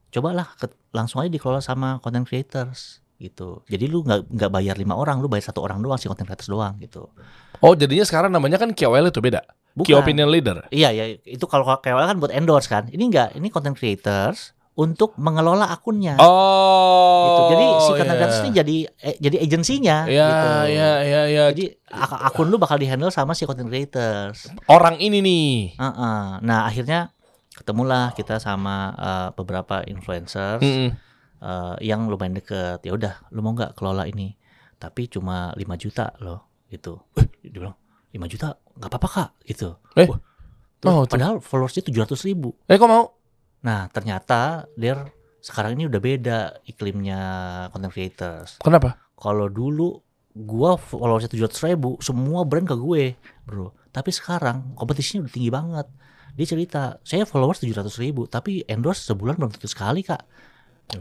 cobalah 0.08 0.48
ke- 0.54 0.72
langsung 0.90 1.20
aja 1.20 1.28
dikelola 1.28 1.60
sama 1.60 1.98
content 1.98 2.24
creators 2.24 3.02
gitu 3.18 3.66
jadi 3.66 3.84
lu 3.84 4.00
nggak 4.00 4.30
nggak 4.30 4.48
bayar 4.48 4.74
lima 4.74 4.94
orang 4.94 5.18
lu 5.18 5.26
bayar 5.26 5.42
satu 5.44 5.60
orang 5.60 5.78
doang 5.78 5.94
si 5.94 6.06
content 6.06 6.24
creators 6.24 6.46
doang 6.46 6.78
gitu 6.78 7.10
Oh 7.58 7.74
jadinya 7.74 8.02
sekarang 8.02 8.30
namanya 8.30 8.54
kan 8.54 8.70
KOL 8.70 9.10
itu 9.10 9.18
beda. 9.18 9.42
Key 9.74 9.90
Bukan. 9.90 9.98
opinion 9.98 10.30
leader. 10.30 10.62
iya 10.70 10.90
ya 10.90 11.04
itu 11.18 11.42
kalau 11.44 11.66
KOL 11.66 11.82
kan 12.04 12.14
buat 12.16 12.30
endorse 12.30 12.66
kan 12.66 12.86
ini 12.86 13.10
enggak 13.10 13.34
ini 13.34 13.46
content 13.48 13.74
creators 13.74 14.54
untuk 14.72 15.18
mengelola 15.18 15.66
akunnya 15.66 16.14
Oh. 16.18 17.26
gitu. 17.26 17.42
jadi 17.50 17.64
si 17.76 17.90
content 17.92 18.06
iya. 18.08 18.14
creators 18.16 18.38
ini 18.40 18.50
jadi 18.54 18.76
eh, 19.02 19.16
jadi 19.18 19.36
agensinya 19.40 19.96
Ya, 20.06 20.22
gitu. 20.24 20.48
ya, 20.72 20.90
ya, 21.02 21.20
ya. 21.26 21.44
Jadi 21.50 21.64
ak- 21.84 22.22
akun 22.24 22.46
lu 22.46 22.56
bakal 22.56 22.76
dihandle 22.76 23.10
sama 23.10 23.34
si 23.34 23.42
content 23.42 23.66
creators. 23.66 24.46
Orang 24.66 24.98
ini 24.98 25.18
nih. 25.18 25.50
Heeh. 25.74 26.22
Nah 26.38 26.60
akhirnya 26.64 27.10
ketemulah 27.52 28.14
kita 28.14 28.38
sama 28.38 28.76
eh, 28.94 29.28
beberapa 29.34 29.82
influencers 29.82 30.62
Mm-mm. 30.62 30.94
Eh, 31.42 31.76
yang 31.86 32.06
lumayan 32.10 32.38
deket. 32.38 32.82
Ya 32.84 32.92
udah, 32.94 33.14
lu 33.34 33.40
mau 33.42 33.54
nggak 33.54 33.74
kelola 33.78 34.06
ini? 34.06 34.34
Tapi 34.78 35.10
cuma 35.10 35.50
5 35.58 35.74
juta 35.74 36.14
loh, 36.22 36.66
gitu. 36.70 37.02
Eh, 37.18 37.26
dia 37.50 37.58
bilang 37.62 37.76
5 38.14 38.26
juta 38.30 38.54
nggak 38.78 38.90
apa-apa 38.90 39.08
kak, 39.08 39.30
gitu. 39.46 39.78
Eh, 39.98 40.06
Wah, 40.06 40.18
tuh, 40.78 40.86
mau 40.88 41.00
padahal 41.06 41.42
followersnya 41.42 41.86
700 41.86 42.28
ribu. 42.28 42.54
Eh 42.70 42.78
kok 42.78 42.90
mau? 42.90 43.10
Nah 43.66 43.90
ternyata 43.90 44.70
der 44.78 45.10
sekarang 45.42 45.78
ini 45.78 45.90
udah 45.90 46.00
beda 46.02 46.38
iklimnya 46.66 47.20
content 47.74 47.94
creators. 47.94 48.62
Kenapa? 48.62 49.08
kalau 49.18 49.50
dulu 49.50 49.98
gua 50.38 50.78
followersnya 50.78 51.34
tujuh 51.34 51.50
ratus 51.50 51.62
ribu 51.66 51.98
semua 51.98 52.46
brand 52.46 52.70
ke 52.70 52.78
gue 52.78 53.18
bro 53.42 53.74
tapi 53.90 54.14
sekarang 54.14 54.78
kompetisinya 54.78 55.26
udah 55.26 55.32
tinggi 55.34 55.50
banget 55.50 55.86
dia 56.38 56.46
cerita 56.46 56.82
saya 57.02 57.26
followers 57.26 57.58
tujuh 57.58 57.74
ratus 57.74 57.98
ribu 57.98 58.30
tapi 58.30 58.62
endorse 58.70 59.02
sebulan 59.10 59.34
belum 59.34 59.50
tentu 59.50 59.66
sekali 59.66 60.06
kak 60.06 60.22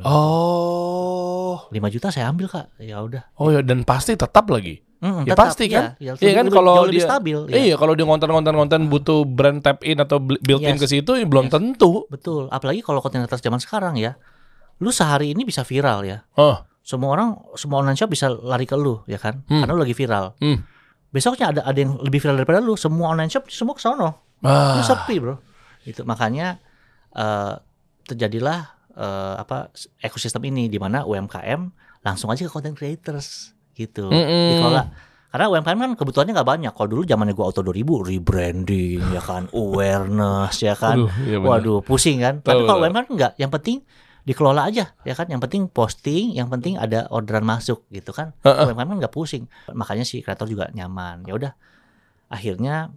Oh. 0.04 1.64
5 1.68 1.80
juta 1.90 2.08
saya 2.10 2.28
ambil 2.28 2.48
kak 2.48 2.76
ya 2.78 3.00
udah 3.00 3.24
Oh 3.36 3.48
ya 3.50 3.62
dan 3.62 3.82
pasti 3.82 4.14
tetap 4.14 4.48
lagi. 4.48 4.84
Mm, 4.98 5.24
Ya 5.24 5.32
tetap, 5.32 5.46
pasti 5.48 5.64
iya, 5.64 5.76
kan? 5.78 5.86
iya, 6.02 6.12
Iya 6.18 6.32
kan 6.34 6.46
kalau 6.50 6.90
dia- 6.90 7.06
stabil 7.06 7.38
ya. 7.48 7.56
Iya 7.56 7.76
kalau 7.78 7.94
dia 7.94 8.04
ngonten-ngonten-ngonten 8.04 8.90
butuh 8.90 9.24
brand 9.24 9.62
tap 9.62 9.80
in 9.82 9.96
atau 9.96 10.18
built 10.18 10.42
in 10.60 10.74
Yes. 10.74 10.82
ke 10.82 10.88
situ 10.90 11.12
ya 11.14 11.24
belum 11.24 11.48
Yes. 11.48 11.54
tentu. 11.54 12.04
betul 12.08 12.50
apalagi 12.50 12.82
kalau 12.82 13.00
konten 13.00 13.22
atas 13.22 13.40
zaman 13.40 13.58
sekarang 13.58 13.96
ya 13.96 14.18
lu 14.78 14.90
sehari 14.90 15.32
ini 15.32 15.42
bisa 15.42 15.62
viral 15.62 16.02
ya 16.02 16.26
Oh. 16.36 16.66
semua 16.82 17.14
orang 17.14 17.30
semua 17.54 17.80
online 17.80 17.96
shop 17.96 18.10
bisa 18.10 18.28
lari 18.28 18.66
ke 18.66 18.74
lu 18.74 19.06
ya 19.06 19.18
kan 19.18 19.46
Hmm. 19.46 19.62
karena 19.62 19.72
lu 19.72 19.82
lagi 19.82 19.94
viral 19.94 20.34
Hmm. 20.36 20.66
besoknya 21.08 21.46
ada 21.48 21.62
ada 21.64 21.78
yang 21.78 21.94
lebih 21.98 22.18
viral 22.18 22.36
daripada 22.36 22.58
lu 22.58 22.74
semua 22.74 23.12
online 23.12 23.30
shop 23.30 23.48
semua 23.48 23.72
ke 23.72 23.82
sono 23.82 24.26
Ah. 24.40 24.78
Itu 24.78 24.86
sepi 24.88 25.18
bro. 25.18 25.38
Itu 25.84 26.04
makanya 26.04 26.58
eh, 27.12 27.54
terjadilah 28.04 28.77
eh, 28.98 29.36
apa 29.38 29.70
ekosistem 30.02 30.42
ini 30.50 30.66
di 30.68 30.82
mana 30.82 31.06
UMKM 31.06 31.62
langsung 32.02 32.34
aja 32.34 32.46
ke 32.46 32.52
content 32.52 32.74
creators 32.74 33.54
gitu. 33.78 34.10
Mm-mm. 34.10 34.58
Dikelola. 34.58 34.84
Karena 35.28 35.46
UMKM 35.54 35.80
kan 35.80 35.92
kebutuhannya 35.94 36.34
nggak 36.34 36.50
banyak. 36.50 36.72
Kalau 36.74 36.90
dulu 36.90 37.02
zamannya 37.06 37.38
gua 37.38 37.54
auto 37.54 37.62
2000 37.62 38.10
rebranding 38.10 39.02
ya 39.14 39.22
kan, 39.22 39.52
awareness 39.58 40.56
ya 40.64 40.74
kan. 40.74 41.06
Aduh, 41.06 41.12
iya. 41.28 41.38
Waduh, 41.38 41.80
pusing 41.86 42.24
kan. 42.24 42.42
Tapi 42.42 42.66
kalau. 42.66 42.82
UMKM 42.82 43.08
enggak, 43.14 43.32
yang 43.38 43.54
penting 43.54 43.86
dikelola 44.26 44.66
aja 44.66 44.98
ya 45.06 45.14
kan. 45.14 45.30
Yang 45.30 45.42
penting 45.46 45.62
posting, 45.70 46.34
yang 46.34 46.50
penting 46.50 46.80
ada 46.80 47.06
orderan 47.14 47.46
masuk 47.46 47.86
gitu 47.94 48.16
kan. 48.16 48.34
Heeh. 48.42 48.66
UMKM 48.66 48.88
kan 48.88 48.98
nggak 49.04 49.14
pusing. 49.14 49.46
Makanya 49.70 50.08
si 50.08 50.26
kreator 50.26 50.50
juga 50.50 50.72
nyaman. 50.74 51.28
Ya 51.28 51.38
udah. 51.38 51.54
Akhirnya 52.34 52.92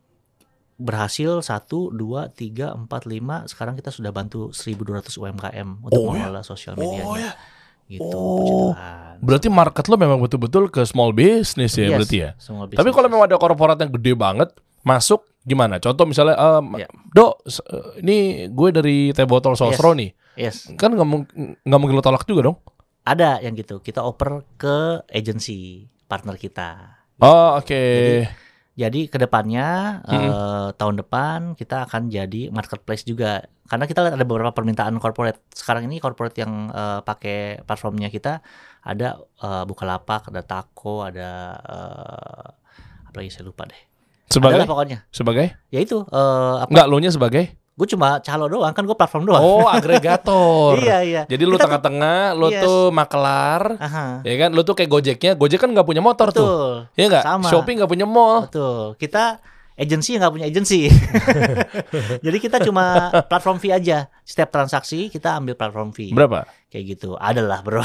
berhasil 0.80 1.38
1 1.38 1.60
2 1.92 2.32
3 2.32 2.72
4 2.72 2.88
5 3.06 3.20
sekarang 3.46 3.76
kita 3.76 3.92
sudah 3.92 4.10
bantu 4.10 4.48
1200 4.50 5.12
UMKM 5.12 5.68
untuk 5.78 6.00
Oh, 6.00 6.10
ya? 6.10 6.24
mengelola 6.24 6.40
sosial 6.40 6.74
medianya. 6.74 7.04
Oh 7.04 7.14
ya. 7.14 7.32
Gitu, 7.86 8.06
Oh. 8.06 8.70
Berarti 9.20 9.46
market 9.46 9.84
lo 9.84 9.96
memang 9.96 10.16
betul-betul 10.16 10.66
ke 10.66 10.80
small 10.82 11.10
business 11.10 11.74
ya 11.74 11.86
Yes, 11.86 11.92
berarti 11.92 12.16
ya. 12.18 12.30
semua 12.36 12.64
Tapi 12.64 12.80
kalau 12.86 13.04
business. 13.04 13.10
memang 13.10 13.24
ada 13.26 13.36
korporat 13.36 13.76
yang 13.76 13.92
gede 13.92 14.12
banget 14.14 14.48
masuk 14.80 15.26
gimana? 15.40 15.76
Contoh 15.76 16.06
misalnya, 16.06 16.38
em, 16.38 16.64
Ya. 16.78 16.88
Dok, 17.10 17.32
eh, 17.42 18.00
ini 18.00 18.16
gue 18.48 18.68
dari 18.70 18.96
teh 19.10 19.26
botol 19.26 19.52
sosro 19.54 19.92
nih, 19.92 20.08
yes, 20.34 20.70
kan 20.74 20.90
nggak 20.90 21.04
mung- 21.04 21.28
nggak 21.60 21.76
mungkin 21.76 21.94
lo 21.94 22.00
tolak 22.00 22.24
juga 22.24 22.46
dong? 22.46 22.56
ada 23.02 23.40
yang 23.40 23.52
gitu. 23.52 23.80
Kita 23.80 24.00
oper 24.00 24.46
ke 24.54 24.76
agency 25.10 25.84
partner 26.06 26.36
kita. 26.36 26.94
Oh 27.18 27.58
oke. 27.58 27.66
Jadi 27.66 28.16
ke 28.88 29.18
depannya 29.18 30.00
Hmm. 30.08 30.30
eh, 30.32 30.68
tahun 30.72 30.96
depan 31.04 31.38
kita 31.52 31.84
akan 31.84 32.08
jadi 32.08 32.48
marketplace 32.48 33.04
juga. 33.04 33.44
Karena 33.68 33.84
kita 33.84 34.00
lihat 34.00 34.16
ada 34.16 34.24
beberapa 34.24 34.50
permintaan 34.50 34.96
corporate. 34.96 35.44
Sekarang 35.52 35.84
ini 35.84 36.00
corporate 36.00 36.40
yang 36.40 36.72
eh, 36.72 37.00
pakai 37.04 37.60
platformnya 37.62 38.08
kita 38.08 38.40
ada 38.80 39.20
eh, 39.20 39.64
Bukalapak, 39.68 40.32
ada 40.32 40.40
Tako, 40.40 41.04
ada 41.04 41.30
eh, 41.60 42.48
apa 43.04 43.16
lagi 43.20 43.28
saya 43.28 43.44
lupa 43.44 43.68
deh. 43.68 43.80
Sebagai 44.30 44.62
Adalah 44.62 44.70
pokoknya. 44.70 44.98
sebagai? 45.10 45.46
Ya 45.68 45.82
itu 45.82 46.00
eh, 46.06 46.54
apa? 46.62 46.70
Nggak 46.70 46.86
lo 46.88 46.96
nya 46.98 47.10
sebagai? 47.10 47.59
Gue 47.80 47.88
cuma 47.88 48.20
calo 48.20 48.44
doang 48.44 48.76
kan 48.76 48.84
gue 48.84 48.92
platform 48.92 49.24
doang. 49.24 49.40
Oh 49.40 49.64
agregator. 49.72 50.76
iya 50.76 51.00
iya. 51.00 51.22
Jadi 51.24 51.42
lu 51.42 51.56
tuh- 51.56 51.64
tengah-tengah, 51.64 52.36
lu 52.36 52.52
Yes. 52.52 52.60
tuh 52.60 52.92
makelar, 52.92 53.80
Aha. 53.80 54.20
ya 54.20 54.34
kan? 54.36 54.50
Lu 54.52 54.60
tuh 54.60 54.76
kayak 54.76 54.90
Gojeknya, 54.90 55.32
Gojek 55.32 55.56
kan 55.56 55.72
nggak 55.72 55.88
punya 55.88 56.04
motor 56.04 56.28
tuh, 56.28 56.44
Betul. 56.44 56.72
ya 56.92 57.04
nggak? 57.08 57.24
Sama. 57.24 57.48
Shopee 57.48 57.74
nggak 57.74 57.88
punya 57.88 58.04
mall. 58.04 58.44
Betul. 58.44 58.94
Kita 58.94 59.40
agensi 59.74 60.12
yang 60.12 60.20
nggak 60.20 60.34
punya 60.34 60.46
agensi. 60.46 60.92
Jadi 62.26 62.36
kita 62.38 62.60
cuma 62.60 62.84
platform 63.24 63.56
fee 63.56 63.72
aja. 63.72 64.12
Setiap 64.20 64.52
transaksi 64.52 65.08
kita 65.08 65.32
ambil 65.34 65.56
platform 65.56 65.88
fee. 65.90 66.12
Berapa? 66.12 66.44
Kayak 66.68 66.84
gitu. 66.94 67.16
Adalah, 67.16 67.64
Bro. 67.64 67.80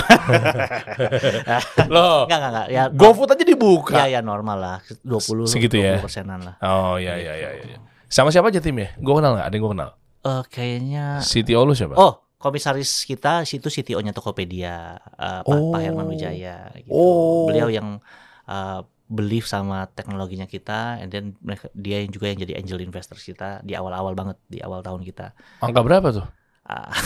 Loh, 1.87 2.27
Enggak, 2.27 2.37
enggak, 2.37 2.51
enggak. 2.51 2.67
Ya, 2.69 2.83
GoFood 2.89 3.31
aja 3.31 3.43
dibuka. 3.43 3.95
ya, 3.97 4.19
ya 4.19 4.21
normal 4.21 4.57
lah. 4.57 4.77
20 5.01 5.47
Segitu 5.47 5.79
ya? 5.79 5.97
20 5.97 6.03
persenan 6.03 6.39
lah. 6.43 6.55
Oh 6.59 6.95
iya 6.97 7.15
iya 7.15 7.33
iya. 7.33 7.49
iya. 7.55 7.77
Sama 8.15 8.31
siapa 8.31 8.47
aja 8.47 8.63
timnya? 8.63 8.95
Gue 8.95 9.19
kenal 9.19 9.35
nggak? 9.35 9.47
Ada 9.51 9.55
yang 9.59 9.63
gue 9.67 9.73
kenal. 9.75 9.89
Eh 10.23 10.43
kayaknya 10.47 11.05
CTO 11.19 11.67
lu 11.67 11.75
siapa? 11.75 11.99
Oh, 11.99 12.23
komisaris 12.39 13.03
kita 13.03 13.43
situ 13.43 13.67
CTO-nya 13.67 14.15
Tokopedia, 14.15 14.95
Pak, 15.19 15.43
Oh. 15.43 15.75
Pak 15.75 15.83
Herman 15.83 16.07
Wijaya 16.07 16.71
gitu. 16.79 16.95
Oh. 16.95 17.51
Beliau 17.51 17.67
yang 17.67 17.99
eh, 18.47 18.79
believe 19.11 19.43
sama 19.43 19.91
teknologinya 19.91 20.47
kita 20.47 21.03
and 21.03 21.11
then 21.11 21.35
mereka 21.43 21.67
dia 21.75 21.99
yang 22.07 22.09
juga 22.15 22.31
yang 22.31 22.39
jadi 22.39 22.55
angel 22.55 22.79
investor 22.87 23.19
kita 23.19 23.59
di 23.67 23.75
awal-awal 23.75 24.15
banget 24.15 24.39
di 24.47 24.63
awal 24.63 24.79
tahun 24.79 25.03
kita. 25.03 25.35
Angka 25.59 25.83
berapa 25.83 26.07
tuh? 26.15 26.25
Ah. 26.65 26.89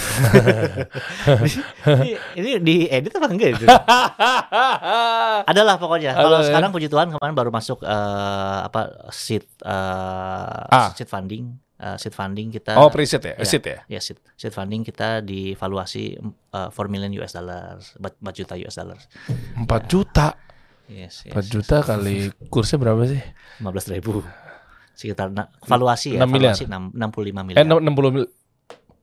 ini, 1.99 2.15
ini 2.39 2.49
di 2.63 2.75
edit 2.87 3.11
apa 3.11 3.27
enggak 3.27 3.59
itu? 3.59 3.67
Adalah 5.51 5.75
pokoknya. 5.75 6.15
Kalau 6.15 6.39
ya? 6.39 6.47
sekarang 6.47 6.71
puji 6.71 6.87
Tuhan 6.87 7.11
kemarin 7.11 7.35
baru 7.35 7.51
masuk 7.51 7.83
eh, 7.83 8.59
apa 8.63 9.11
seed 9.11 9.43
eh, 9.59 10.63
Ah. 10.71 10.95
seed 10.95 11.11
funding, 11.11 11.59
eh, 11.75 11.99
seed 11.99 12.15
funding 12.15 12.55
kita 12.55 12.79
oh 12.79 12.87
preset 12.87 13.19
ya? 13.19 13.35
ya. 13.35 13.43
Seed 13.43 13.63
ya? 13.67 13.83
ya 13.91 13.99
seed, 13.99 14.23
seed 14.39 14.55
funding 14.55 14.87
kita 14.87 15.19
divaluasi 15.27 16.15
eh, 16.55 16.69
4 16.71 16.79
million 16.87 17.11
US 17.19 17.35
dollars, 17.35 17.99
4 17.99 18.15
juta 18.31 18.55
US 18.63 18.75
dollars. 18.79 19.11
4 19.59 19.67
juta. 19.91 20.39
Yes, 20.87 21.27
4 21.27 21.35
yes. 21.35 21.47
juta 21.51 21.83
kali 21.83 22.31
kursnya 22.47 22.79
berapa 22.79 23.03
sih? 23.11 23.19
15 23.59 23.91
ribu. 23.91 24.23
Sekitar 24.95 25.35
valuasi 25.67 26.15
ya, 26.15 26.23
6 26.23 26.31
miliar. 26.31 26.55
valuasi 26.55 26.63
6, 26.63 26.95
65 26.95 27.43
miliar. 27.43 27.59
Eh 27.59 27.67
60 27.67 28.15
mil 28.15 28.23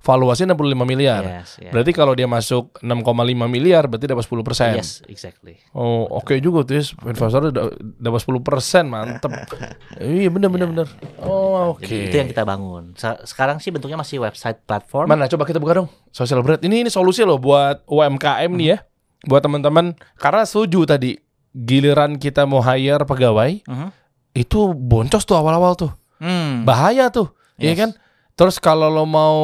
valuasi 0.07 0.47
65 0.47 0.55
miliar. 0.87 1.43
Yes, 1.43 1.59
yes. 1.59 1.75
Berarti 1.75 1.91
kalau 1.91 2.15
dia 2.15 2.25
masuk 2.25 2.79
6,5 2.79 3.03
miliar 3.51 3.91
berarti 3.91 4.07
dapat 4.07 4.23
10 4.23 4.47
persen. 4.47 4.79
Yes, 4.79 5.03
exactly. 5.05 5.59
Oh 5.75 6.07
oke 6.07 6.39
juga 6.39 6.63
tuh 6.63 6.79
investor 7.03 7.51
da- 7.51 7.75
dapat 7.99 8.21
10 8.23 8.39
persen 8.41 8.87
mantep. 8.87 9.35
iya 9.99 10.31
bener 10.31 10.47
bener 10.47 10.71
bener. 10.71 10.87
Oh 11.19 11.75
oke. 11.75 11.83
Jadi 11.83 12.07
itu 12.07 12.17
yang 12.17 12.31
kita 12.31 12.47
bangun. 12.47 12.95
Se- 12.95 13.27
Sekarang 13.27 13.59
sih 13.59 13.75
bentuknya 13.75 13.99
masih 13.99 14.23
website 14.23 14.63
platform. 14.63 15.11
Mana 15.11 15.27
coba 15.27 15.43
kita 15.43 15.59
buka 15.59 15.83
dong 15.83 15.91
social 16.09 16.39
bread. 16.41 16.63
Ini 16.63 16.87
ini 16.87 16.91
solusi 16.91 17.27
loh 17.27 17.37
buat 17.37 17.83
UMKM 17.85 18.55
nih 18.55 18.69
ya. 18.71 18.79
Buat 19.27 19.43
teman-teman 19.43 19.99
karena 20.15 20.47
setuju 20.47 20.87
tadi 20.87 21.19
giliran 21.51 22.15
kita 22.15 22.45
mau 22.45 22.61
hire 22.61 23.03
pegawai 23.03 23.65
Mhm. 23.65 23.89
itu 24.35 24.71
boncos 24.71 25.25
tuh 25.25 25.35
awal-awal 25.35 25.75
tuh. 25.75 25.91
Hmm. 26.23 26.63
Bahaya 26.63 27.11
tuh. 27.11 27.33
Iya 27.57 27.73
Yes. 27.73 27.79
kan? 27.79 27.91
Terus 28.37 28.57
kalau 28.57 28.87
lo 28.87 29.03
mau 29.03 29.35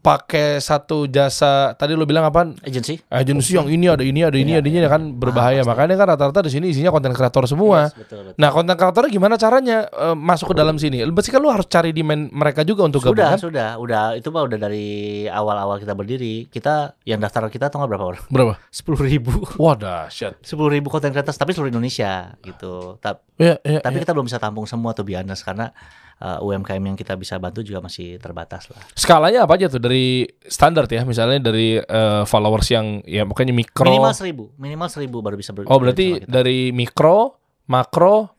pakai 0.00 0.56
satu 0.58 1.04
jasa 1.04 1.76
tadi 1.76 1.92
lo 1.92 2.08
bilang 2.08 2.24
apa? 2.24 2.48
Agency. 2.64 2.96
Agensi 3.06 3.52
yang 3.52 3.68
ini 3.68 3.84
ada 3.84 4.00
ini 4.00 4.24
ada 4.24 4.32
ini 4.34 4.56
Iya, 4.56 4.64
ada 4.64 4.68
ini 4.68 4.78
kan 4.82 5.02
berbahaya. 5.12 5.60
pasti. 5.60 5.70
Makanya 5.70 5.94
kan 5.94 6.06
rata-rata 6.10 6.40
di 6.40 6.50
sini 6.50 6.72
isinya 6.72 6.88
konten 6.88 7.12
kreator 7.12 7.44
semua. 7.44 7.86
Yes, 7.86 8.00
betul, 8.00 8.18
betul. 8.24 8.40
Nah, 8.40 8.48
konten 8.48 8.74
kreatornya 8.74 9.10
gimana 9.12 9.34
caranya 9.36 9.84
eh, 9.86 10.16
masuk 10.16 10.50
ke 10.50 10.56
dalam 10.56 10.74
sini? 10.74 11.04
Berarti 11.04 11.28
kan 11.28 11.40
lu 11.40 11.52
harus 11.52 11.68
cari 11.68 11.92
demand 11.92 12.32
mereka 12.32 12.64
juga 12.64 12.88
untuk 12.88 13.04
gabung 13.04 13.20
sudah, 13.20 13.28
kan? 13.28 13.38
sudah, 13.38 13.68
udah 13.76 14.02
itu 14.16 14.28
mah 14.28 14.42
udah 14.42 14.58
dari 14.58 14.88
awal-awal 15.24 15.76
kita 15.76 15.92
berdiri. 15.92 16.48
Kita 16.48 16.96
yang 17.04 17.20
daftar 17.20 17.46
kita 17.46 17.68
tau 17.68 17.84
berapa 17.84 18.04
orang? 18.06 18.24
Berapa? 18.32 18.56
Sepuluh 18.72 19.04
ribu. 19.04 19.36
Wah, 19.56 19.76
dahsyat. 19.76 20.40
Sepuluh 20.40 20.72
ribu 20.72 20.88
konten 20.88 21.12
creators 21.12 21.36
tapi 21.36 21.52
seluruh 21.52 21.68
Indonesia 21.68 22.32
gitu. 22.40 22.96
Ta- 22.98 23.20
Iya, 23.40 23.56
iya, 23.64 23.80
tapi 23.80 23.96
iya. 23.96 24.04
kita 24.04 24.12
belum 24.12 24.28
bisa 24.28 24.36
tampung 24.36 24.68
semua 24.68 24.92
tuh 24.92 25.00
biasa 25.00 25.32
karena 25.40 25.72
uh, 26.20 26.38
UMKM 26.40 26.82
yang 26.82 26.94
kita 26.94 27.16
bisa 27.16 27.36
bantu 27.36 27.60
juga 27.60 27.80
masih 27.80 28.16
terbatas 28.16 28.68
lah. 28.68 28.80
Skalanya 28.92 29.44
apa 29.44 29.56
aja 29.56 29.66
tuh 29.66 29.80
dari 29.80 30.22
standar 30.42 30.84
ya, 30.86 31.02
misalnya 31.02 31.40
dari 31.42 31.76
eh, 31.76 32.22
followers 32.24 32.68
yang 32.68 33.00
ya 33.02 33.24
pokoknya 33.24 33.50
mikro. 33.50 33.88
Minimal 33.88 34.12
seribu, 34.12 34.44
minimal 34.54 34.88
seribu 34.88 35.16
baru 35.20 35.36
bisa 35.36 35.50
ber- 35.50 35.66
Oh, 35.66 35.80
berarti 35.80 36.22
dari 36.22 36.70
mikro, 36.70 37.40
makro, 37.66 38.30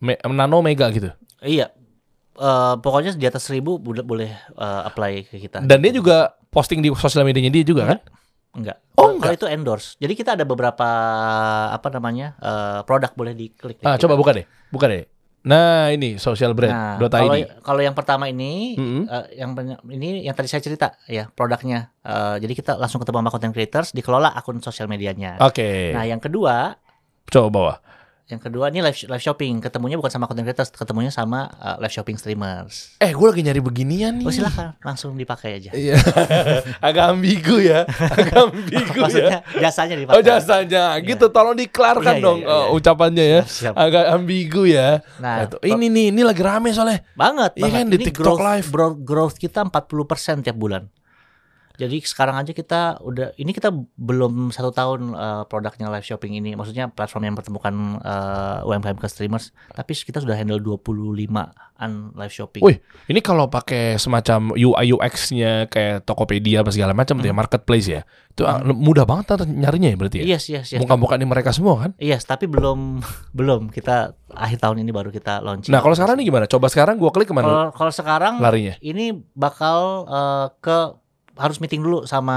me- 0.00 0.18
nano, 0.24 0.62
mega 0.62 0.88
gitu. 0.88 1.10
iya. 1.40 1.70
Eh, 2.34 2.74
pokoknya 2.78 3.14
di 3.14 3.26
atas 3.26 3.46
seribu 3.46 3.78
boleh 3.78 4.02
boleh 4.02 4.30
eh, 4.34 4.82
apply 4.86 5.30
ke 5.30 5.38
kita. 5.38 5.62
Dan 5.62 5.78
dia 5.78 5.94
juga 5.94 6.34
posting 6.50 6.82
di 6.82 6.90
sosial 6.90 7.22
medianya 7.22 7.50
dia 7.50 7.62
juga 7.62 7.94
kan? 7.94 7.98
enggak. 8.54 8.78
Oh, 8.94 9.14
Kalau- 9.14 9.18
Kalau 9.18 9.34
itu 9.34 9.46
endorse. 9.50 9.98
Jadi 9.98 10.14
kita 10.14 10.38
ada 10.38 10.46
beberapa 10.46 10.86
apa 11.70 11.88
namanya 11.90 12.34
eh, 12.38 12.80
produk 12.82 13.10
boleh 13.12 13.34
diklik. 13.34 13.78
di 13.78 13.86
Ah, 13.86 13.98
coba 13.98 14.14
buka 14.14 14.30
deh. 14.30 14.46
Buka 14.70 14.86
deh. 14.86 15.06
Nah, 15.44 15.92
ini 15.92 16.16
social 16.16 16.56
Nah, 16.56 16.96
brand 16.96 17.12
kalau 17.12 17.36
.id. 17.36 17.44
kalau 17.60 17.80
yang 17.84 17.92
pertama 17.92 18.32
ini, 18.32 18.80
Mm-mm. 18.80 19.04
eh, 19.04 19.44
yang 19.44 19.52
ini 19.92 20.24
yang 20.24 20.32
tadi 20.32 20.48
saya 20.48 20.64
cerita 20.64 20.96
ya 21.04 21.28
produknya. 21.28 21.92
Eh, 22.00 22.36
jadi 22.40 22.52
kita 22.56 22.72
langsung 22.80 22.96
ketemu 23.04 23.20
sama 23.20 23.30
content 23.30 23.52
creators, 23.52 23.92
dikelola 23.92 24.32
akun 24.32 24.64
sosial 24.64 24.88
medianya. 24.88 25.36
Oke. 25.44 25.92
Nah, 25.92 26.08
yang 26.08 26.18
kedua, 26.18 26.80
Coba 27.28 27.48
bawa. 27.52 27.74
Yang 28.24 28.40
kedua 28.40 28.72
ini 28.72 28.80
live 28.80 28.96
live 29.04 29.20
shopping. 29.20 29.60
Ketemunya 29.60 30.00
bukan 30.00 30.08
sama 30.08 30.24
content 30.24 30.48
creators, 30.48 30.72
ketemunya 30.72 31.12
sama 31.12 31.52
eh, 31.54 31.76
live 31.76 31.92
shopping 31.92 32.16
streamers. 32.16 32.96
Eh, 32.96 33.12
gue 33.12 33.26
lagi 33.28 33.44
nyari 33.44 33.60
beginian 33.60 34.16
nih. 34.16 34.24
Oh 34.24 34.32
silakan, 34.32 34.72
langsung 34.80 35.12
dipakai 35.12 35.60
aja. 35.60 35.70
Iya. 35.76 36.00
Agak 36.88 37.12
ambigu 37.12 37.60
ya. 37.60 37.84
Agak 37.84 38.48
ambigu 38.48 38.96
ya. 38.96 39.04
Maksudnya 39.04 39.38
jasanya 39.60 39.94
dipakai. 40.00 40.16
Oh 40.16 40.22
jasanya 40.24 40.84
gitu 41.04 41.28
tolong 41.28 41.52
dikelarkan 41.52 42.00
Iya, 42.00 42.16
iya, 42.16 42.24
dong 42.24 42.38
iya, 42.40 42.48
eh, 42.48 42.64
iya. 42.64 42.72
ucapannya 42.72 43.24
ya. 43.28 43.40
Siap, 43.44 43.52
siap. 43.60 43.74
Agak 43.76 44.04
ambigu 44.08 44.62
ya. 44.64 44.88
Nah, 45.20 45.34
Nah, 45.34 45.50
tuh, 45.50 45.60
ini 45.60 45.86
nih 45.92 46.06
ini 46.08 46.22
lagi 46.24 46.40
rame 46.40 46.72
soalnya. 46.72 47.04
banget, 47.12 47.60
Iya 47.60 47.68
kan, 47.68 47.84
di 47.92 47.96
Ini 48.00 48.04
TikTok 48.08 48.24
growth, 48.24 48.40
Live. 48.40 48.68
Growth 49.04 49.36
kita 49.36 49.60
40% 49.68 50.40
tiap 50.40 50.56
bulan. 50.56 50.88
Jadi 51.74 51.98
sekarang 52.06 52.38
aja 52.38 52.54
kita 52.54 53.02
udah 53.02 53.34
ini 53.34 53.50
kita 53.50 53.74
belum 53.98 54.54
satu 54.54 54.70
tahun 54.70 55.10
eh, 55.10 55.42
produknya 55.50 55.90
live 55.90 56.06
shopping 56.06 56.38
ini, 56.38 56.54
maksudnya 56.54 56.86
platform 56.86 57.26
yang 57.26 57.32
mempertemukan 57.34 57.74
eh, 57.98 58.66
UMKM 58.70 58.98
ke 59.02 59.08
streamers, 59.10 59.50
tapi 59.74 59.90
kita 59.98 60.22
sudah 60.22 60.38
handle 60.38 60.62
25an 60.62 62.14
live 62.14 62.30
shopping. 62.30 62.62
Wih, 62.62 62.78
ini 63.10 63.18
kalau 63.18 63.50
pakai 63.50 63.98
semacam 63.98 64.54
UI 64.54 64.94
UX-nya 64.94 65.66
kayak 65.66 66.06
Tokopedia 66.06 66.62
apa 66.62 66.70
segala 66.70 66.94
macam 66.94 67.18
tuh 67.18 67.26
ya 67.26 67.34
marketplace 67.34 67.86
ya. 67.90 68.06
Itu 68.30 68.46
ah, 68.46 68.62
mudah 68.62 69.02
banget 69.02 69.42
nyarinya 69.46 69.90
ya 69.90 69.96
berarti 69.98 70.16
ya. 70.22 70.38
Yes, 70.38 70.46
yes, 70.46 70.66
yes. 70.70 70.78
Bukan-bukan 70.78 71.18
di 71.18 71.26
mereka 71.26 71.50
semua 71.50 71.82
kan? 71.82 71.90
Yes, 71.98 72.22
tapi 72.22 72.46
belum 72.46 73.02
belum 73.38 73.74
kita 73.74 74.14
akhir 74.30 74.62
tahun 74.62 74.86
ini 74.86 74.94
baru 74.94 75.10
kita 75.10 75.42
launching. 75.42 75.74
Nah, 75.74 75.82
kalau 75.82 75.98
sekarang 75.98 76.22
nih 76.22 76.30
gimana? 76.30 76.46
Coba 76.46 76.70
sekarang 76.70 77.02
gua 77.02 77.10
klik 77.10 77.26
ke 77.26 77.34
mana? 77.34 77.46
Kalau 77.50 77.66
kalau 77.74 77.92
sekarang 77.94 78.38
Larinya. 78.38 78.78
ini 78.78 79.10
bakal 79.34 80.06
eh, 80.06 80.46
ke 80.62 81.02
harus 81.34 81.58
meeting 81.58 81.80
dulu 81.80 82.04
sama 82.04 82.36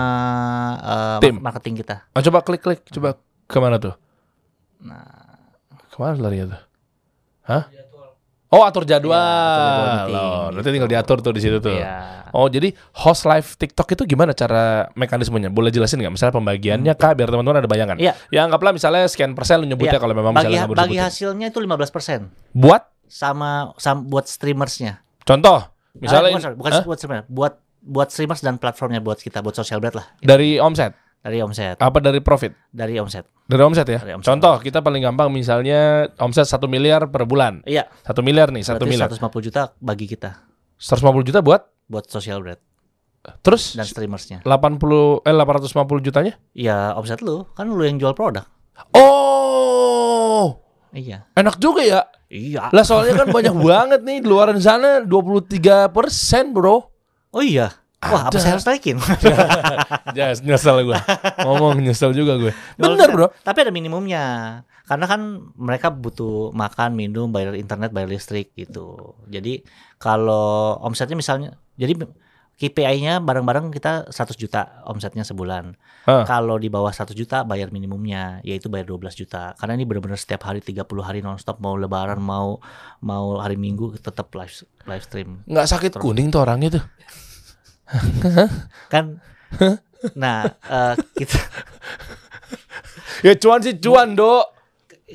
eh, 0.79 1.17
Tim. 1.21 1.37
marketing 1.39 1.79
kita. 1.79 2.05
Oh, 2.11 2.21
coba 2.21 2.41
klik-klik, 2.41 2.81
coba 2.89 3.17
ke 3.45 3.57
mana 3.57 3.77
tuh? 3.77 3.93
Nah, 4.79 5.05
Ke 5.87 5.97
mana 5.97 6.17
larinya 6.19 6.53
tuh? 6.53 6.61
Hah? 7.43 7.63
Oh, 8.47 8.63
atur 8.63 8.87
jadwal. 8.87 9.11
Iya, 9.11 9.27
atur 9.67 10.07
jadwal 10.07 10.39
berarti 10.47 10.63
gitu. 10.63 10.71
tinggal 10.71 10.87
diatur 10.89 11.17
tuh 11.19 11.33
di 11.35 11.41
situ 11.43 11.57
tuh. 11.59 11.75
Iya. 11.75 12.31
Oh, 12.31 12.47
jadi 12.47 12.71
host 12.95 13.23
live 13.23 13.43
TikTok 13.55 13.87
itu 13.91 14.03
gimana 14.07 14.31
cara 14.31 14.87
mekanismenya? 14.93 15.51
Boleh 15.51 15.67
jelasin 15.67 15.99
nggak? 15.99 16.13
Misalnya 16.13 16.33
pembagiannya 16.35 16.93
kah 16.95 17.11
biar 17.11 17.27
teman-teman 17.27 17.59
ada 17.59 17.67
bayangan. 17.67 17.97
Iya. 17.99 18.15
Ya 18.31 18.41
anggaplah 18.43 18.71
misalnya 18.71 19.03
sekian 19.05 19.35
persen 19.35 19.59
lu 19.59 19.67
nyebutnya 19.67 19.99
Iya. 19.99 20.01
kalau 20.01 20.15
memang 20.15 20.31
bagi 20.31 20.55
misalnya 20.55 20.75
bagi 20.75 20.95
hasilnya 20.97 21.51
itu 21.51 21.59
15% 21.59 22.31
Buat 22.55 22.87
sama 23.03 23.75
sama 23.75 23.99
buat 24.03 24.27
streamersnya. 24.27 25.03
contoh, 25.23 25.59
misalnya 25.93 26.23
Ah, 26.23 26.31
bukan, 26.31 26.43
sorry, 26.43 26.55
bukan 26.55 26.71
Hah? 26.71 26.83
buat 26.83 26.97
streamer, 26.97 27.23
buat 27.27 27.53
buat 27.87 28.11
streamers 28.11 28.43
dan 28.43 28.59
platformnya 28.59 28.99
buat 28.99 29.17
kita 29.17 29.39
buat 29.39 29.55
social 29.55 29.79
brand 29.79 29.95
lah 29.97 30.05
dari 30.19 30.59
omset 30.59 30.91
dari 31.17 31.39
omset 31.39 31.79
apa 31.79 31.97
dari 31.97 32.19
profit? 32.21 32.53
dari 32.69 32.99
omset. 32.99 33.25
Dari 33.47 33.63
omset 33.63 33.87
ya. 33.87 33.99
Dari 34.03 34.11
omset. 34.15 34.27
Contoh 34.27 34.59
kita 34.59 34.83
paling 34.83 34.99
gampang 35.01 35.31
misalnya 35.31 36.11
omset 36.19 36.43
satu 36.43 36.67
miliar 36.67 37.07
per 37.07 37.23
bulan. 37.23 37.63
Iya, 37.63 37.87
Satu 38.03 38.19
miliar 38.19 38.51
nih, 38.51 38.59
satu 38.59 38.83
miliar. 38.83 39.07
150 39.07 39.39
juta 39.39 39.71
bagi 39.79 40.03
kita 40.03 40.43
150 40.75 41.27
juta 41.27 41.39
buat 41.39 41.63
buat 41.87 42.05
social 42.07 42.43
brand 42.43 42.59
terus 43.43 43.75
dan 43.75 43.83
streamersnya. 43.83 44.39
80 44.43 45.23
eh 45.27 45.33
850 45.35 45.99
jutanya? 46.05 46.33
Iya, 46.55 46.95
omset 46.95 47.19
lu 47.19 47.43
kan 47.55 47.67
lu 47.67 47.83
yang 47.83 47.99
jual 47.99 48.15
produk. 48.15 48.47
Oh, 48.95 50.63
Iya. 50.95 51.27
enak 51.35 51.59
juga 51.59 51.83
ya. 51.83 52.01
Iya. 52.27 52.71
Lah 52.71 52.83
soalnya 52.83 53.25
kan 53.25 53.27
banyak 53.31 53.55
banget 53.67 54.01
nih 54.03 54.17
di 54.23 54.27
luaran 54.27 54.59
sana 54.59 55.03
23 55.03 55.91
persen 55.91 56.55
bro. 56.55 56.96
Oh 57.31 57.43
iya. 57.43 57.73
Wah, 57.97 58.29
apa 58.29 58.37
saya 58.37 58.53
harus 58.55 58.65
naikin? 58.69 59.01
Jas, 60.17 60.45
nyesel 60.45 60.85
gue. 60.85 60.97
Ngomong 61.41 61.81
nyesel 61.81 62.13
juga 62.13 62.37
gue. 62.37 62.53
Bener 62.77 63.09
bro. 63.09 63.33
Tapi 63.41 63.65
ada 63.65 63.73
minimumnya. 63.73 64.23
Karena 64.85 65.09
kan 65.09 65.51
mereka 65.57 65.89
butuh 65.89 66.53
makan, 66.53 66.93
minum, 66.93 67.33
bayar 67.33 67.57
internet, 67.57 67.89
bayar 67.89 68.07
listrik 68.07 68.53
gitu. 68.53 69.17
Jadi 69.27 69.65
kalau 69.97 70.77
omsetnya 70.85 71.17
misalnya, 71.17 71.57
jadi 71.75 71.97
KPI-nya 72.57 73.21
bareng-bareng 73.21 73.69
kita 73.69 74.09
100 74.09 74.33
juta 74.33 74.81
omsetnya 74.89 75.21
sebulan. 75.21 75.77
Ah. 76.09 76.25
Kalau 76.25 76.57
di 76.57 76.73
bawah 76.73 76.89
100 76.89 77.13
juta 77.13 77.45
bayar 77.45 77.69
minimumnya 77.69 78.41
yaitu 78.41 78.65
bayar 78.65 78.89
12 78.89 79.13
juta. 79.13 79.53
Karena 79.61 79.77
ini 79.77 79.85
benar-benar 79.85 80.17
setiap 80.17 80.49
hari 80.49 80.65
30 80.65 80.81
hari 81.05 81.21
nonstop 81.21 81.61
mau 81.61 81.77
lebaran 81.77 82.17
mau 82.17 82.57
mau 83.05 83.37
hari 83.37 83.61
Minggu 83.61 83.93
tetap 84.01 84.33
live 84.33 84.65
live 84.89 85.03
stream. 85.05 85.45
Nggak 85.45 85.67
sakit 85.69 85.91
kuning 86.01 86.33
tuh 86.33 86.41
orangnya 86.41 86.81
tuh. 86.81 86.83
Kan 88.93 89.21
Nah, 90.17 90.45
eh, 90.45 90.93
kita 91.17 91.37
Ya 93.25 93.33
cuan 93.37 93.61
sih 93.61 93.77
cuan 93.81 94.13
dok. 94.13 94.56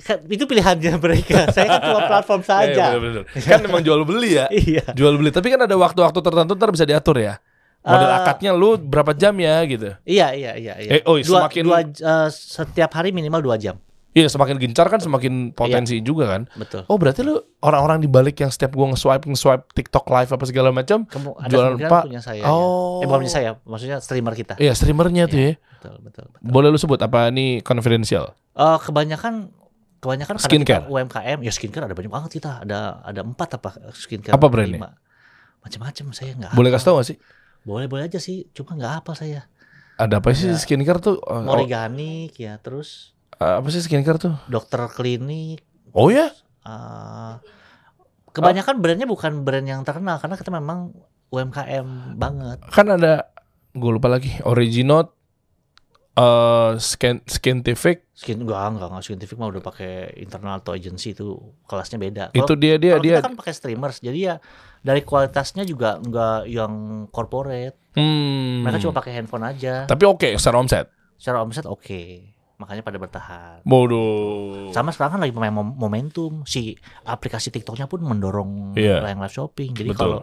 Kan, 0.01 0.24
itu 0.24 0.45
pilihannya 0.45 0.93
mereka. 1.05 1.53
Saya 1.53 1.66
kan 1.68 1.80
cuma 1.82 2.01
platform 2.07 2.43
saja. 2.51 2.84
Eh, 2.88 2.99
bener, 2.99 3.22
bener. 3.22 3.43
Kan 3.43 3.61
memang 3.61 3.80
jual 3.80 4.01
beli 4.03 4.36
ya. 4.36 4.47
Iya. 4.64 4.84
Jual 4.93 5.14
beli. 5.14 5.28
Tapi 5.28 5.49
kan 5.49 5.61
ada 5.61 5.74
waktu-waktu 5.74 6.18
tertentu 6.18 6.53
ntar 6.55 6.70
bisa 6.70 6.84
diatur 6.84 7.18
ya. 7.18 7.36
Model 7.82 8.07
Eh, 8.07 8.16
akadnya 8.16 8.51
lu 8.53 8.78
berapa 8.78 9.11
jam 9.11 9.34
ya 9.36 9.59
gitu. 9.66 9.90
Iya, 10.05 10.32
iya, 10.32 10.53
iya, 10.55 10.74
iya. 10.78 10.90
Eh, 10.97 11.03
oh, 11.03 11.18
dua, 11.18 11.51
semakin- 11.51 11.66
dua, 11.66 11.78
eh, 11.82 12.28
setiap 12.30 12.95
hari 12.95 13.11
minimal 13.11 13.43
dua 13.43 13.59
jam. 13.59 13.76
Iya 14.12 14.28
semakin 14.28 14.61
gencar 14.61 14.86
kan 14.86 15.01
semakin 15.01 15.51
potensi 15.51 15.97
juga 15.99 16.28
kan. 16.28 16.45
Betul. 16.53 16.84
Oh 16.84 17.01
berarti 17.01 17.24
lu 17.24 17.32
orang-orang 17.59 17.97
di 17.97 18.07
balik 18.07 18.36
yang 18.38 18.53
setiap 18.53 18.70
gua 18.70 18.93
nge-swipe 18.93 19.24
nge-swipe 19.24 19.72
TikTok 19.72 20.05
live 20.05 20.30
apa 20.30 20.45
segala 20.45 20.68
macam 20.68 21.09
jualan 21.09 21.40
kemungkinan 21.80 21.88
pak. 21.88 22.03
punya 22.05 22.20
saya. 22.20 22.45
Oh. 22.45 23.01
Ya. 23.01 23.03
Eh, 23.03 23.07
bukan 23.09 23.18
punya 23.24 23.32
saya, 23.32 23.51
maksudnya 23.64 23.97
streamer 23.99 24.36
kita. 24.36 24.55
Iya 24.57 24.76
streamernya 24.76 25.24
tuh 25.26 25.40
ya. 25.40 25.53
Betul, 25.57 25.95
betul, 26.05 26.24
betul. 26.28 26.45
Boleh 26.45 26.68
lu 26.68 26.76
sebut 26.76 27.01
apa 27.01 27.32
ini 27.32 27.64
confidential? 27.64 28.36
Eh, 28.53 28.78
kebanyakan 28.78 29.49
kebanyakan 30.03 30.34
karena 30.34 30.50
Skincare. 30.50 30.84
kita 30.84 30.90
UMKM, 30.90 31.38
ya 31.46 31.53
skincare 31.55 31.84
ada 31.86 31.94
banyak 31.94 32.11
banget 32.11 32.30
kita. 32.42 32.66
Ada 32.66 33.07
ada 33.07 33.20
empat 33.22 33.62
apa 33.62 33.70
skincare. 33.94 34.34
Apa 34.34 34.50
brandnya? 34.50 34.82
lima. 34.82 34.90
Macam-macam 35.62 36.07
saya 36.11 36.34
nggak. 36.34 36.53
Boleh 36.59 36.74
kasih 36.74 36.86
tau 36.90 36.94
gak 36.98 37.07
sih? 37.07 37.16
Boleh 37.62 37.86
boleh 37.86 38.11
aja 38.11 38.18
sih, 38.18 38.50
cuma 38.50 38.74
nggak 38.74 39.07
apa 39.07 39.14
saya. 39.14 39.46
Ada 40.03 40.18
apa 40.18 40.34
sih 40.34 40.50
Ada 40.50 40.59
skincare 40.59 40.98
tuh? 40.98 41.22
Oh, 41.22 41.38
oh, 41.38 41.40
Moriganik 41.46 42.34
ya, 42.34 42.59
terus 42.59 43.14
apa 43.38 43.70
sih 43.70 43.78
skincare 43.78 44.18
tuh? 44.18 44.34
dokter 44.50 44.82
klinik. 44.90 45.62
Oh 45.94 46.11
ya? 46.11 46.34
eh, 46.66 47.32
kebanyakan 48.34 48.82
brandnya 48.82 49.07
bukan 49.07 49.46
brand 49.46 49.66
yang 49.66 49.86
terkenal 49.86 50.18
karena 50.18 50.34
kita 50.34 50.50
memang 50.50 50.90
UMKM 51.30 52.18
banget. 52.18 52.59
Kan 52.74 52.90
ada 52.90 53.30
gue 53.72 53.90
lupa 53.94 54.11
lagi 54.11 54.34
Originot 54.42 55.14
eh 56.12 56.70
skin 56.76 57.24
scientific 57.24 58.04
Skin 58.12 58.44
enggak 58.44 58.60
enggak 58.70 58.88
enggak 58.88 59.02
scientific 59.02 59.34
mah 59.34 59.48
udah 59.48 59.58
pakai 59.58 60.12
internal 60.16 60.60
atau 60.60 60.72
agency 60.72 61.10
itu 61.10 61.32
kelasnya 61.64 61.96
beda. 61.96 62.24
itu 62.30 62.52
dia 62.54 62.76
dia 62.76 63.00
dia 63.00 63.18
kita 63.18 63.26
kan 63.26 63.34
pakai 63.34 63.50
streamers 63.50 63.96
jadi 63.98 64.18
ya 64.18 64.34
dari 64.78 65.00
kualitasnya 65.00 65.64
juga 65.64 65.96
enggak 65.96 66.44
yang 66.46 66.72
corporate. 67.08 67.78
hmm. 67.94 68.60
Mereka 68.62 68.78
cuma 68.80 68.94
pakai 68.94 69.12
handphone 69.14 69.46
aja. 69.46 69.86
tapi 69.86 70.04
oke 70.04 70.36
secara 70.36 70.58
omset 70.58 70.86
Secara 71.16 71.40
omset 71.40 71.64
oke. 71.64 72.28
makanya 72.54 72.82
pada 72.82 72.94
bertahan. 72.94 73.58
Bodoh. 73.64 74.70
Sama 74.70 74.90
sekarang 74.90 75.16
kan 75.16 75.20
lagi 75.20 75.32
main 75.32 75.50
mom- 75.50 75.74
momentum 75.74 76.44
si 76.44 76.78
aplikasi 77.02 77.50
TikToknya 77.50 77.86
pun 77.86 77.98
mendorong 78.00 78.76
Iya. 78.76 79.02
yang 79.02 79.18
live 79.18 79.34
shopping. 79.34 79.72
Jadi 79.72 79.90
kalau 79.92 80.22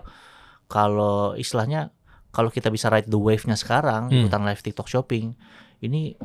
kalau 0.66 1.34
istilahnya 1.34 1.92
kalau 2.30 2.48
kita 2.48 2.70
bisa 2.70 2.88
ride 2.88 3.08
the 3.08 3.18
wave-nya 3.18 3.56
sekarang 3.56 4.08
Hmm. 4.08 4.24
ikutan 4.24 4.46
live 4.46 4.62
TikTok 4.62 4.88
shopping 4.88 5.34
ini 5.80 6.16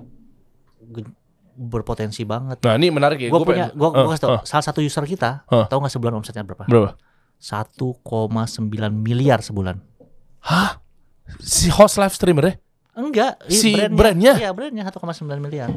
berpotensi 1.54 2.26
banget. 2.26 2.58
Nah, 2.66 2.74
ini 2.74 2.90
menarik 2.90 3.18
ya. 3.22 3.28
Gue 3.30 3.38
Gua 3.40 3.46
punya, 3.46 3.66
gue 3.70 3.88
Eh, 3.88 4.06
kasih 4.10 4.22
tau, 4.26 4.30
eh, 4.34 4.40
salah 4.42 4.64
satu 4.66 4.80
user 4.82 5.04
kita, 5.06 5.46
Hah? 5.46 5.66
tahu 5.70 5.78
nggak 5.86 5.94
sebulan 5.94 6.14
omsetnya 6.18 6.42
berapa? 6.42 6.66
berapa? 6.66 6.98
1,9 7.38 8.90
miliar 8.90 9.38
sebulan. 9.38 9.78
Hah? 10.42 10.82
Si 11.40 11.70
host 11.70 11.96
live 11.96 12.14
streamer 12.14 12.44
ya? 12.44 12.54
Enggak, 12.94 13.42
Si 13.50 13.74
brandnya? 13.90 14.38
Iya, 14.38 14.50
brandnya 14.54 14.86
1,9 14.86 15.42
miliar. 15.42 15.70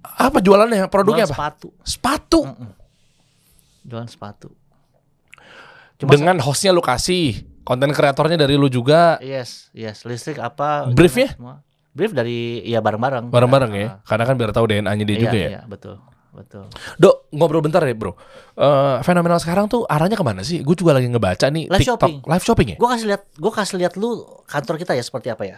Apa 0.00 0.40
jualannya? 0.40 0.88
Produknya 0.88 1.28
Jualan 1.28 1.36
apa? 1.36 1.36
Sepatu. 1.52 1.68
Sepatu. 1.84 2.40
Mm-mm. 2.48 2.70
Jualan 3.84 4.08
sepatu. 4.08 4.48
Cuma 6.00 6.08
Dengan 6.16 6.36
hostnya 6.40 6.72
lu 6.72 6.80
kasih, 6.80 7.44
konten 7.64 7.92
kreatornya 7.92 8.40
dari 8.40 8.56
lu 8.56 8.72
juga, 8.72 9.20
Yes, 9.20 9.68
yes. 9.76 10.08
Listrik 10.08 10.40
apa? 10.40 10.88
Briefnya? 10.88 11.36
Semua. 11.36 11.60
Brief 11.90 12.14
dari 12.14 12.62
ya 12.62 12.78
bareng-bareng. 12.78 13.34
bareng-bareng 13.34 13.72
ya. 13.74 13.88
Karena 14.06 14.24
kan 14.24 14.34
biar 14.38 14.50
tahu 14.54 14.64
DNA-nya 14.70 15.04
dia 15.04 15.16
iya, 15.16 15.22
juga 15.22 15.36
ya. 15.36 15.50
Iya, 15.50 15.62
betul. 15.66 15.96
Betul. 16.30 16.70
Dok, 16.94 17.26
ngobrol 17.34 17.58
bentar 17.58 17.82
ya 17.82 17.90
bro. 17.90 18.14
Eh 18.54 18.98
fenomenal 19.02 19.42
sekarang 19.42 19.66
tuh 19.66 19.82
arahnya 19.90 20.14
ke 20.14 20.22
mana 20.22 20.46
sih? 20.46 20.62
Gue 20.62 20.78
juga 20.78 20.94
lagi 20.94 21.10
ngebaca 21.10 21.50
nih 21.50 21.66
Live 21.66 21.82
TikTok 21.82 21.98
shopping. 21.98 22.16
live 22.22 22.44
shopping 22.46 22.68
ya. 22.74 22.76
Gue 22.78 22.88
kasih 22.88 23.06
lihat, 23.10 23.22
gue 23.34 23.52
kasih 23.52 23.76
lihat 23.82 23.92
lu 23.98 24.10
kantor 24.46 24.74
kita 24.78 24.92
ya 24.94 25.02
seperti 25.02 25.28
apa 25.34 25.42
ya? 25.42 25.56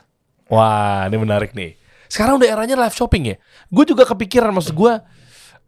Wah, 0.48 1.04
ini 1.12 1.16
menarik 1.20 1.52
nih. 1.52 1.76
Sekarang 2.08 2.40
udah 2.40 2.48
eranya 2.48 2.76
live 2.80 2.96
shopping 2.96 3.36
ya. 3.36 3.36
Gue 3.68 3.84
juga 3.84 4.08
kepikiran 4.08 4.52
maksud 4.52 4.72
gue 4.72 4.92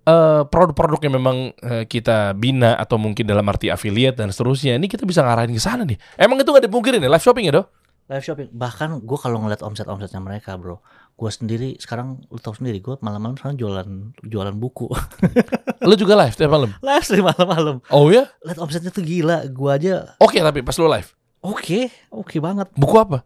eh 0.04 0.42
produk-produk 0.48 1.00
yang 1.08 1.14
memang 1.16 1.36
eh, 1.64 1.84
kita 1.88 2.36
bina 2.36 2.76
atau 2.76 3.00
mungkin 3.00 3.24
dalam 3.24 3.44
arti 3.48 3.68
affiliate 3.68 4.20
dan 4.20 4.32
seterusnya. 4.32 4.80
Ini 4.80 4.88
kita 4.88 5.04
bisa 5.04 5.20
ngarahin 5.20 5.52
ke 5.52 5.60
sana 5.60 5.84
nih. 5.84 6.00
Emang 6.16 6.40
itu 6.40 6.48
gak 6.48 6.64
dipungkirin 6.64 7.00
ya 7.00 7.08
live 7.12 7.24
shopping 7.24 7.48
ya 7.48 7.60
dok? 7.60 7.83
Live 8.04 8.20
shopping. 8.20 8.52
Bahkan 8.52 9.00
gue 9.00 9.18
kalau 9.18 9.40
ngeliat 9.40 9.64
omset-omsetnya 9.64 10.20
mereka, 10.20 10.60
bro, 10.60 10.84
gue 11.16 11.30
sendiri 11.32 11.80
sekarang 11.80 12.20
lu 12.28 12.36
tahu 12.36 12.60
sendiri, 12.60 12.84
gue 12.84 13.00
malam-malam 13.00 13.32
sekarang 13.40 13.56
jualan 13.56 13.88
jualan 14.20 14.54
buku. 14.60 14.92
Lu 15.88 15.96
juga 16.00 16.16
live 16.16 16.32
tiap 16.32 16.48
malam? 16.48 16.72
live 16.80 17.04
stream 17.04 17.24
malam-malam. 17.24 17.80
Oh 17.92 18.08
ya? 18.08 18.28
Lihat 18.44 18.56
omsetnya 18.60 18.88
tuh 18.88 19.04
gila. 19.04 19.44
Gue 19.52 19.68
aja, 19.68 20.16
Oke 20.16 20.40
tapi 20.40 20.64
pas 20.64 20.72
lu 20.80 20.88
live. 20.88 21.12
oke, 21.44 21.92
oke 22.08 22.36
banget. 22.40 22.68
Buku 22.72 22.96
apa? 22.96 23.20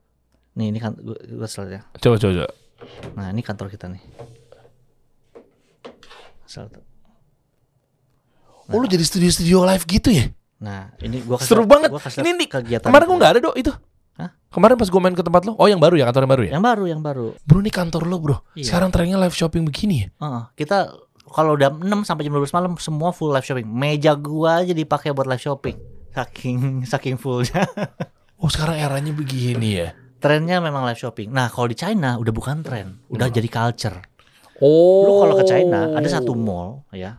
Nih 0.58 0.74
ini 0.74 0.78
kan 0.82 0.94
gue, 0.98 1.14
gue 1.14 1.48
ya. 1.70 1.86
Coba 2.02 2.18
coba. 2.18 2.32
coba. 2.34 2.50
Nah 3.14 3.30
ini 3.30 3.46
kantor 3.46 3.70
kita 3.70 3.86
nih. 3.86 4.02
Satu. 6.46 6.82
Oh 8.68 8.78
lu 8.82 8.86
jadi 8.90 9.06
studio-studio 9.06 9.62
live 9.70 9.84
gitu 9.86 10.10
ya? 10.10 10.26
Nah 10.58 10.90
ini 10.98 11.22
gue 11.22 11.36
Seru 11.38 11.62
banget. 11.62 11.94
Ini 11.94 12.30
nih, 12.34 12.48
kegiatan. 12.50 12.90
Kemarin 12.90 13.06
gue 13.06 13.16
nggak 13.22 13.32
ada 13.38 13.40
dok 13.42 13.54
itu. 13.54 13.72
Hah? 14.18 14.34
Kemarin 14.50 14.74
pas 14.74 14.90
gue 14.90 15.00
main 15.00 15.14
ke 15.14 15.22
tempat 15.22 15.46
lo, 15.46 15.54
oh 15.54 15.70
yang 15.70 15.78
baru 15.78 15.94
ya 15.94 16.04
kantor 16.10 16.26
yang 16.26 16.32
baru 16.34 16.42
ya? 16.42 16.52
Yang 16.58 16.64
baru, 16.66 16.84
yang 16.90 17.02
baru. 17.06 17.26
Bro 17.46 17.58
ini 17.62 17.70
kantor 17.70 18.02
lo 18.10 18.16
bro. 18.18 18.36
Iya. 18.58 18.66
Sekarang 18.66 18.90
trennya 18.90 19.14
live 19.14 19.36
shopping 19.36 19.62
begini 19.62 19.94
ya? 20.02 20.08
Heeh, 20.18 20.42
kita 20.58 20.90
kalau 21.28 21.54
udah 21.54 21.70
6 21.70 22.08
sampai 22.08 22.26
jam 22.26 22.34
12 22.34 22.56
malam 22.56 22.72
semua 22.80 23.14
full 23.14 23.30
live 23.30 23.46
shopping. 23.46 23.68
Meja 23.68 24.18
gua 24.18 24.64
aja 24.64 24.74
dipakai 24.74 25.14
buat 25.14 25.30
live 25.30 25.40
shopping. 25.40 25.76
Saking 26.12 26.58
saking 26.90 27.16
fullnya. 27.16 27.64
Oh 28.38 28.46
sekarang 28.46 28.78
eranya 28.78 29.10
begini 29.10 29.82
ya? 29.82 29.98
Trennya 30.22 30.62
memang 30.62 30.86
live 30.86 30.94
shopping. 31.02 31.26
Nah, 31.34 31.50
kalau 31.50 31.66
di 31.66 31.74
China 31.74 32.22
udah 32.22 32.30
bukan 32.30 32.62
tren, 32.62 33.02
udah 33.10 33.26
jadi 33.34 33.50
culture. 33.50 33.98
Oh. 34.62 35.02
Lu 35.02 35.12
kalau 35.26 35.34
ke 35.42 35.44
China 35.46 35.90
ada 35.98 36.06
satu 36.06 36.38
mall 36.38 36.86
ya. 36.94 37.18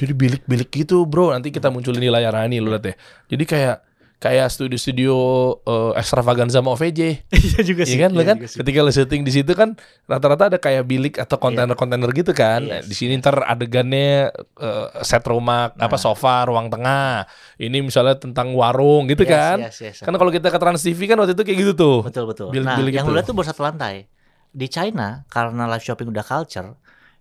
Jadi 0.00 0.16
bilik-bilik 0.16 0.72
gitu 0.72 1.04
bro. 1.04 1.36
Nanti 1.36 1.52
kita 1.52 1.68
munculin 1.68 2.00
di 2.00 2.08
layar 2.08 2.32
Rani 2.32 2.56
lu 2.56 2.72
lihat 2.72 2.88
ya. 2.88 2.94
Jadi 3.36 3.44
kayak 3.44 3.76
kayak 4.20 4.52
studio-studio 4.52 5.16
eh, 5.64 5.92
extravaganza 5.96 6.60
sama 6.60 6.76
OVJ. 6.76 7.00
Iya 7.50 7.60
juga 7.64 7.82
Iya 7.88 7.98
kan, 8.06 8.10
lu 8.12 8.22
kan 8.22 8.36
ketika 8.36 8.78
lu 8.84 8.92
syuting 8.92 9.24
di 9.24 9.32
situ 9.32 9.52
kan 9.56 9.74
rata-rata 10.04 10.52
ada 10.52 10.58
kayak 10.60 10.84
bilik 10.84 11.14
atau 11.16 11.40
kontainer-kontainer 11.40 12.12
gitu 12.12 12.36
kan. 12.36 12.60
Yes. 12.62 12.84
Di 12.86 12.94
sini 12.94 13.16
ntar 13.16 13.40
adegannya 13.42 14.28
eh, 14.60 14.86
set 15.00 15.24
rumah 15.24 15.72
apa 15.72 15.96
sofa 15.96 16.44
ruang 16.46 16.68
tengah. 16.68 17.24
Ini 17.56 17.80
misalnya 17.80 18.20
tentang 18.20 18.52
warung 18.52 19.08
gitu 19.08 19.24
Yes, 19.24 19.32
kan. 19.32 19.56
yes, 19.64 19.76
yes. 19.80 19.96
Kan 20.04 20.12
kalau 20.20 20.28
kita 20.28 20.52
ke 20.52 20.58
Trans 20.60 20.84
TV 20.84 21.08
kan 21.08 21.16
waktu 21.16 21.32
itu 21.32 21.42
kayak 21.42 21.58
gitu 21.64 21.72
tuh. 21.72 21.98
Betul 22.04 22.28
betul. 22.28 22.48
Bilik-bilik 22.52 22.92
nah, 22.92 22.98
yang 23.00 23.06
itu. 23.08 23.12
lu 23.12 23.16
lihat 23.16 23.26
tuh 23.26 23.34
baru 23.34 23.48
satu 23.48 23.64
lantai. 23.64 24.04
Di 24.52 24.68
China 24.68 25.24
karena 25.32 25.64
live 25.64 25.84
shopping 25.86 26.12
udah 26.12 26.26
culture, 26.26 26.76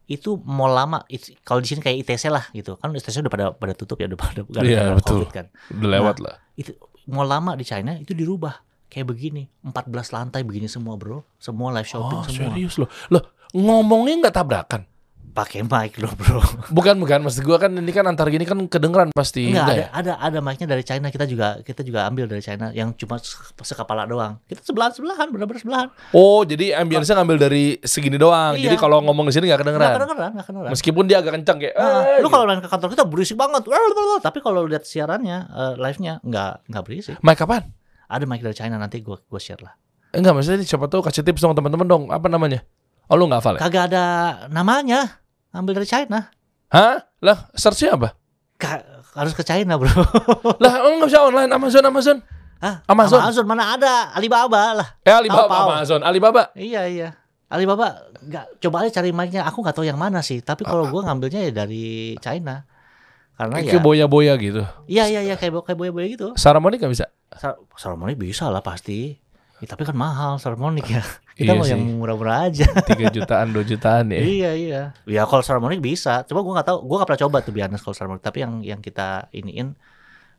itu 0.10 0.42
mall 0.42 0.74
lama 0.74 1.06
kalau 1.46 1.62
di 1.62 1.70
sini 1.70 1.80
kayak 1.80 2.04
ITC 2.04 2.28
lah 2.28 2.50
gitu. 2.52 2.76
Kan 2.82 2.92
ITC 2.92 3.24
udah 3.24 3.32
pada 3.32 3.46
pada 3.54 3.74
tutup 3.78 4.02
ya 4.02 4.10
udah 4.10 4.20
pada 4.20 4.42
gara-gara 4.44 4.68
Iya, 4.68 4.98
betul. 4.98 5.24
Covid 5.24 5.32
kan. 5.32 5.46
Udah 5.70 5.90
lewat 5.96 6.18
lah. 6.20 6.36
Itu 6.58 6.74
mall 7.10 7.28
lama 7.28 7.58
di 7.58 7.66
China 7.66 7.98
itu 7.98 8.14
dirubah 8.14 8.62
kayak 8.90 9.10
begini. 9.10 9.50
14 9.66 10.14
lantai 10.16 10.42
begini 10.46 10.70
semua, 10.70 10.98
Bro. 10.98 11.26
Semua 11.42 11.74
live 11.74 11.90
shopping 11.90 12.20
Oh 12.22 12.26
semua. 12.26 12.54
serius 12.54 12.78
loh. 12.78 12.90
Loh 13.10 13.24
ngomongnya 13.54 14.30
nggak 14.30 14.36
tabrakan. 14.36 14.82
Pakai 15.40 15.64
mic 15.64 15.96
loh, 16.04 16.12
Bro. 16.20 16.44
Bukan 16.76 17.00
bukan 17.00 17.24
maksud 17.24 17.48
gua 17.48 17.56
kan 17.56 17.72
ini 17.72 17.96
kan 17.96 18.04
antar 18.04 18.28
gini 18.28 18.44
kan 18.44 18.60
kedengeran 18.68 19.16
pasti 19.16 19.48
Enggak, 19.48 19.72
enggak 19.72 19.72
ada, 19.72 19.80
ya? 19.80 19.88
ada 19.96 20.14
ada 20.20 20.38
mic-nya 20.44 20.68
dari 20.68 20.84
China 20.84 21.08
kita 21.08 21.24
juga 21.24 21.64
kita 21.64 21.80
juga 21.80 22.04
ambil 22.12 22.28
dari 22.28 22.44
China 22.44 22.76
yang 22.76 22.92
cuma 23.00 23.16
se- 23.24 23.40
sekepala 23.64 24.04
doang. 24.04 24.36
Kita 24.52 24.60
sebelahan 24.68 24.92
sebelahan 24.92 25.32
benar-benar 25.32 25.64
sebelahan. 25.64 25.88
Oh, 26.12 26.44
jadi 26.44 26.76
ambience 26.76 27.08
ngambil 27.08 27.40
dari 27.40 27.80
segini 27.88 28.20
doang. 28.20 28.60
Iya. 28.60 28.68
Jadi 28.68 28.76
kalau 28.76 29.00
ngomong 29.00 29.32
di 29.32 29.34
sini 29.40 29.48
nggak 29.48 29.64
kedengeran. 29.64 29.96
kedengeran, 29.96 30.30
enggak 30.36 30.48
kedengeran. 30.52 30.72
Meskipun 30.76 31.04
dia 31.08 31.18
agak 31.24 31.34
kencang 31.40 31.58
kayak. 31.64 31.76
Nah, 31.80 31.88
"Eh," 31.88 32.20
lu 32.20 32.28
gitu. 32.28 32.36
kalau 32.36 32.44
main 32.44 32.60
ke 32.60 32.68
kantor 32.68 32.90
kita 32.92 33.06
berisik 33.08 33.38
banget. 33.40 33.62
Tapi 34.28 34.38
kalau 34.44 34.68
lihat 34.68 34.84
siarannya, 34.84 35.38
eh, 35.48 35.74
live-nya 35.80 36.20
enggak 36.20 36.68
enggak 36.68 36.84
berisik. 36.84 37.16
Mic 37.24 37.40
kapan? 37.40 37.64
Ada 38.12 38.28
mic 38.28 38.44
dari 38.44 38.58
China 38.60 38.76
nanti 38.76 39.00
gua 39.00 39.16
gua 39.24 39.40
share 39.40 39.64
lah. 39.64 39.72
Enggak, 40.12 40.36
maksudnya 40.36 40.68
siapa 40.68 40.92
tahu 40.92 41.00
kasih 41.00 41.24
tips 41.24 41.40
dong 41.40 41.56
teman-teman 41.56 41.88
dong. 41.88 42.04
Apa 42.12 42.28
namanya? 42.28 42.66
Oh, 43.10 43.18
lu 43.18 43.26
nggak 43.26 43.42
hafal 43.42 43.54
ya? 43.58 43.62
Kagak 43.66 43.84
ada 43.90 44.06
namanya. 44.54 45.19
Ambil 45.50 45.82
dari 45.82 45.88
China. 45.90 46.30
Hah? 46.70 47.10
Lah, 47.20 47.50
search-nya 47.58 47.98
apa? 47.98 48.14
Ka- 48.60 48.86
harus 49.18 49.34
ke 49.34 49.42
China, 49.42 49.76
Bro. 49.82 49.90
lah, 50.64 50.74
oh, 50.86 51.02
nggak 51.02 51.10
bisa 51.10 51.20
online 51.26 51.52
Amazon 51.52 51.84
Amazon. 51.84 52.18
Hah? 52.60 52.84
Amazon. 52.86 53.20
Amazon 53.24 53.46
mana 53.48 53.74
ada? 53.74 54.14
Alibaba 54.14 54.76
lah. 54.78 54.88
Eh, 55.02 55.16
Alibaba. 55.16 55.80
Amazon, 55.80 56.04
Alibaba. 56.06 56.52
Iya 56.54 56.86
iya. 56.86 57.10
Alibaba 57.50 58.06
nggak 58.22 58.62
coba 58.62 58.86
aja 58.86 59.02
cari 59.02 59.10
mic-nya. 59.10 59.42
Aku 59.50 59.66
nggak 59.66 59.74
tahu 59.74 59.88
yang 59.88 59.98
mana 59.98 60.22
sih. 60.22 60.44
Tapi 60.46 60.62
kalau 60.62 60.86
gua 60.86 61.10
ngambilnya 61.10 61.50
ya 61.50 61.66
dari 61.66 62.14
China. 62.22 62.62
Karena 63.34 63.56
Kayak 63.58 63.66
ya. 63.66 63.72
kayak 63.74 63.86
boya-boya 63.88 64.34
gitu. 64.36 64.64
Iya 64.86 65.04
iya 65.08 65.22
iya 65.24 65.36
kayak 65.40 65.64
kayak 65.66 65.80
boya-boya 65.80 66.08
gitu. 66.12 66.28
Saramonic 66.36 66.84
nggak 66.84 66.94
bisa? 66.94 67.08
Sar 67.34 67.56
Sarmonik 67.80 68.20
bisa 68.20 68.52
lah 68.52 68.60
pasti. 68.60 69.16
Ya, 69.64 69.66
tapi 69.66 69.88
kan 69.88 69.96
mahal 69.96 70.38
Sarmonik 70.38 70.86
ya. 70.92 71.00
Kita 71.40 71.56
Iya 71.56 71.56
mau 71.56 71.64
sih. 71.64 71.72
yang 71.72 71.84
murah-murah 71.96 72.38
aja. 72.46 72.68
3 72.92 73.16
jutaan, 73.16 73.48
2 73.50 73.64
jutaan 73.64 74.12
ya. 74.12 74.20
iya 74.20 74.52
iya. 74.52 74.82
Ya 75.08 75.24
kalau 75.24 75.40
Sarmonik 75.40 75.80
bisa. 75.80 76.28
Coba 76.28 76.44
gua 76.44 76.54
nggak 76.60 76.68
tahu. 76.68 76.80
Gua 76.84 76.96
nggak 77.00 77.08
pernah 77.08 77.24
coba 77.24 77.38
tuh 77.40 77.54
biasa 77.54 77.80
kalau 77.80 77.96
Sarmonik. 77.96 78.20
Tapi 78.20 78.38
yang 78.40 78.54
yang 78.62 78.80
kita 78.80 79.32
iniin 79.32 79.80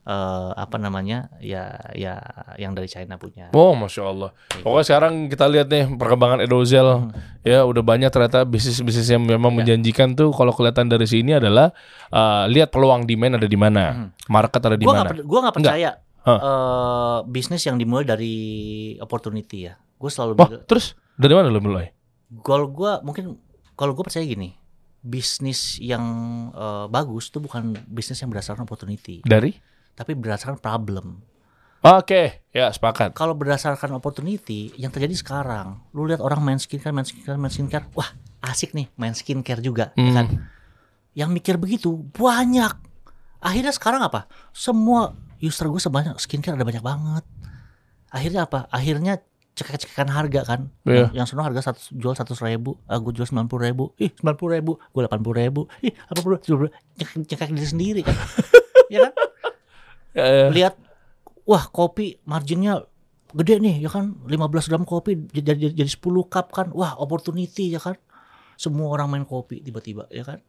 eh 0.01 0.51
apa 0.57 0.76
namanya 0.76 1.28
ya 1.38 1.76
ya 1.92 2.16
yang 2.57 2.72
dari 2.72 2.84
China 2.84 3.16
punya. 3.16 3.53
Oh, 3.53 3.72
masya 3.72 4.03
Allah. 4.03 4.32
Pokoknya 4.59 4.84
sekarang 4.86 5.28
kita 5.28 5.44
lihat 5.44 5.68
nih 5.68 5.92
perkembangan 5.92 6.40
Edozel, 6.40 7.12
ya 7.42 7.62
udah 7.62 7.80
banyak 7.80 8.09
ternyata 8.09 8.44
bisnis-bisnis 8.44 9.07
yang 9.07 9.20
memang 9.20 9.53
menjanjikan 9.53 10.12
tuh. 10.12 10.32
Kalau 10.32 10.53
kelihatan 10.53 10.88
dari 10.88 11.05
sini 11.05 11.36
adalah 11.36 11.68
uh, 12.09 12.48
lihat 12.48 12.68
peluang 12.68 13.05
demand 13.05 13.36
ada 13.36 13.44
di 13.44 13.57
mana, 13.57 14.09
market 14.24 14.61
ada 14.62 14.76
di 14.76 14.84
Gua 14.84 15.05
mana. 15.05 15.09
per- 15.12 15.20
gua 15.22 15.38
nggak 15.44 15.57
percaya 15.61 15.90
Hah. 16.20 16.38
eh, 16.38 17.18
bisnis 17.28 17.61
yang 17.62 17.76
dimulai 17.76 18.05
dari 18.05 18.34
opportunity 18.96 19.68
ya. 19.68 19.76
Gue 20.01 20.09
selalu 20.09 20.32
Wah, 20.34 20.48
bilang, 20.48 20.64
terus 20.64 20.96
dari 21.14 21.36
mana 21.36 21.53
lo 21.53 21.61
mulai? 21.61 21.92
kalau 22.40 22.66
gue 22.66 22.92
mungkin 23.03 23.36
kalau 23.74 23.92
gue 23.92 24.01
percaya 24.01 24.24
gini, 24.24 24.57
bisnis 24.98 25.76
yang 25.76 26.01
eh, 26.51 26.86
bagus 26.88 27.28
itu 27.28 27.38
bukan 27.38 27.76
bisnis 27.84 28.16
yang 28.18 28.32
berdasarkan 28.32 28.64
opportunity, 28.64 29.20
Dari? 29.20 29.53
tapi 29.92 30.16
berdasarkan 30.16 30.57
problem. 30.57 31.20
Oke, 31.80 32.44
ya 32.53 32.68
sepakat. 32.68 33.16
Kalau 33.16 33.32
berdasarkan 33.32 33.96
opportunity, 33.96 34.68
yang 34.76 34.92
terjadi 34.92 35.16
sekarang, 35.16 35.80
lu 35.92 36.05
lihat 36.05 36.20
orang 36.20 36.40
main 36.40 36.61
skincare, 36.61 36.92
main 36.92 37.05
skincare, 37.05 37.40
main 37.40 37.48
skincare, 37.48 37.88
wah 37.92 38.05
asik 38.44 38.72
nih 38.72 38.88
main 38.96 39.12
skincare 39.12 39.61
juga, 39.61 39.96
Hmm. 39.96 40.12
kan? 40.12 40.26
Yang 41.12 41.30
mikir 41.32 41.55
begitu 41.57 41.88
banyak. 42.12 42.76
Akhirnya 43.40 43.72
sekarang 43.72 44.05
apa? 44.05 44.28
Semua 44.53 45.12
user 45.40 45.66
gue 45.66 45.80
sebanyak 45.80 46.20
skincare 46.20 46.53
ada 46.53 46.68
banyak 46.68 46.84
banget. 46.84 47.24
Akhirnya 48.12 48.44
apa? 48.44 48.68
Akhirnya 48.68 49.24
cekek-cekekan 49.61 50.08
harga 50.08 50.40
kan. 50.42 50.61
Iya. 50.88 51.08
Yang, 51.08 51.08
yang 51.14 51.26
sono 51.28 51.42
harga 51.44 51.61
satu, 51.70 51.80
jual 51.92 52.16
satu 52.16 52.32
ribu, 52.40 52.80
gue 52.80 53.12
jual 53.12 53.28
sembilan 53.28 53.46
puluh 53.46 53.62
ribu, 53.68 53.84
ih 54.00 54.11
sembilan 54.16 54.36
puluh 54.40 54.52
ribu, 54.56 54.72
gue 54.80 55.00
delapan 55.04 55.20
puluh 55.20 55.36
ribu, 55.36 55.61
ih 55.84 55.92
delapan 55.92 56.22
puluh 56.24 56.36
ribu, 56.40 56.66
cekek 57.28 57.50
diri 57.52 57.68
sendiri 57.68 58.00
kan. 58.00 58.16
ya 58.94 58.98
kan? 59.08 59.12
Ya, 60.11 60.26
ya. 60.26 60.46
lihat 60.50 60.74
wah 61.46 61.70
kopi 61.70 62.18
marginnya 62.26 62.82
gede 63.30 63.62
nih 63.62 63.86
ya 63.86 63.90
kan 63.90 64.18
15 64.26 64.70
gram 64.70 64.82
kopi 64.82 65.14
jadi 65.30 65.54
jadi, 65.54 65.86
jadi 65.86 65.90
10 65.90 66.02
cup 66.26 66.50
kan 66.50 66.74
wah 66.74 66.98
opportunity 66.98 67.70
ya 67.70 67.78
kan 67.78 67.94
semua 68.58 68.90
orang 68.90 69.06
main 69.06 69.24
kopi 69.26 69.62
tiba-tiba 69.62 70.11
ya 70.11 70.26
kan 70.26 70.42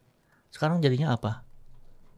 sekarang 0.49 0.82
jadinya 0.82 1.14
apa 1.14 1.45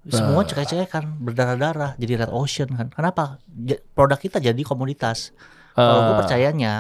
semua 0.08 0.44
Nah. 0.44 0.48
cekek-cekekan 0.48 1.20
berdarah-darah 1.24 1.96
jadi 1.96 2.28
red 2.28 2.32
ocean 2.32 2.68
kan 2.76 2.88
kenapa 2.92 3.40
produk 3.96 4.20
kita 4.20 4.40
jadi 4.44 4.60
komoditas 4.64 5.32
kalau 5.74 6.00
gue 6.02 6.14
Ah. 6.14 6.20
percayanya 6.22 6.74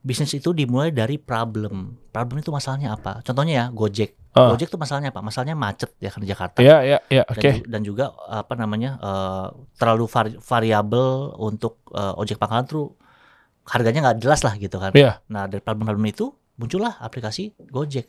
bisnis 0.00 0.32
itu 0.32 0.50
dimulai 0.50 0.90
dari 0.90 1.16
problem 1.16 1.98
problem 2.08 2.38
itu 2.38 2.48
masalahnya 2.48 2.92
apa 2.92 3.20
contohnya 3.20 3.54
ya 3.54 3.66
Gojek 3.68 4.16
Ah. 4.32 4.52
Gojek 4.52 4.68
itu 4.68 4.76
masalahnya 4.76 5.08
apa 5.08 5.20
masalahnya 5.20 5.54
macet 5.54 5.96
ya 5.96 6.08
kan 6.08 6.20
di 6.20 6.28
Jakarta 6.28 6.60
Iya, 6.60 6.76
iya, 6.82 6.98
iya, 7.08 7.24
dan, 7.24 7.32
oke. 7.32 7.50
dan 7.66 7.80
juga 7.80 8.04
apa 8.26 8.52
namanya 8.52 8.90
eh, 8.98 9.46
terlalu 9.74 10.04
vari- 10.06 10.36
variabel 10.38 11.08
untuk 11.36 11.80
eh, 11.90 12.14
ojek 12.14 12.36
pangkalan 12.36 12.64
tuh 12.64 12.92
harganya 13.64 13.98
nggak 14.04 14.20
jelas 14.20 14.40
lah 14.40 14.54
gitu 14.54 14.76
kan. 14.76 14.92
Iya. 14.92 15.24
Nah 15.26 15.44
dari 15.44 15.58
problem-problem 15.58 16.04
itu 16.06 16.28
muncullah 16.54 16.96
aplikasi 16.96 17.56
Gojek 17.66 18.06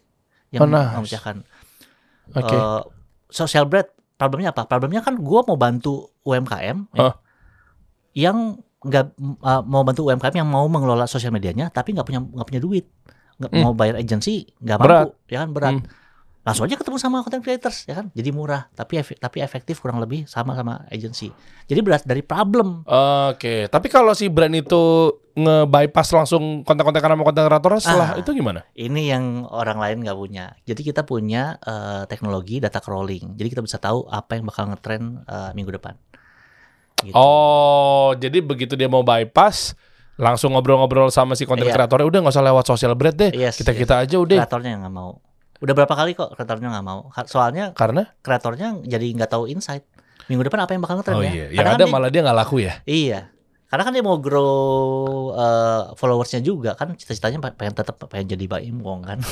yang 0.49 0.63
Oh, 0.63 0.69
nice. 0.69 0.93
memecahkan. 0.93 1.47
Oke. 2.33 2.53
Eh, 2.53 2.81
social 3.27 3.63
bread 3.65 3.87
problemnya 4.13 4.51
apa? 4.51 4.63
Problemnya 4.63 4.99
kan 4.99 5.15
gua 5.15 5.41
mau 5.41 5.55
bantu 5.55 6.11
UMKM 6.21 6.91
ya, 6.91 7.01
Hah? 7.01 7.13
yang 8.13 8.59
nggak 8.87 9.05
eh, 9.19 9.61
mau 9.63 9.83
bantu 9.83 10.07
UMKM 10.07 10.35
yang 10.35 10.47
mau 10.47 10.65
mengelola 10.65 11.05
sosial 11.05 11.29
medianya 11.29 11.67
tapi 11.67 11.91
nggak 11.91 12.03
punya 12.03 12.19
nggak 12.19 12.47
punya 12.47 12.59
duit 12.59 12.85
nggak 13.35 13.51
Hmm. 13.51 13.61
mau 13.61 13.71
bayar 13.71 13.95
agensi 13.95 14.47
nggak 14.57 14.77
Berat. 14.77 15.05
mampu 15.05 15.27
ya 15.27 15.37
kan 15.37 15.49
berat 15.51 15.73
Hmm. 15.75 15.85
langsung 16.41 16.63
aja 16.63 16.73
ketemu 16.73 16.95
sama 16.95 17.19
content 17.19 17.39
creators 17.39 17.83
ya 17.83 17.93
kan 17.93 18.07
jadi 18.09 18.31
murah 18.31 18.71
tapi 18.71 18.97
efe- 18.97 19.13
tapi 19.15 19.37
efektif 19.39 19.77
kurang 19.77 19.99
lebih 19.99 20.23
sama 20.25 20.55
sama 20.55 20.87
agensi 20.87 21.27
jadi 21.65 21.79
berat 21.79 22.01
dari 22.01 22.21
problem 22.21 22.87
Oke, 23.27 23.67
tapi 23.67 23.87
kalau 23.87 24.11
si 24.11 24.25
brand 24.25 24.55
itu 24.55 24.79
nge-bypass 25.37 26.15
langsung 26.15 26.63
konten-konten 26.63 26.97
karena 26.97 27.13
konten 27.15 27.45
kreatornya 27.45 27.77
setelah 27.79 28.09
Ah. 28.09 28.17
itu 28.17 28.31
gimana? 28.31 28.65
ini 28.73 29.05
yang 29.05 29.45
orang 29.45 29.77
lain 29.77 29.97
nggak 30.01 30.17
punya 30.17 30.55
jadi 30.63 30.81
kita 30.83 31.03
punya 31.03 31.59
eh, 31.59 32.03
teknologi 32.05 32.57
data 32.57 32.79
crawling 32.79 33.35
jadi 33.35 33.47
kita 33.51 33.61
bisa 33.61 33.77
tahu 33.77 34.07
apa 34.07 34.33
yang 34.33 34.47
bakal 34.47 34.65
ngetren 34.65 35.21
eh, 35.21 35.51
minggu 35.53 35.69
depan 35.73 35.93
gitu. 36.99 37.13
Oh, 37.13 38.13
jadi 38.13 38.39
begitu 38.39 38.73
dia 38.73 38.85
mau 38.85 39.01
bypass 39.01 39.73
langsung 40.15 40.51
ngobrol-ngobrol 40.51 41.07
sama 41.07 41.33
si 41.33 41.45
konten 41.45 41.65
Iya. 41.65 41.77
kreatornya 41.77 42.05
udah 42.05 42.19
nggak 42.21 42.33
usah 42.33 42.41
lewat 42.43 42.65
sosial 42.65 42.93
brand 42.93 43.13
deh. 43.13 43.31
Yes, 43.31 43.55
kita 43.55 43.71
kita 43.71 44.01
aja 44.01 44.17
udah. 44.17 44.37
kreatornya 44.39 44.69
yang 44.71 44.81
nggak 44.81 44.95
mau 44.95 45.21
udah 45.57 45.73
berapa 45.73 45.89
kali 45.89 46.13
kok 46.13 46.33
kreatornya 46.33 46.69
nggak 46.69 46.85
mau 46.85 47.09
soalnya 47.25 47.73
Karena 47.73 48.05
kreatornya 48.19 48.77
jadi 48.83 49.09
nggak 49.11 49.25
tahu 49.27 49.45
insight 49.47 49.81
minggu 50.25 50.45
depan 50.45 50.61
apa 50.61 50.71
yang 50.71 50.81
bakal 50.81 50.95
ngetren 50.97 51.17
oh 51.17 51.21
ya 51.21 51.31
iya, 51.31 51.45
yang 51.47 51.55
Karena 51.55 51.65
kan 51.67 51.73
ada 51.73 51.81
dia- 51.81 51.93
malah 51.93 52.09
dia 52.09 52.21
nggak 52.21 52.37
laku 52.37 52.55
ya. 52.59 52.73
Iya. 52.83 53.19
Karena 53.67 53.83
kan 53.83 53.91
dia 53.91 53.99
mau 53.99 54.15
grow 54.17 54.55
uh, 55.29 55.91
followersnya 55.93 56.39
juga 56.39 56.71
kan 56.73 56.95
cita-citanya 56.95 57.37
pe- 57.37 57.51
pengen 57.53 57.75
tetap 57.75 57.99
pengen 58.07 58.31
jadi 58.31 58.47
Mbak 58.47 58.61
Imwong 58.63 59.01
kan. 59.03 59.19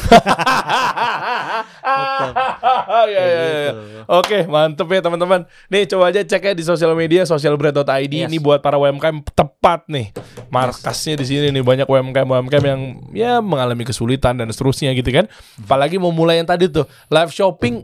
Iya, 3.06 3.22
iya, 3.22 3.22
iya. 3.24 3.72
Gitu. 3.72 3.82
Oke, 4.08 4.38
mantep 4.46 4.88
ya 4.88 5.00
teman-teman. 5.00 5.46
Nih 5.68 5.86
coba 5.88 6.10
aja 6.10 6.22
cek 6.22 6.42
ya 6.44 6.54
di 6.54 6.64
sosial 6.64 6.94
media 6.94 7.24
sosialbread.id 7.24 8.12
Yes. 8.12 8.28
ini 8.28 8.38
buat 8.38 8.60
para 8.60 8.76
UMKM 8.76 9.24
tepat 9.32 9.88
nih. 9.88 10.12
Markasnya 10.48 11.16
di 11.16 11.26
sini 11.26 11.48
nih 11.52 11.62
banyak 11.62 11.88
UMKM 11.88 12.26
UMKM 12.26 12.66
yang 12.66 12.82
ya 13.12 13.34
mengalami 13.40 13.84
kesulitan 13.84 14.36
dan 14.36 14.48
seterusnya 14.50 14.92
gitu 14.94 15.10
kan. 15.10 15.26
Apalagi 15.58 15.96
mau 15.96 16.12
mulai 16.12 16.40
yang 16.40 16.48
tadi 16.48 16.68
tuh 16.68 16.84
live 17.08 17.32
shopping. 17.32 17.84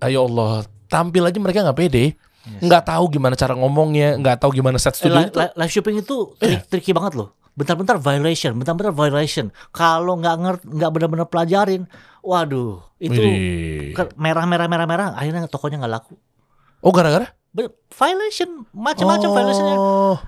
Ayo 0.00 0.28
Allah, 0.28 0.64
tampil 0.86 1.24
aja 1.24 1.38
mereka 1.38 1.60
nggak 1.62 1.78
pede. 1.78 2.16
Nggak 2.44 2.82
tahu 2.88 3.04
gimana 3.08 3.34
cara 3.34 3.56
ngomongnya, 3.56 4.20
nggak 4.20 4.36
tahu 4.40 4.50
gimana 4.52 4.76
set 4.76 4.94
Eh, 4.94 4.98
studio 5.00 5.16
li- 5.16 5.28
itu. 5.32 5.38
li- 5.40 5.54
live 5.56 5.72
shopping 5.72 5.96
itu 6.00 6.16
tri- 6.36 6.64
tricky 6.68 6.92
banget 6.92 7.16
loh. 7.16 7.32
Bentar-bentar 7.54 7.96
violation, 8.02 8.52
bentar-bentar 8.58 8.90
violation. 8.90 9.48
Kalau 9.70 10.18
nggak 10.18 10.36
ngerti, 10.42 10.64
nggak 10.68 10.90
benar-benar 10.90 11.26
pelajarin, 11.30 11.82
waduh, 12.20 12.82
itu 12.98 13.20
merah-merah 14.16 14.66
merah-merah, 14.66 15.08
akhirnya 15.14 15.46
tokonya 15.46 15.78
nggak 15.80 15.92
laku. 15.92 16.14
Oh 16.82 16.90
gara-gara? 16.90 17.30
Violation, 17.94 18.66
macam-macam 18.74 19.28
oh. 19.30 19.34
violationnya. 19.38 19.78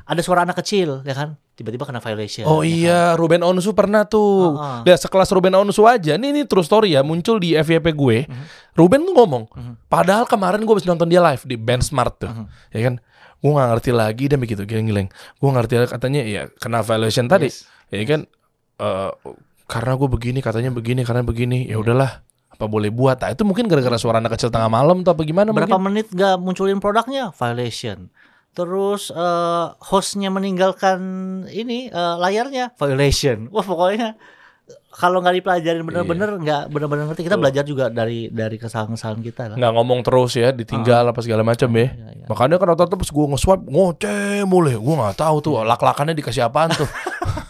Ada 0.06 0.20
suara 0.22 0.46
anak 0.46 0.62
kecil, 0.62 1.02
ya 1.02 1.10
kan? 1.10 1.34
Tiba-tiba 1.58 1.82
kena 1.82 1.98
violation. 1.98 2.46
Oh 2.46 2.62
ya 2.62 2.70
kan? 2.70 2.70
iya, 2.70 3.00
Ruben 3.18 3.42
Onsu 3.42 3.74
pernah 3.74 4.06
tuh. 4.06 4.54
Ah. 4.54 4.86
Lihat 4.86 5.02
sekelas 5.02 5.34
Ruben 5.34 5.50
Onsu 5.58 5.82
aja. 5.90 6.14
Nih 6.14 6.30
ini 6.30 6.42
true 6.46 6.62
story 6.62 6.94
ya, 6.94 7.02
muncul 7.02 7.42
di 7.42 7.58
FYP 7.58 7.98
gue. 7.98 8.30
Mhm. 8.30 8.44
Ruben 8.78 9.02
tuh 9.02 9.14
ngomong, 9.18 9.50
Mhm. 9.50 9.72
padahal 9.90 10.30
kemarin 10.30 10.62
gue 10.62 10.70
habis 10.70 10.86
nonton 10.86 11.10
dia 11.10 11.18
live 11.18 11.42
di 11.42 11.58
Benchmart 11.58 12.14
tuh. 12.22 12.30
Mhm. 12.30 12.44
Ya 12.70 12.80
kan? 12.86 12.94
Gue 13.42 13.50
gak 13.52 13.68
ngerti 13.74 13.90
lagi 13.90 14.24
dan 14.30 14.38
begitu 14.38 14.62
geleng-geleng. 14.62 15.08
Gue 15.42 15.50
ngerti 15.50 15.74
katanya 15.90 16.22
ya 16.22 16.42
kena 16.62 16.86
violation 16.86 17.26
tadi. 17.26 17.50
Yes. 17.50 17.66
Ya 17.90 18.06
kan 18.06 18.20
eh, 18.78 19.10
karena 19.66 19.92
gue 19.98 20.08
begini, 20.12 20.38
katanya 20.38 20.70
begini, 20.70 21.02
karena 21.02 21.26
begini. 21.26 21.66
Ya 21.66 21.82
udahlah, 21.82 22.22
apa 22.56 22.66
boleh 22.66 22.88
buat? 22.88 23.16
Nah, 23.16 23.30
itu 23.30 23.42
mungkin 23.42 23.64
gara-gara 23.64 23.94
suara 23.94 24.16
anak 24.16 24.34
kecil 24.34 24.48
tengah 24.48 24.66
malam 24.66 25.00
tuh 25.00 25.12
apa 25.12 25.22
gimana 25.22 25.52
Berapa 25.52 25.76
mungkin? 25.76 25.84
menit 25.86 26.06
nggak 26.08 26.34
munculin 26.36 26.76
produknya 26.76 27.30
violation. 27.30 28.08
Terus 28.50 29.08
eh, 29.10 29.66
hostnya 29.84 30.28
meninggalkan 30.28 30.98
ini 31.46 31.86
eh, 31.86 32.14
layarnya 32.16 32.72
violation. 32.74 33.46
Wah 33.50 33.60
pokoknya 33.60 34.16
kalau 34.90 35.20
nggak 35.20 35.36
dipelajarin 35.36 35.84
bener-bener 35.84 36.30
nggak 36.34 36.62
bener-bener 36.72 37.04
ngerti 37.06 37.22
kita 37.22 37.28
Iya. 37.28 37.30
Betul. 37.30 37.42
belajar 37.44 37.64
juga 37.64 37.84
dari 37.86 38.20
dari 38.28 38.56
kesalahan-kesalahan 38.56 39.20
kita 39.22 39.42
lah. 39.46 39.56
nggak 39.56 39.72
ngomong 39.72 40.00
terus 40.00 40.32
ya, 40.34 40.50
ditinggal 40.50 41.04
apa 41.06 41.20
segala 41.20 41.44
macam 41.44 41.68
ya. 41.70 41.86
Iya, 41.86 42.08
iya. 42.16 42.26
Makanya 42.26 42.56
kan 42.56 42.66
rata-rata 42.72 42.96
pas 42.96 43.06
gue 43.06 43.26
nge-swipe 43.28 43.64
ngoceh 43.68 44.42
mulai. 44.42 44.74
Gue 44.74 44.94
nggak 44.96 45.16
tahu 45.16 45.36
tuh 45.38 45.60
lak-lakannya 45.60 46.16
dikasih 46.16 46.48
apaan 46.48 46.72
tuh. 46.72 46.88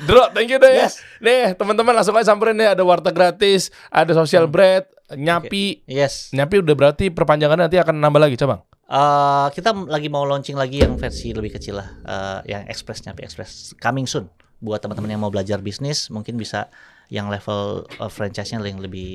Dro, 0.00 0.30
thank 0.30 0.46
you 0.46 0.56
deh. 0.56 0.74
Yes. 0.78 1.02
Nih, 1.18 1.52
teman-teman 1.52 1.90
langsung 1.92 2.14
aja 2.14 2.28
samperin 2.28 2.54
deh 2.54 2.68
ada 2.68 2.80
warteg 2.80 3.10
gratis, 3.10 3.70
ada 3.88 4.12
social 4.12 4.46
bread, 4.46 4.86
nyapi. 5.10 5.82
Yes. 5.84 6.30
Nyapi 6.30 6.60
udah 6.60 6.74
berarti 6.74 7.08
perpanjangannya 7.08 7.66
nanti 7.66 7.76
akan 7.76 7.96
nambah 7.96 8.20
lagi, 8.20 8.36
cabang. 8.36 8.62
Eh, 8.84 9.46
kita 9.52 9.74
lagi 9.84 10.06
mau 10.06 10.22
launching 10.22 10.54
lagi 10.54 10.80
yang 10.80 10.94
versi 10.94 11.30
lebih 11.30 11.52
kecil 11.52 11.76
lah, 11.76 11.88
Eh, 12.00 12.38
yang 12.48 12.62
express 12.64 13.02
nyampe 13.02 13.20
express 13.20 13.74
coming 13.74 14.06
soon. 14.06 14.30
Buat 14.58 14.80
teman-teman 14.80 15.10
yang 15.10 15.20
mau 15.20 15.28
belajar 15.28 15.58
bisnis, 15.58 16.08
mungkin 16.08 16.34
bisa 16.34 16.70
yang 17.08 17.26
level 17.26 17.84
eh, 17.90 18.06
franchise-nya 18.06 18.60
yang 18.60 18.78
lebih 18.78 19.10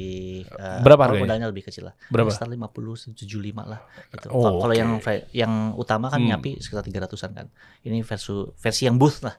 eh, 0.46 0.80
Berapa 0.80 1.08
harganya? 1.08 1.24
modalnya 1.24 1.48
lebih 1.48 1.64
kecil 1.64 1.88
lah. 1.88 1.96
Berapa? 2.08 2.30
Sekitar 2.30 2.50
50 2.50 3.16
75 3.16 3.64
lah 3.64 3.80
gitu. 4.10 4.28
Oh, 4.30 4.62
Kalau- 4.62 4.62
oke. 4.66 4.76
yang 4.76 4.98
yang 5.32 5.54
utama 5.74 6.08
kan 6.08 6.20
Hmm. 6.20 6.30
nyapi 6.30 6.58
sekitar 6.58 6.84
300-an 6.84 7.32
kan. 7.34 7.48
Ini 7.82 8.02
versi 8.02 8.34
versi 8.54 8.84
yang 8.84 8.98
booth 8.98 9.22
lah. 9.22 9.34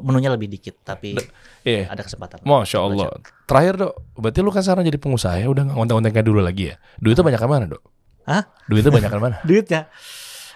Menunya 0.00 0.30
lebih 0.30 0.46
dikit 0.46 0.78
tapi 0.80 1.18
Iya. 1.62 1.90
ada 1.90 2.00
kesempatan. 2.00 2.40
Masya 2.42 2.78
Allah. 2.78 3.10
Terakhir 3.44 3.74
dok, 3.76 3.92
berarti 4.14 4.38
lu 4.40 4.50
kan 4.50 4.62
sekarang 4.62 4.84
jadi 4.84 4.96
pengusaha 4.96 5.36
ya, 5.36 5.46
udah 5.46 5.66
nggak 5.66 5.76
konten-konten 5.76 6.10
kayak 6.10 6.24
dulu 6.24 6.40
lagi 6.40 6.70
ya. 6.70 6.76
Duitnya 6.96 7.22
banyak 7.22 7.38
ke 7.38 7.48
mana 7.48 7.64
dok? 7.66 7.82
Hah? 8.24 8.42
Duitnya 8.64 8.90
banyak 8.90 9.10
ke 9.10 9.18
mana? 9.18 9.36
Duitnya 9.48 9.80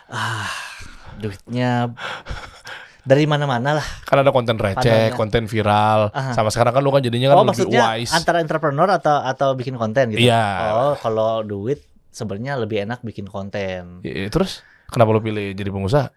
ah 0.07 0.51
duitnya 1.17 1.93
dari 3.01 3.25
mana-mana 3.25 3.79
lah. 3.79 3.87
Kan 4.05 4.21
ada 4.21 4.31
konten 4.31 4.55
receh, 4.55 4.77
Padahal 4.77 5.11
ya. 5.11 5.17
konten 5.17 5.43
viral. 5.47 6.01
Aha. 6.11 6.33
Sama 6.33 6.49
sekarang 6.49 6.77
kan 6.77 6.83
lu 6.83 6.91
kan 6.91 7.01
jadinya 7.01 7.31
kan 7.31 7.37
oh 7.37 7.43
lebih 7.43 7.51
maksudnya 7.67 7.83
wise. 7.97 8.13
antara 8.13 8.39
entrepreneur 8.39 8.89
atau 8.91 9.17
atau 9.21 9.49
bikin 9.55 9.75
konten 9.75 10.13
gitu? 10.13 10.21
Iya. 10.21 10.45
Oh 10.71 10.95
kalau 10.97 11.41
duit 11.43 11.81
sebenarnya 12.11 12.59
lebih 12.59 12.85
enak 12.85 13.01
bikin 13.01 13.27
konten. 13.27 14.03
Iya, 14.03 14.29
terus 14.29 14.61
kenapa 14.87 15.11
lu 15.11 15.21
pilih 15.21 15.53
jadi 15.53 15.71
pengusaha? 15.71 16.11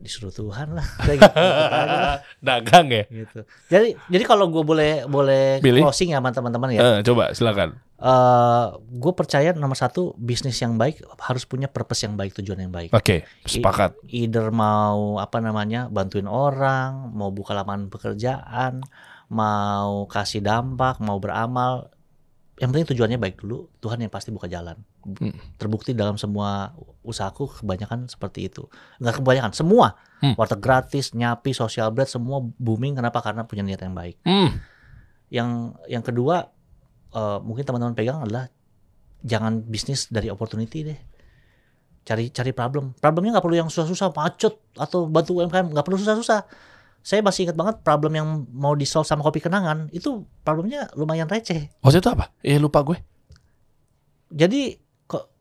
Disuruh 0.00 0.32
Tuhan 0.32 0.72
lah. 0.72 0.86
Gitu, 1.04 1.20
gitu 1.20 1.36
lah, 1.36 2.24
Dagang 2.48 2.88
ya? 2.88 3.04
gitu. 3.06 3.44
Jadi 3.68 3.94
jadi 4.08 4.24
kalau 4.24 4.48
gue 4.48 4.64
boleh 4.64 5.04
boleh 5.04 5.60
Pilih. 5.60 5.84
closing 5.84 6.10
ya 6.10 6.18
sama 6.18 6.32
teman-teman 6.32 6.72
ya. 6.72 6.80
Eh, 6.80 6.98
coba 7.04 7.30
silakan. 7.30 7.76
eh 8.00 8.64
gue 8.80 9.12
percaya 9.12 9.52
nomor 9.52 9.76
satu 9.76 10.16
bisnis 10.16 10.56
yang 10.56 10.80
baik 10.80 11.04
harus 11.20 11.44
punya 11.44 11.68
purpose 11.68 12.08
yang 12.08 12.16
baik 12.16 12.32
tujuan 12.32 12.56
yang 12.58 12.72
baik. 12.72 12.96
Oke, 12.96 13.28
sepakat. 13.44 13.92
Either 14.08 14.48
mau 14.48 15.20
apa 15.20 15.36
namanya 15.38 15.84
bantuin 15.86 16.24
orang, 16.24 17.12
mau 17.12 17.28
buka 17.28 17.52
lapangan 17.52 17.92
pekerjaan, 17.92 18.80
mau 19.28 20.08
kasih 20.08 20.40
dampak, 20.40 20.96
mau 20.98 21.20
beramal. 21.20 21.92
Yang 22.56 22.68
penting 22.72 22.88
tujuannya 22.92 23.18
baik 23.20 23.36
dulu. 23.36 23.68
Tuhan 23.78 24.00
yang 24.00 24.08
pasti 24.08 24.32
buka 24.32 24.48
jalan. 24.48 24.80
Hmm. 25.00 25.32
Terbukti 25.56 25.96
dalam 25.96 26.20
semua 26.20 26.76
usahaku 27.00 27.48
kebanyakan 27.64 28.04
seperti 28.06 28.52
itu. 28.52 28.68
Enggak 29.00 29.24
kebanyakan, 29.24 29.52
semua. 29.56 29.96
Hmm. 30.20 30.36
Warteg 30.36 30.60
gratis, 30.60 31.16
nyapi, 31.16 31.56
social 31.56 31.88
bread 31.88 32.08
semua 32.08 32.44
booming. 32.60 33.00
Kenapa? 33.00 33.24
Karena 33.24 33.48
punya 33.48 33.64
niat 33.64 33.80
yang 33.80 33.96
baik. 33.96 34.20
Hmm. 34.28 34.60
Yang 35.32 35.50
yang 35.88 36.04
kedua 36.04 36.52
eh, 37.16 37.38
mungkin 37.40 37.64
teman-teman 37.64 37.96
pegang 37.96 38.20
adalah 38.20 38.52
jangan 39.24 39.64
bisnis 39.64 40.08
dari 40.12 40.28
opportunity 40.28 40.84
deh. 40.84 41.00
Cari 42.04 42.28
cari 42.32 42.52
problem. 42.52 42.96
Problemnya 42.96 43.38
nggak 43.38 43.44
perlu 43.44 43.56
yang 43.60 43.68
susah-susah, 43.72 44.12
macet 44.12 44.56
atau 44.76 45.08
bantu 45.08 45.40
UMKM 45.40 45.72
nggak 45.72 45.84
perlu 45.84 45.96
susah-susah. 46.00 46.44
Saya 47.00 47.24
masih 47.24 47.48
ingat 47.48 47.56
banget 47.56 47.76
problem 47.80 48.12
yang 48.12 48.28
mau 48.52 48.76
di 48.76 48.84
solve 48.84 49.08
sama 49.08 49.24
kopi 49.24 49.40
kenangan 49.40 49.88
itu 49.88 50.28
problemnya 50.44 50.92
lumayan 50.92 51.24
receh. 51.24 51.72
Maksudnya 51.80 52.04
itu 52.04 52.12
apa? 52.12 52.24
Eh 52.44 52.60
lupa 52.60 52.84
gue. 52.84 53.00
Jadi 54.30 54.76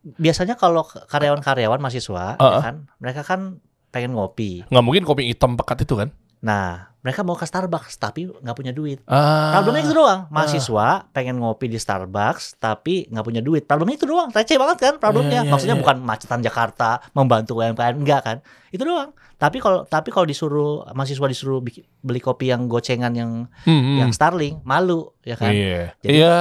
biasanya 0.01 0.55
kalau 0.55 0.83
karyawan-karyawan 0.83 1.77
mahasiswa 1.77 2.25
ya 2.31 2.39
Uh-uh. 2.39 2.61
kan, 2.61 2.75
mereka 2.97 3.21
kan 3.21 3.59
pengen 3.89 4.13
ngopi. 4.13 4.63
Nggak 4.67 4.83
mungkin 4.83 5.03
kopi 5.03 5.27
hitam 5.27 5.53
pekat 5.53 5.83
itu 5.83 5.95
kan? 5.95 6.09
Nah, 6.39 6.87
mereka 6.99 7.19
mau 7.21 7.35
ke 7.35 7.43
Starbucks 7.43 7.95
tapi 7.95 8.27
nggak 8.29 8.53
punya 8.53 8.71
duit. 8.71 9.03
Ah. 9.05 9.51
Problemnya 9.53 9.83
itu 9.83 9.91
doang. 9.91 10.27
Mahasiswa 10.29 11.03
pengen 11.11 11.35
ngopi 11.37 11.67
di 11.67 11.75
Starbucks 11.75 12.55
tapi 12.57 13.07
nggak 13.07 13.25
punya 13.25 13.41
duit. 13.41 13.63
Problemnya 13.63 13.97
itu 13.97 14.07
doang. 14.07 14.31
Receh 14.31 14.55
banget 14.55 14.77
kan 14.79 14.93
problemnya. 14.97 15.41
Iya, 15.41 15.43
iya, 15.43 15.51
Maksudnya 15.51 15.75
iya. 15.75 15.81
bukan 15.81 15.97
macetan 15.99 16.39
Jakarta 16.39 17.03
membantu 17.11 17.59
UMKM 17.59 17.95
enggak 17.97 18.21
kan. 18.23 18.37
Itu 18.69 18.83
doang. 18.83 19.11
Tapi 19.35 19.59
kalau 19.59 19.83
tapi 19.83 20.11
kalau 20.11 20.23
disuruh 20.23 20.87
mahasiswa 20.91 21.23
disuruh 21.25 21.59
beli 21.99 22.19
kopi 22.19 22.51
yang 22.51 22.67
gocengan 22.67 23.11
yang 23.11 23.31
Hmm, 23.63 23.79
hmm. 23.81 23.97
yang 23.99 24.11
Starling, 24.11 24.63
malu 24.63 25.11
ya 25.21 25.35
kan. 25.35 25.51
Iya. 25.51 25.95
Jadi- 25.99 26.13
Iya. 26.13 26.39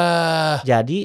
Jadi 0.62 0.98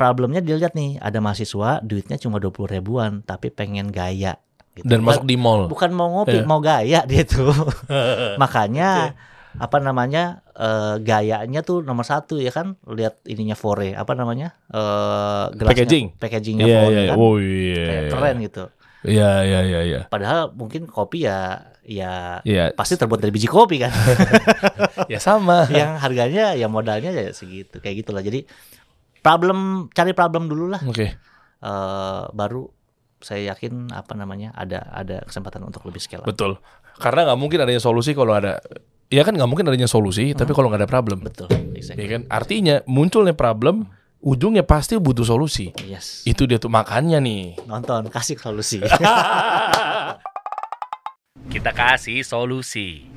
problemnya 0.00 0.40
dilihat 0.40 0.72
nih, 0.72 0.96
ada 0.96 1.20
mahasiswa 1.20 1.84
duitnya 1.84 2.16
cuma 2.16 2.40
20 2.40 2.48
ribuan 2.70 3.20
tapi 3.20 3.50
pengen 3.50 3.92
gaya 3.92 4.40
gitu. 4.72 4.88
Dan 4.88 5.04
Bukan- 5.04 5.20
masuk 5.20 5.24
di 5.24 5.36
mall. 5.36 5.68
bukan 5.68 5.90
mau 5.90 6.08
ngopi, 6.10 6.40
Iya. 6.40 6.46
mau 6.46 6.58
gaya 6.58 7.00
dia 7.10 7.22
tuh. 7.22 7.52
Makanya 8.40 9.12
apa 9.50 9.76
namanya 9.76 10.46
eh, 10.54 10.94
gayanya 11.00 11.60
tuh 11.60 11.82
nomor 11.82 12.02
satu 12.02 12.38
ya 12.38 12.48
kan 12.48 12.78
lihat 12.86 13.18
ininya 13.24 13.52
Fore 13.52 13.92
apa 13.92 14.14
namanya 14.14 14.54
eh 14.68 15.44
gelasnya- 15.52 15.74
Packaging. 15.74 16.06
packagingnya 16.16 16.64
Iya, 16.64 16.78
Fore 16.78 16.94
iya. 16.94 17.02
kan 17.04 17.16
Oh 17.18 17.34
iya. 17.36 17.84
Kayak 17.84 18.04
keren 18.08 18.36
gitu 18.40 18.64
Iya, 19.00 19.30
iya, 19.42 19.60
iya, 19.64 19.80
iya. 19.82 20.00
padahal 20.06 20.54
mungkin 20.54 20.86
kopi 20.86 21.26
ya 21.26 21.66
ya 21.82 22.38
Iya. 22.40 22.70
pasti 22.72 22.94
terbuat 22.94 23.18
dari 23.18 23.34
biji 23.34 23.50
kopi 23.50 23.82
kan 23.82 23.90
Ya 25.12 25.18
sama. 25.18 25.66
yang 25.68 25.98
harganya 25.98 26.54
ya 26.54 26.70
modalnya 26.70 27.10
ya 27.10 27.34
segitu 27.34 27.82
kayak 27.82 28.06
gitulah 28.06 28.22
jadi 28.22 28.46
problem 29.20 29.88
cari 29.92 30.12
problem 30.12 30.48
dulu 30.48 30.72
lah 30.72 30.80
Oke. 30.84 31.16
Eh, 31.60 32.24
baru 32.32 32.64
saya 33.20 33.52
yakin 33.52 33.92
apa 33.92 34.16
namanya 34.16 34.48
ada 34.56 34.80
ada 34.96 35.20
kesempatan 35.28 35.60
untuk 35.60 35.84
lebih 35.84 36.00
scale 36.00 36.24
up. 36.24 36.28
Betul. 36.32 36.56
Karena 36.96 37.28
nggak 37.28 37.38
mungkin 37.40 37.60
adanya 37.60 37.80
solusi 37.80 38.16
kalau 38.16 38.32
ada 38.32 38.56
Ya 39.10 39.26
kan 39.26 39.34
nggak 39.34 39.50
mungkin 39.50 39.66
adanya 39.66 39.90
solusi, 39.90 40.30
tapi 40.38 40.54
kalau 40.54 40.70
nggak 40.70 40.86
ada 40.86 40.90
problem. 40.90 41.18
betul 41.26 41.50
exactly. 41.74 42.06
Ya 42.06 42.14
kan? 42.14 42.20
Artinya 42.30 42.78
munculnya 42.86 43.34
problem, 43.34 43.90
ujungnya 44.22 44.62
pasti 44.62 44.94
butuh 45.02 45.26
solusi. 45.26 45.74
yes 45.82 46.22
Itu 46.22 46.46
dia 46.46 46.62
tuh 46.62 46.70
makannya 46.70 47.18
nih. 47.18 47.42
nonton 47.66 48.06
kasih 48.06 48.38
solusi 48.38 48.78
Kita 51.50 51.74
kasih 51.74 52.22
solusi. 52.22 53.10